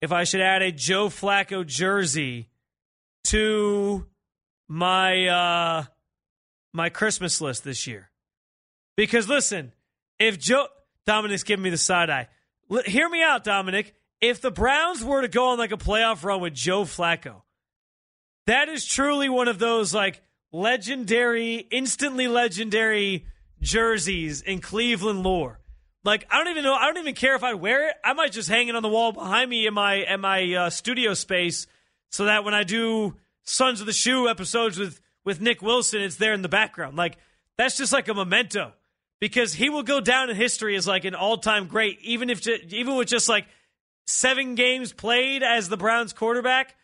if 0.00 0.12
I 0.12 0.24
should 0.24 0.40
add 0.40 0.62
a 0.62 0.72
Joe 0.72 1.08
Flacco 1.08 1.64
jersey 1.64 2.48
to 3.24 4.06
my 4.68 5.26
uh 5.26 5.84
my 6.72 6.88
Christmas 6.88 7.40
list 7.40 7.64
this 7.64 7.86
year. 7.86 8.10
Because 8.96 9.28
listen, 9.28 9.72
if 10.18 10.38
Joe 10.38 10.66
Dominic's 11.06 11.42
giving 11.42 11.62
me 11.62 11.70
the 11.70 11.76
side 11.76 12.10
eye. 12.10 12.28
L- 12.70 12.82
hear 12.84 13.08
me 13.08 13.22
out, 13.22 13.44
Dominic. 13.44 13.94
If 14.20 14.40
the 14.40 14.50
Browns 14.50 15.04
were 15.04 15.20
to 15.20 15.28
go 15.28 15.48
on 15.48 15.58
like 15.58 15.72
a 15.72 15.76
playoff 15.76 16.24
run 16.24 16.40
with 16.40 16.54
Joe 16.54 16.84
Flacco, 16.84 17.42
that 18.46 18.68
is 18.68 18.86
truly 18.86 19.28
one 19.28 19.48
of 19.48 19.58
those 19.58 19.92
like 19.92 20.22
legendary, 20.52 21.56
instantly 21.56 22.26
legendary 22.28 23.26
jerseys 23.60 24.40
in 24.40 24.60
Cleveland 24.60 25.22
lore. 25.22 25.60
Like 26.04 26.26
I 26.30 26.38
don't 26.38 26.48
even 26.48 26.64
know. 26.64 26.74
I 26.74 26.86
don't 26.86 26.98
even 26.98 27.14
care 27.14 27.34
if 27.34 27.42
I 27.42 27.54
wear 27.54 27.88
it. 27.88 27.96
I 28.04 28.12
might 28.14 28.32
just 28.32 28.48
hang 28.48 28.68
it 28.68 28.76
on 28.76 28.82
the 28.82 28.88
wall 28.88 29.12
behind 29.12 29.50
me 29.50 29.66
in 29.66 29.74
my 29.74 29.94
in 29.94 30.20
my 30.20 30.52
uh, 30.54 30.70
studio 30.70 31.14
space, 31.14 31.66
so 32.10 32.26
that 32.26 32.44
when 32.44 32.54
I 32.54 32.62
do 32.62 33.16
Sons 33.44 33.80
of 33.80 33.86
the 33.86 33.92
Shoe 33.92 34.28
episodes 34.28 34.78
with 34.78 35.00
with 35.24 35.40
Nick 35.40 35.62
Wilson, 35.62 36.00
it's 36.00 36.16
there 36.16 36.34
in 36.34 36.42
the 36.42 36.48
background. 36.48 36.96
Like 36.96 37.18
that's 37.56 37.76
just 37.76 37.92
like 37.92 38.08
a 38.08 38.14
memento 38.14 38.72
because 39.20 39.54
he 39.54 39.70
will 39.70 39.82
go 39.82 40.00
down 40.00 40.30
in 40.30 40.36
history 40.36 40.76
as 40.76 40.86
like 40.86 41.04
an 41.04 41.14
all 41.14 41.38
time 41.38 41.66
great, 41.66 41.98
even 42.02 42.30
if 42.30 42.46
even 42.46 42.96
with 42.96 43.08
just 43.08 43.28
like 43.28 43.46
seven 44.06 44.54
games 44.54 44.92
played 44.92 45.42
as 45.42 45.68
the 45.68 45.76
Browns 45.76 46.12
quarterback. 46.12 46.74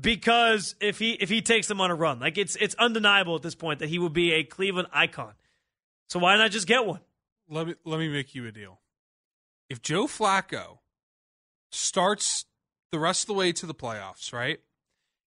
Because 0.00 0.76
if 0.80 1.00
he 1.00 1.12
if 1.12 1.28
he 1.28 1.42
takes 1.42 1.66
them 1.66 1.80
on 1.80 1.90
a 1.90 1.94
run, 1.94 2.20
like 2.20 2.38
it's 2.38 2.56
it's 2.56 2.76
undeniable 2.76 3.34
at 3.34 3.42
this 3.42 3.56
point 3.56 3.80
that 3.80 3.88
he 3.88 3.98
will 3.98 4.08
be 4.08 4.32
a 4.32 4.44
Cleveland 4.44 4.88
icon. 4.92 5.32
So 6.08 6.18
why 6.20 6.36
not 6.36 6.52
just 6.52 6.66
get 6.66 6.86
one? 6.86 7.00
Let 7.48 7.66
me 7.66 7.74
let 7.84 7.98
me 7.98 8.08
make 8.08 8.34
you 8.34 8.46
a 8.46 8.52
deal. 8.52 8.80
If 9.68 9.82
Joe 9.82 10.06
Flacco 10.06 10.78
starts 11.72 12.44
the 12.92 12.98
rest 12.98 13.24
of 13.24 13.26
the 13.28 13.34
way 13.34 13.52
to 13.52 13.66
the 13.66 13.74
playoffs, 13.74 14.32
right? 14.32 14.60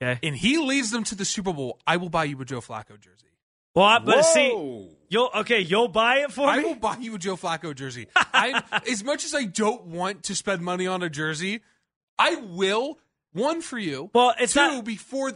Okay. 0.03 0.19
And 0.27 0.35
he 0.35 0.57
leads 0.57 0.91
them 0.91 1.03
to 1.05 1.15
the 1.15 1.25
Super 1.25 1.53
Bowl, 1.53 1.79
I 1.87 1.97
will 1.97 2.09
buy 2.09 2.25
you 2.25 2.39
a 2.41 2.45
Joe 2.45 2.61
Flacco 2.61 2.99
jersey. 2.99 3.27
Well, 3.75 3.85
I, 3.85 3.99
but 3.99 4.21
see, 4.23 4.51
Whoa. 4.51 4.87
you'll 5.09 5.29
okay, 5.37 5.59
you'll 5.61 5.87
buy 5.87 6.17
it 6.17 6.31
for 6.31 6.41
me. 6.45 6.51
I 6.51 6.57
me. 6.59 6.65
will 6.65 6.75
buy 6.75 6.97
you 6.97 7.15
a 7.15 7.17
Joe 7.17 7.35
Flacco 7.35 7.73
jersey. 7.73 8.07
I 8.15 8.61
as 8.89 9.03
much 9.03 9.25
as 9.25 9.33
I 9.33 9.45
don't 9.45 9.85
want 9.87 10.23
to 10.23 10.35
spend 10.35 10.61
money 10.61 10.85
on 10.85 11.01
a 11.01 11.09
jersey, 11.09 11.61
I 12.19 12.35
will. 12.35 12.99
One 13.31 13.61
for 13.61 13.79
you. 13.79 14.11
Well, 14.13 14.35
it's 14.39 14.53
two 14.53 14.59
not- 14.59 14.85
before 14.85 15.31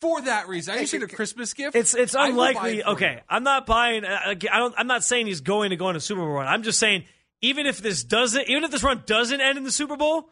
for 0.00 0.22
that 0.22 0.48
reason. 0.48 0.74
I 0.74 0.78
just 0.78 0.94
need 0.94 1.02
a 1.02 1.06
Christmas 1.06 1.52
gift. 1.52 1.76
It's 1.76 1.94
it's 1.94 2.14
I 2.14 2.30
will 2.30 2.36
buy 2.38 2.48
unlikely. 2.48 2.78
it 2.78 2.84
for 2.84 2.90
Okay, 2.92 3.12
you. 3.16 3.20
I'm 3.28 3.42
not 3.42 3.66
buying. 3.66 4.06
uh, 4.06 4.18
I 4.26 4.34
don't. 4.34 4.74
I'm 4.78 4.86
not 4.86 5.04
saying 5.04 5.26
he's 5.26 5.42
going 5.42 5.68
to 5.68 5.76
go 5.76 5.88
on 5.88 5.96
a 5.96 6.00
Super 6.00 6.22
Bowl 6.22 6.30
run. 6.30 6.46
I'm 6.46 6.62
just 6.62 6.78
saying 6.78 7.04
even 7.42 7.66
if 7.66 7.82
this 7.82 8.04
doesn't, 8.04 8.48
even 8.48 8.64
if 8.64 8.70
this 8.70 8.82
run 8.82 9.02
doesn't 9.04 9.38
end 9.40 9.58
in 9.58 9.64
the 9.64 9.70
Super 9.72 9.96
Bowl, 9.98 10.30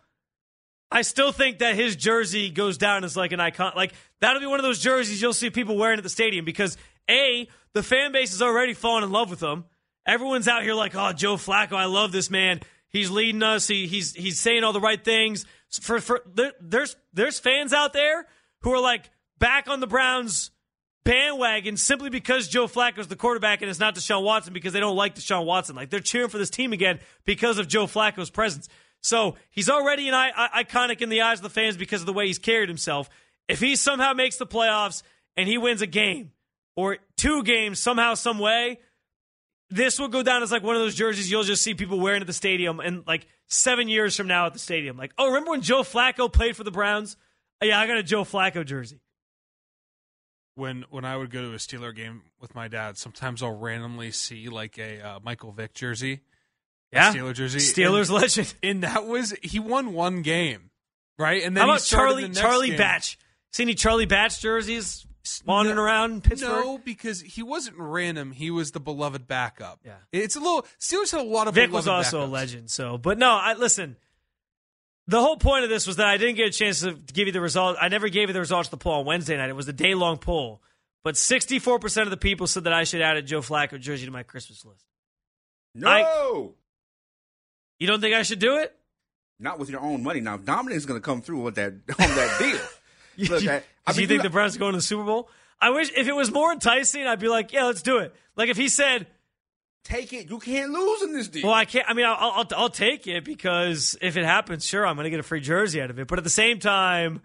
I 0.91 1.03
still 1.03 1.33
think 1.33 1.59
that 1.59 1.75
his 1.75 1.97
jersey 1.97 2.51
goes 2.51 2.79
down 2.79 3.05
as 3.05 3.17
like 3.17 3.33
an 3.33 3.41
icon. 3.41 3.73
Like 3.77 3.93
that'll 4.21 4.41
be 4.41 4.47
one 4.47 4.59
of 4.59 4.65
those 4.65 4.81
jerseys 4.81 5.21
you'll 5.21 5.33
see 5.33 5.51
people 5.51 5.77
wearing 5.77 5.99
at 5.99 6.03
the 6.03 6.11
stadium 6.11 6.45
because 6.45 6.77
a 7.11 7.49
the 7.75 7.83
fan 7.83 8.13
base 8.13 8.33
is 8.33 8.43
already 8.43 8.75
falling 8.75 9.05
in 9.05 9.13
love 9.13 9.31
with 9.31 9.43
him. 9.43 9.65
Everyone's 10.07 10.49
out 10.49 10.63
here 10.63 10.75
like, 10.75 10.95
oh, 10.95 11.13
Joe 11.13 11.37
Flacco, 11.37 11.73
I 11.75 11.85
love 11.85 12.13
this 12.13 12.31
man. 12.31 12.61
He's 12.89 13.11
leading 13.11 13.43
us. 13.43 13.69
He, 13.69 13.87
he's 13.87 14.15
he's 14.15 14.41
saying 14.41 14.65
all 14.65 14.73
the 14.73 14.81
right 14.81 15.03
things. 15.03 15.45
For 15.83 16.01
for 16.01 16.23
there, 16.27 16.53
there's 16.61 16.97
there's 17.13 17.39
fans 17.39 17.75
out 17.75 17.93
there 17.93 18.27
who 18.63 18.73
are 18.73 18.81
like 18.81 19.11
back 19.39 19.69
on 19.69 19.81
the 19.81 19.87
Browns 19.87 20.51
bandwagon 21.05 21.77
simply 21.77 22.11
because 22.11 22.49
Joe 22.49 22.67
Flacco's 22.67 23.09
the 23.09 23.17
quarterback 23.17 23.63
and 23.63 23.71
it's 23.71 23.81
not 23.81 23.95
Deshaun 23.95 24.23
Watson 24.23 24.53
because 24.53 24.73
they 24.73 24.81
don't 24.81 24.97
like 24.97 25.15
Deshaun 25.15 25.45
Watson. 25.45 25.77
Like 25.77 25.91
they're 25.91 26.01
cheering 26.01 26.29
for 26.29 26.39
this 26.39 26.51
team 26.51 26.73
again 26.73 27.01
because 27.25 27.59
of 27.59 27.69
Joe 27.69 27.87
Flacco's 27.87 28.31
presence. 28.31 28.69
So 29.01 29.37
he's 29.51 29.69
already 29.71 30.09
an 30.09 30.15
I- 30.15 30.65
iconic 30.65 31.01
in 31.01 31.09
the 31.09 31.23
eyes 31.23 31.39
of 31.39 31.43
the 31.45 31.51
fans 31.51 31.77
because 31.77 32.01
of 32.01 32.07
the 32.07 32.13
way 32.13 32.27
he's 32.27 32.39
carried 32.39 32.69
himself. 32.69 33.09
If 33.49 33.61
he 33.61 33.77
somehow 33.77 34.13
makes 34.13 34.37
the 34.37 34.47
playoffs 34.47 35.03
and 35.37 35.49
he 35.49 35.57
wins 35.57 35.83
a 35.83 35.87
game 35.87 36.33
or 36.77 36.99
two 37.17 37.43
games 37.43 37.79
somehow, 37.79 38.15
some 38.15 38.39
way, 38.39 38.81
this 39.71 39.99
will 39.99 40.09
go 40.09 40.23
down 40.23 40.43
as 40.43 40.51
like 40.51 40.63
one 40.63 40.75
of 40.77 40.83
those 40.83 40.95
jerseys 40.95 41.31
you'll 41.31 41.43
just 41.43 41.63
see 41.63 41.75
people 41.75 42.01
wearing 42.01 42.21
at 42.21 42.27
the 42.27 42.33
stadium 42.33 42.81
and 42.81 43.07
like 43.07 43.27
seven 43.47 43.89
years 43.89 44.17
from 44.17 44.27
now 44.27 44.47
at 44.47 44.53
the 44.53 44.59
stadium. 44.59 44.97
Like, 44.97 45.13
oh, 45.19 45.29
remember 45.29 45.51
when 45.51 45.63
Joe 45.63 45.83
Flacco 45.83 46.33
played 46.33 46.57
for 46.57 46.65
the 46.65 46.71
Browns? 46.71 47.17
Oh, 47.63 47.67
yeah, 47.67 47.79
I 47.81 47.87
got 47.87 47.99
a 47.99 48.03
Joe 48.03 48.25
Flacco 48.25 48.65
jersey. 48.65 49.01
when 50.55 50.85
when 50.91 51.05
I 51.05 51.17
would 51.17 51.31
go 51.31 51.43
to 51.43 51.53
a 51.53 51.57
Steeler 51.59 51.95
game 51.95 52.23
with 52.41 52.55
my 52.55 52.69
dad, 52.69 52.99
sometimes 52.99 53.43
I'll 53.43 53.57
randomly 53.57 54.11
see 54.11 54.49
like 54.49 54.79
a 54.79 55.01
uh, 55.01 55.21
Michael 55.23 55.53
Vick 55.53 55.73
jersey, 55.75 56.21
Yeah. 56.93 57.13
Steeler 57.13 57.35
jersey, 57.35 57.59
Steelers 57.59 58.09
and, 58.11 58.21
legend. 58.23 58.55
and 58.63 58.83
that 58.83 59.07
was 59.07 59.35
he 59.43 59.59
won 59.59 59.93
one 59.93 60.23
game, 60.23 60.71
right? 61.19 61.43
And 61.43 61.57
then 61.57 61.63
How 61.63 61.67
he 61.67 61.73
about 61.73 61.81
started 61.83 62.09
Charlie 62.09 62.23
the 62.23 62.29
next 62.29 62.41
Charlie 62.41 62.69
game. 62.69 62.79
Batch? 62.79 63.19
See 63.53 63.63
any 63.63 63.75
Charlie 63.75 64.07
Batch 64.07 64.41
jerseys 64.41 65.07
spawning 65.23 65.75
No- 65.75 65.83
around 65.83 66.25
Pittsburgh? 66.25 66.65
No, 66.65 66.79
because 66.79 67.21
he 67.21 67.43
wasn't 67.43 67.77
random. 67.79 68.33
He 68.33 68.51
was 68.51 68.73
the 68.73 68.81
beloved 68.81 69.27
backup. 69.29 69.81
Yeah. 69.85 69.97
it's 70.13 70.37
a 70.37 70.41
little. 70.41 70.67
Steelers 70.81 71.13
had 71.13 71.21
a 71.21 71.25
lot 71.25 71.49
of. 71.49 71.55
Vick 71.55 71.71
was 71.71 71.85
beloved 71.85 72.07
also 72.07 72.25
a 72.25 72.27
legend. 72.27 72.71
So, 72.71 72.97
but 72.99 73.19
no, 73.19 73.31
I 73.31 73.55
listen. 73.55 73.97
The 75.07 75.21
whole 75.23 75.39
point 75.39 75.65
of 75.65 75.71
this 75.71 75.87
was 75.87 75.97
that 75.97 76.07
I 76.07 76.19
didn't 76.19 76.37
get 76.37 76.49
a 76.49 76.51
chance 76.51 76.81
to 76.81 76.93
give 76.93 77.27
you 77.27 77.33
the 77.33 77.41
result. 77.41 77.79
I 77.81 77.89
never 77.89 78.09
gave 78.11 78.29
you 78.29 78.35
the 78.35 78.41
results 78.41 78.67
of 78.69 78.73
the 78.73 78.77
poll 78.77 79.01
on 79.01 79.07
Wednesday 79.07 79.39
night. 79.39 79.49
It 79.49 79.57
was 79.57 79.67
a 79.69 79.73
day 79.73 79.95
long 79.95 80.19
poll, 80.19 80.61
but 81.03 81.17
sixty 81.17 81.59
four 81.59 81.79
percent 81.79 82.07
of 82.07 82.11
the 82.11 82.19
people 82.19 82.47
said 82.47 82.65
that 82.65 82.75
I 82.75 82.85
should 82.85 83.01
add 83.01 83.17
a 83.17 83.23
Joe 83.23 83.41
Flacco 83.41 83.81
jersey 83.81 84.05
to 84.05 84.11
my 84.13 84.23
Christmas 84.23 84.65
list. 84.67 84.85
No, 85.75 86.55
You 87.79 87.87
don't 87.87 88.01
think 88.01 88.15
I 88.15 88.23
should 88.23 88.39
do 88.39 88.59
it? 88.59 88.75
not 89.39 89.59
with 89.59 89.71
your 89.71 89.81
own 89.81 90.03
money. 90.03 90.21
Now 90.21 90.37
Dominic's 90.37 90.85
going 90.85 91.01
to 91.01 91.05
come 91.05 91.23
through 91.23 91.43
with 91.43 91.55
that 91.57 91.73
on 91.73 91.97
that 91.97 92.37
deal. 92.39 93.29
Look, 93.31 93.43
you, 93.43 93.51
I, 93.51 93.63
I 93.87 93.93
do 93.93 94.01
you 94.01 94.07
mean, 94.07 94.09
think 94.09 94.23
the 94.23 94.31
Browns 94.31 94.57
are 94.57 94.59
going 94.59 94.73
to 94.73 94.79
the 94.79 94.83
Super 94.83 95.05
Bowl? 95.05 95.29
I 95.61 95.71
wish 95.71 95.91
if 95.97 96.07
it 96.07 96.15
was 96.15 96.31
more 96.31 96.53
enticing, 96.53 97.07
I'd 97.07 97.19
be 97.19 97.29
like, 97.29 97.53
yeah, 97.53 97.65
let's 97.65 97.83
do 97.83 97.99
it. 97.99 98.15
Like 98.37 98.49
if 98.49 98.57
he 98.57 98.69
said, 98.69 99.09
take 99.83 100.13
it? 100.13 100.31
You 100.31 100.39
can't 100.39 100.71
lose 100.71 101.03
in 101.03 101.13
this 101.13 101.29
deal. 101.29 101.45
Well, 101.47 101.55
I 101.55 101.65
can't. 101.65 101.89
I 101.89 101.95
mean, 101.95 102.07
I'll, 102.07 102.17
I'll, 102.17 102.47
I'll 102.57 102.69
take 102.69 103.07
it 103.09 103.25
because 103.25 103.97
if 104.01 104.17
it 104.17 104.25
happens, 104.25 104.65
sure, 104.65 104.87
I'm 104.87 104.95
going 104.95 105.05
to 105.05 105.11
get 105.11 105.21
a 105.21 105.25
free 105.25 105.41
jersey 105.41 105.81
out 105.81 105.91
of 105.91 105.99
it. 105.99 106.07
But 106.07 106.19
at 106.19 106.25
the 106.25 106.31
same 106.31 106.61
time, 106.61 107.23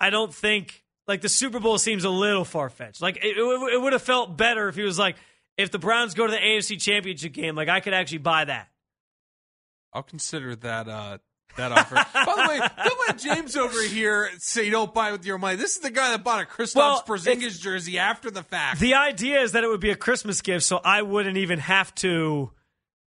I 0.00 0.10
don't 0.10 0.34
think 0.34 0.82
like 1.06 1.20
the 1.20 1.28
Super 1.28 1.60
Bowl 1.60 1.78
seems 1.78 2.02
a 2.02 2.10
little 2.10 2.44
far 2.44 2.68
fetched. 2.68 3.00
Like 3.00 3.16
it, 3.18 3.36
it, 3.38 3.72
it 3.74 3.80
would 3.80 3.92
have 3.92 4.02
felt 4.02 4.36
better 4.36 4.68
if 4.68 4.74
he 4.74 4.82
was 4.82 4.98
like, 4.98 5.16
if 5.56 5.70
the 5.70 5.78
Browns 5.78 6.14
go 6.14 6.26
to 6.26 6.32
the 6.32 6.38
AFC 6.38 6.80
Championship 6.80 7.32
game, 7.32 7.54
like 7.54 7.68
I 7.68 7.78
could 7.78 7.94
actually 7.94 8.18
buy 8.18 8.44
that. 8.44 8.68
I'll 9.92 10.02
consider 10.02 10.54
that 10.56 10.88
uh, 10.88 11.18
that 11.56 11.72
offer. 11.72 11.94
By 12.14 12.24
the 12.24 12.48
way, 12.48 12.68
don't 12.84 13.00
let 13.08 13.18
James 13.18 13.56
over 13.56 13.82
here 13.82 14.30
say 14.38 14.64
you 14.64 14.70
don't 14.70 14.92
buy 14.92 15.12
with 15.12 15.24
your 15.24 15.38
money. 15.38 15.56
This 15.56 15.76
is 15.76 15.82
the 15.82 15.90
guy 15.90 16.10
that 16.10 16.24
bought 16.24 16.42
a 16.42 16.46
Kristaps 16.46 16.76
Well, 16.76 17.02
Porzingis 17.02 17.60
jersey 17.60 17.98
after 17.98 18.30
the 18.30 18.42
fact. 18.42 18.80
The 18.80 18.94
idea 18.94 19.40
is 19.40 19.52
that 19.52 19.64
it 19.64 19.68
would 19.68 19.80
be 19.80 19.90
a 19.90 19.96
Christmas 19.96 20.40
gift, 20.40 20.64
so 20.64 20.80
I 20.82 21.02
wouldn't 21.02 21.36
even 21.36 21.58
have 21.58 21.94
to. 21.96 22.52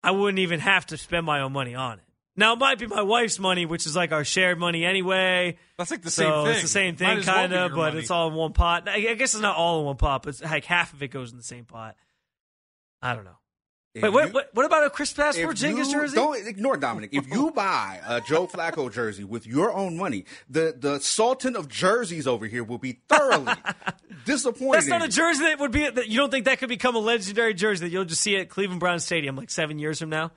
I 0.04 0.12
wouldn't 0.12 0.40
even 0.40 0.60
have 0.60 0.86
to 0.88 0.98
spend 0.98 1.26
my 1.26 1.42
own 1.42 1.54
money 1.54 1.76
on 1.76 2.00
it. 2.00 2.06
Now 2.36 2.54
it 2.54 2.60
might 2.60 2.80
be 2.80 2.88
my 2.88 3.04
wife's 3.04 3.38
money, 3.40 3.66
which 3.66 3.86
is 3.86 3.96
like 3.96 4.12
our 4.12 4.24
shared 4.24 4.58
money 4.58 4.84
anyway. 4.84 5.58
That's 5.78 5.92
like 5.92 6.02
the 6.02 6.10
so 6.10 6.24
same 6.24 6.44
thing. 6.46 6.54
It's 6.54 6.62
the 6.64 6.68
same 6.68 6.96
thing, 6.96 7.22
kind 7.22 7.54
of, 7.54 7.70
your 7.72 7.78
but 7.78 7.94
money. 7.94 8.00
it's 8.00 8.10
all 8.12 8.30
in 8.30 8.34
one 8.34 8.54
pot. 8.54 8.90
I 8.90 8.96
I 8.96 9.14
guess 9.14 9.34
it's 9.34 9.42
not 9.42 9.56
all 9.56 9.80
in 9.80 9.86
one 9.86 9.98
pot, 9.98 10.24
but 10.24 10.30
it's 10.30 10.42
like 10.42 10.66
half 10.66 10.94
of 10.94 11.04
it 11.04 11.10
goes 11.10 11.32
in 11.32 11.38
the 11.38 11.44
same 11.44 11.66
pot. 11.66 11.96
I 13.02 13.14
don't 13.14 13.26
know. 13.26 13.38
If 13.96 14.02
Wait, 14.02 14.10
what, 14.12 14.28
you- 14.28 14.34
what, 14.34 14.50
what 14.54 14.66
about 14.66 14.88
a 14.88 14.90
Kristaps 14.90 15.38
if 15.38 15.48
Porzingis 15.48 15.92
jersey? 15.92 16.16
Don't 16.16 16.48
ignore 16.48 16.78
Dominic. 16.78 17.12
If 17.14 17.28
you 17.30 17.52
buy 17.56 18.00
a 18.08 18.22
Joe 18.22 18.48
Flacco 18.48 18.92
jersey 18.92 19.24
with 19.24 19.46
your 19.46 19.72
own 19.72 19.98
money, 19.98 20.26
the 20.50 20.76
the 20.78 21.00
Sultan 21.00 21.56
of 21.56 21.68
jerseys 21.70 22.26
over 22.26 22.48
here 22.48 22.64
will 22.64 22.80
be 22.80 23.02
thoroughly 23.08 23.54
disappointed. 24.26 24.74
That's 24.78 24.88
not 24.88 25.02
in 25.02 25.08
a 25.10 25.12
jersey 25.12 25.44
that 25.44 25.60
would 25.60 25.72
be. 25.72 25.88
That 25.90 26.08
you 26.08 26.18
don't 26.18 26.32
think 26.32 26.46
that 26.46 26.58
could 26.58 26.70
become 26.70 26.96
a 26.96 27.00
legendary 27.00 27.54
jersey 27.54 27.86
that 27.86 27.92
you'll 27.92 28.06
just 28.06 28.22
see 28.22 28.36
at 28.38 28.50
Cleveland 28.50 28.80
Browns 28.80 29.06
Stadium 29.06 29.36
like 29.36 29.52
seven 29.52 29.78
years 29.78 30.00
from 30.00 30.10
now, 30.10 30.32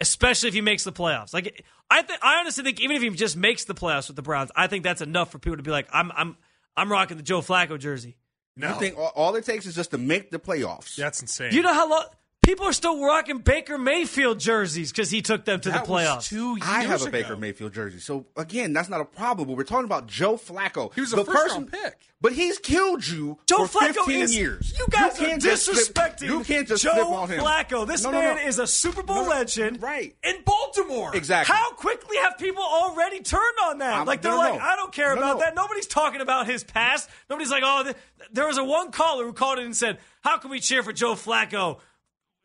especially 0.00 0.48
if 0.48 0.54
he 0.54 0.60
makes 0.60 0.84
the 0.84 0.92
playoffs. 0.92 1.32
Like 1.32 1.64
I 1.90 2.02
think, 2.02 2.18
I 2.22 2.40
honestly 2.40 2.62
think 2.64 2.80
even 2.82 2.96
if 2.96 3.02
he 3.02 3.08
just 3.10 3.36
makes 3.38 3.64
the 3.64 3.74
playoffs 3.74 4.08
with 4.08 4.16
the 4.16 4.22
Browns, 4.22 4.50
I 4.54 4.66
think 4.66 4.84
that's 4.84 5.00
enough 5.00 5.32
for 5.32 5.38
people 5.38 5.56
to 5.56 5.62
be 5.62 5.70
like, 5.70 5.88
I'm, 5.90 6.12
I'm, 6.14 6.36
I'm 6.76 6.92
rocking 6.92 7.16
the 7.16 7.22
Joe 7.22 7.40
Flacco 7.40 7.78
jersey. 7.78 8.18
No. 8.54 8.74
You 8.74 8.78
think 8.78 8.98
all, 8.98 9.12
all 9.14 9.34
it 9.36 9.46
takes 9.46 9.64
is 9.64 9.74
just 9.74 9.92
to 9.92 9.98
make 9.98 10.30
the 10.30 10.38
playoffs? 10.38 10.96
That's 10.96 11.22
insane. 11.22 11.52
You 11.52 11.62
know 11.62 11.72
how 11.72 11.88
long 11.88 12.04
people 12.48 12.64
are 12.66 12.72
still 12.72 13.04
rocking 13.04 13.38
Baker 13.40 13.76
Mayfield 13.76 14.40
jerseys 14.40 14.90
because 14.90 15.10
he 15.10 15.20
took 15.20 15.44
them 15.44 15.60
to 15.60 15.68
that 15.68 15.84
the 15.84 15.92
was 15.92 16.02
playoffs. 16.06 16.28
two 16.30 16.52
years 16.56 16.62
I 16.64 16.82
have 16.84 17.02
a. 17.06 17.10
Baker 17.10 17.36
Mayfield 17.36 17.74
jersey. 17.74 17.98
So 17.98 18.24
again, 18.38 18.72
that's 18.72 18.88
not 18.88 19.02
a 19.02 19.04
problem. 19.04 19.48
But 19.48 19.58
we're 19.58 19.64
talking 19.64 19.84
about 19.84 20.06
Joe 20.06 20.36
Flacco. 20.38 20.94
He 20.94 21.02
was 21.02 21.12
a 21.12 21.16
the 21.16 21.24
first 21.26 21.36
person, 21.36 21.58
round 21.58 21.72
pick. 21.72 21.98
But 22.22 22.32
he's 22.32 22.58
killed 22.58 23.06
you 23.06 23.38
Joe 23.46 23.66
for 23.66 23.80
Flacco 23.80 23.94
15 24.06 24.20
is. 24.22 24.36
years. 24.36 24.74
You 24.78 24.86
guys 24.90 25.20
are 25.20 25.24
can't 25.26 25.42
just 25.42 25.64
slip- 25.66 25.76
disrespecting 25.94 26.22
you 26.22 26.42
can't 26.42 26.66
just 26.66 26.82
Joe 26.82 26.92
slip 26.94 27.06
on 27.06 27.28
him. 27.30 27.40
Flacco. 27.44 27.86
This 27.86 28.02
No, 28.02 28.10
no, 28.12 28.18
man 28.18 28.36
no. 28.36 28.42
is 28.42 28.58
a 28.58 28.66
Super 28.66 29.02
Bowl 29.02 29.24
No, 29.24 29.28
legend, 29.28 29.82
Right. 29.82 30.16
In 30.24 30.36
Baltimore, 30.44 31.14
Exactly. 31.14 31.54
How 31.54 31.72
quickly 31.72 32.16
have 32.16 32.38
people 32.38 32.62
already 32.62 33.20
turned 33.20 33.58
on 33.66 33.78
that? 33.78 34.00
Um, 34.00 34.06
like 34.06 34.22
they're 34.22 34.32
no, 34.32 34.38
like, 34.38 34.54
no. 34.54 34.60
I 34.60 34.74
don't 34.74 34.92
care 34.92 35.14
No, 35.14 35.20
about 35.20 35.34
no. 35.34 35.40
that. 35.44 35.54
Nobody's 35.54 35.86
talking 35.86 36.20
about 36.22 36.46
his 36.46 36.64
past. 36.64 37.08
Nobody's 37.28 37.50
like, 37.50 37.62
oh, 37.64 37.84
th- 37.84 37.96
there 38.32 38.46
was 38.46 38.56
a 38.58 38.64
one 38.64 38.90
caller 38.90 39.24
who 39.24 39.32
called 39.32 39.58
in 39.58 39.66
and 39.66 39.76
said, 39.76 39.98
"How 40.22 40.38
can 40.38 40.50
we 40.50 40.58
cheer 40.60 40.82
for 40.82 40.92
Joe 40.92 41.12
Flacco? 41.14 41.78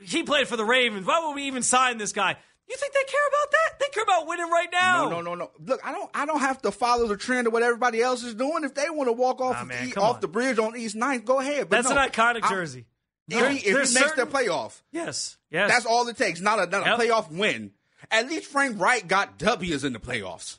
He 0.06 0.24
played 0.24 0.48
for 0.48 0.58
the 0.58 0.66
Ravens. 0.66 1.06
Why 1.06 1.26
would 1.26 1.36
we 1.36 1.44
even 1.44 1.64
sign 1.64 1.98
this 1.98 2.12
guy?" 2.12 2.36
You 2.70 2.78
think 2.78 2.94
they 2.94 3.04
care 3.04 3.28
about 3.28 3.52
that? 3.52 3.80
They 3.80 3.88
care 3.94 4.04
about 4.04 4.26
winning 4.26 4.50
right 4.50 4.70
now. 4.72 5.10
No, 5.10 5.20
no, 5.20 5.22
no, 5.22 5.36
no. 5.36 5.52
Look, 5.60 5.82
I 5.86 5.92
don't. 5.92 6.10
I 6.14 6.26
don't 6.26 6.40
have 6.40 6.62
to 6.62 6.72
follow 6.72 7.08
the 7.08 7.18
trend 7.18 7.48
of 7.48 7.54
what 7.54 7.62
everybody 7.62 8.02
else 8.02 8.24
is 8.24 8.36
doing. 8.36 8.64
If 8.64 8.74
they 8.74 8.90
want 8.90 9.10
to 9.10 9.14
walk 9.14 9.42
off 9.42 9.56
Nah, 9.56 9.62
of 9.64 9.68
man, 9.68 9.88
E- 9.90 9.92
come 9.92 10.04
off 10.04 10.16
on. 10.16 10.22
the 10.22 10.28
bridge 10.30 10.60
on 10.60 10.76
East 10.78 10.96
9th, 10.96 11.26
go 11.26 11.40
ahead. 11.40 11.70
But 11.70 11.78
That's 11.84 11.90
no, 11.94 11.98
an 12.02 12.10
iconic 12.10 12.44
I- 12.44 12.50
jersey. 12.50 12.86
If 13.30 13.48
he, 13.50 13.58
if 13.58 13.64
he 13.64 13.74
makes 13.74 13.92
certain- 13.92 14.30
the 14.30 14.32
playoff, 14.38 14.82
Yes, 14.92 15.38
yes. 15.50 15.70
that's 15.72 15.86
all 15.86 16.08
it 16.08 16.18
takes. 16.18 16.40
Not 16.42 16.60
a, 16.60 16.66
not 16.68 16.86
a 16.86 16.90
Yep. 16.90 17.00
playoff 17.00 17.32
win. 17.32 17.72
At 18.12 18.28
least 18.28 18.50
Frank 18.52 18.80
Wright 18.80 19.06
got 19.08 19.38
W's 19.38 19.84
in 19.86 19.94
the 19.94 20.00
playoffs. 20.00 20.58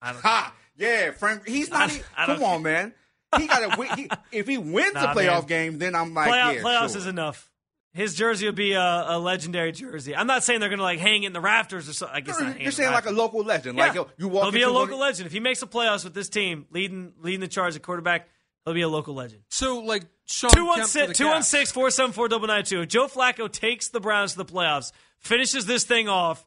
I 0.00 0.12
don't 0.12 0.22
Ha! 0.22 0.54
Yeah, 0.76 1.10
Frank. 1.12 1.46
He's 1.46 1.70
not. 1.70 1.90
I- 1.90 1.94
e- 1.96 2.02
I 2.16 2.26
come 2.26 2.42
on, 2.42 2.62
man. 2.64 2.94
He 3.38 3.46
got 3.46 3.72
to 3.72 3.78
win. 3.78 3.88
He, 3.96 4.08
if 4.30 4.46
he 4.46 4.58
wins 4.58 4.94
Nah, 4.94 5.14
the 5.14 5.20
playoff 5.20 5.40
man. 5.40 5.46
game, 5.46 5.78
then 5.78 5.94
I'm 5.94 6.12
like, 6.14 6.28
Playoff, 6.30 6.54
yeah, 6.54 6.62
playoffs 6.62 6.90
sure. 6.90 6.98
is 6.98 7.06
enough. 7.06 7.50
His 7.94 8.14
jersey 8.14 8.46
will 8.46 8.52
be 8.54 8.72
a, 8.72 8.80
a 8.80 9.18
legendary 9.18 9.72
jersey. 9.72 10.16
I'm 10.16 10.26
not 10.26 10.42
saying 10.42 10.60
they're 10.60 10.70
going 10.70 10.78
to 10.78 10.82
like 10.84 10.98
hang 10.98 11.24
it 11.24 11.26
in 11.26 11.32
the 11.34 11.40
rafters 11.42 11.88
or 11.88 11.92
something. 11.92 12.16
I 12.16 12.20
guess 12.20 12.38
You're, 12.40 12.48
not 12.48 12.60
you're 12.60 12.72
saying 12.72 12.90
like 12.92 13.04
a 13.06 13.10
local 13.10 13.44
legend. 13.44 13.76
Yeah. 13.76 13.84
Like 13.86 13.94
yo, 13.94 14.08
you 14.16 14.28
walk. 14.28 14.44
He'll 14.44 14.52
be 14.52 14.62
a 14.62 14.70
local 14.70 14.98
one- 14.98 15.08
legend 15.08 15.26
if 15.26 15.32
he 15.32 15.40
makes 15.40 15.60
the 15.60 15.66
playoffs 15.66 16.04
with 16.04 16.14
this 16.14 16.28
team, 16.30 16.64
leading 16.70 17.12
leading 17.20 17.40
the 17.40 17.48
charge 17.48 17.76
at 17.76 17.82
quarterback. 17.82 18.28
He'll 18.64 18.72
be 18.74 18.80
a 18.82 18.88
local 18.88 19.12
legend. 19.14 19.42
So 19.50 19.80
like 19.80 20.04
Shawn 20.24 20.50
Kemp 20.52 20.88
for 20.88 21.06
the 21.08 21.12
216 21.14 21.72
474 21.74 22.28
992. 22.28 22.86
Joe 22.86 23.08
Flacco 23.08 23.50
takes 23.50 23.88
the 23.88 24.00
Browns 24.00 24.32
to 24.32 24.38
the 24.38 24.44
playoffs, 24.46 24.92
finishes 25.18 25.66
this 25.66 25.84
thing 25.84 26.08
off, 26.08 26.46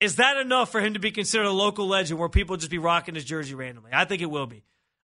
is 0.00 0.16
that 0.16 0.36
enough 0.38 0.70
for 0.70 0.80
him 0.80 0.94
to 0.94 1.00
be 1.00 1.10
considered 1.10 1.46
a 1.46 1.50
local 1.52 1.86
legend 1.88 2.18
where 2.20 2.28
people 2.28 2.56
just 2.56 2.70
be 2.70 2.78
rocking 2.78 3.14
his 3.14 3.24
jersey 3.24 3.54
randomly? 3.54 3.90
I 3.92 4.04
think 4.04 4.22
it 4.22 4.30
will 4.30 4.46
be. 4.46 4.62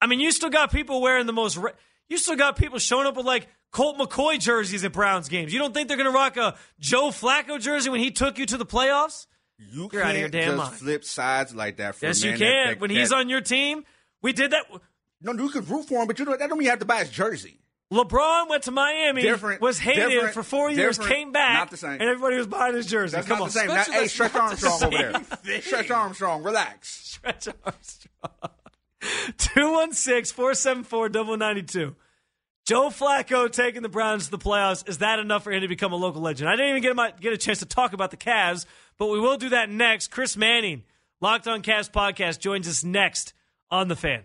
I 0.04 0.08
mean, 0.08 0.20
you 0.20 0.32
still 0.34 0.50
got 0.50 0.70
people 0.70 1.02
wearing 1.02 1.26
the 1.28 1.34
most. 1.34 1.56
Re- 1.56 1.72
you 2.10 2.18
still 2.18 2.36
got 2.36 2.58
people 2.58 2.78
showing 2.78 3.08
up 3.08 3.16
with 3.16 3.26
like 3.26 3.48
Colt 3.72 3.98
McCoy 3.98 4.38
jerseys 4.38 4.84
at 4.84 4.92
Browns 4.92 5.30
games. 5.30 5.54
You 5.54 5.60
don't 5.60 5.74
think 5.74 5.88
they're 5.88 5.96
going 5.98 6.12
to 6.12 6.14
rock 6.14 6.36
a 6.36 6.56
Joe 6.80 7.08
Flacco 7.10 7.60
jersey 7.60 7.90
when 7.90 8.02
he 8.02 8.12
took 8.12 8.38
you 8.38 8.46
to 8.48 8.58
the 8.58 8.66
playoffs? 8.66 9.28
You 9.58 9.90
You're 9.94 10.02
can't 10.04 10.34
just 10.34 10.58
mind. 10.58 10.74
flip 10.76 11.06
sides 11.06 11.56
like 11.56 11.78
that. 11.78 11.96
For 11.96 12.08
Yes, 12.08 12.22
you 12.24 12.32
can. 12.32 12.40
that- 12.40 12.66
that- 12.72 12.80
when 12.82 12.90
he's 12.90 13.14
on 13.14 13.30
your 13.30 13.40
team, 13.40 13.86
we 14.22 14.34
did 14.34 14.52
that. 14.52 14.66
No, 15.22 15.32
you 15.32 15.48
could 15.50 15.70
root 15.70 15.88
for 15.88 16.02
him, 16.02 16.08
but 16.08 16.20
you 16.20 16.26
know 16.26 16.36
that 16.36 16.50
don't 16.50 16.58
mean 16.58 16.66
you 16.66 16.70
have 16.72 16.80
to 16.80 16.86
buy 16.86 16.98
his 17.00 17.10
jersey. 17.10 17.62
LeBron 17.94 18.50
went 18.50 18.64
to 18.64 18.72
Miami, 18.72 19.22
Different- 19.22 19.62
was 19.62 19.80
hated 19.80 20.32
for 20.32 20.44
four 20.44 20.70
years, 20.70 20.98
came 20.98 21.32
back, 21.32 21.54
not 21.60 21.72
the 21.72 21.78
same. 21.78 21.92
and 21.92 22.02
everybody 22.02 22.36
was 22.38 22.48
buying 22.48 22.76
his 22.76 22.88
jersey. 22.88 23.16
That's 23.16 23.28
Come 23.28 23.38
not 23.38 23.44
on, 23.44 23.48
the 23.50 23.54
same. 23.54 23.68
Now, 23.70 23.84
hey, 23.84 24.08
Stretch 24.08 24.36
Armstrong 24.36 24.84
over 24.84 24.98
there. 25.44 25.62
Stretch 25.62 25.92
Armstrong, 25.92 26.44
relax. 26.44 26.90
Stretch 26.90 27.48
Armstrong. 27.64 28.52
216 29.38 30.36
474 30.36 31.38
92. 31.38 31.96
Joe 32.66 32.90
Flacco 32.90 33.52
taking 33.52 33.82
the 33.82 33.90
Browns 33.90 34.26
to 34.26 34.32
the 34.32 34.38
playoffs. 34.38 34.88
Is 34.88 35.00
that 35.00 35.20
enough 35.20 35.44
for 35.44 35.52
him 35.52 35.62
to 35.62 35.68
become 35.68 35.92
a 35.92 35.98
local 35.98 36.22
legend? 36.22 36.50
I 36.50 36.56
didn't 36.56 36.70
even 36.70 36.82
get, 36.82 36.96
my, 36.96 37.12
get 37.12 37.34
a 37.34 37.38
chance 37.38 37.60
to 37.60 37.66
talk 37.66 37.92
about 37.92 38.12
the 38.12 38.18
Cavs, 38.18 38.66
but 38.98 39.08
we 39.08 39.20
will 39.20 39.38
do 39.38 39.50
that 39.50 39.70
next. 39.70 40.12
Chris 40.12 40.38
Manning, 40.38 40.84
Locked 41.20 41.48
on 41.48 41.62
Cavs 41.62 41.92
podcast, 41.92 42.40
joins 42.40 42.68
us 42.68 42.84
next 42.84 43.34
on 43.70 43.88
The 43.88 43.96
Fan. 43.96 44.24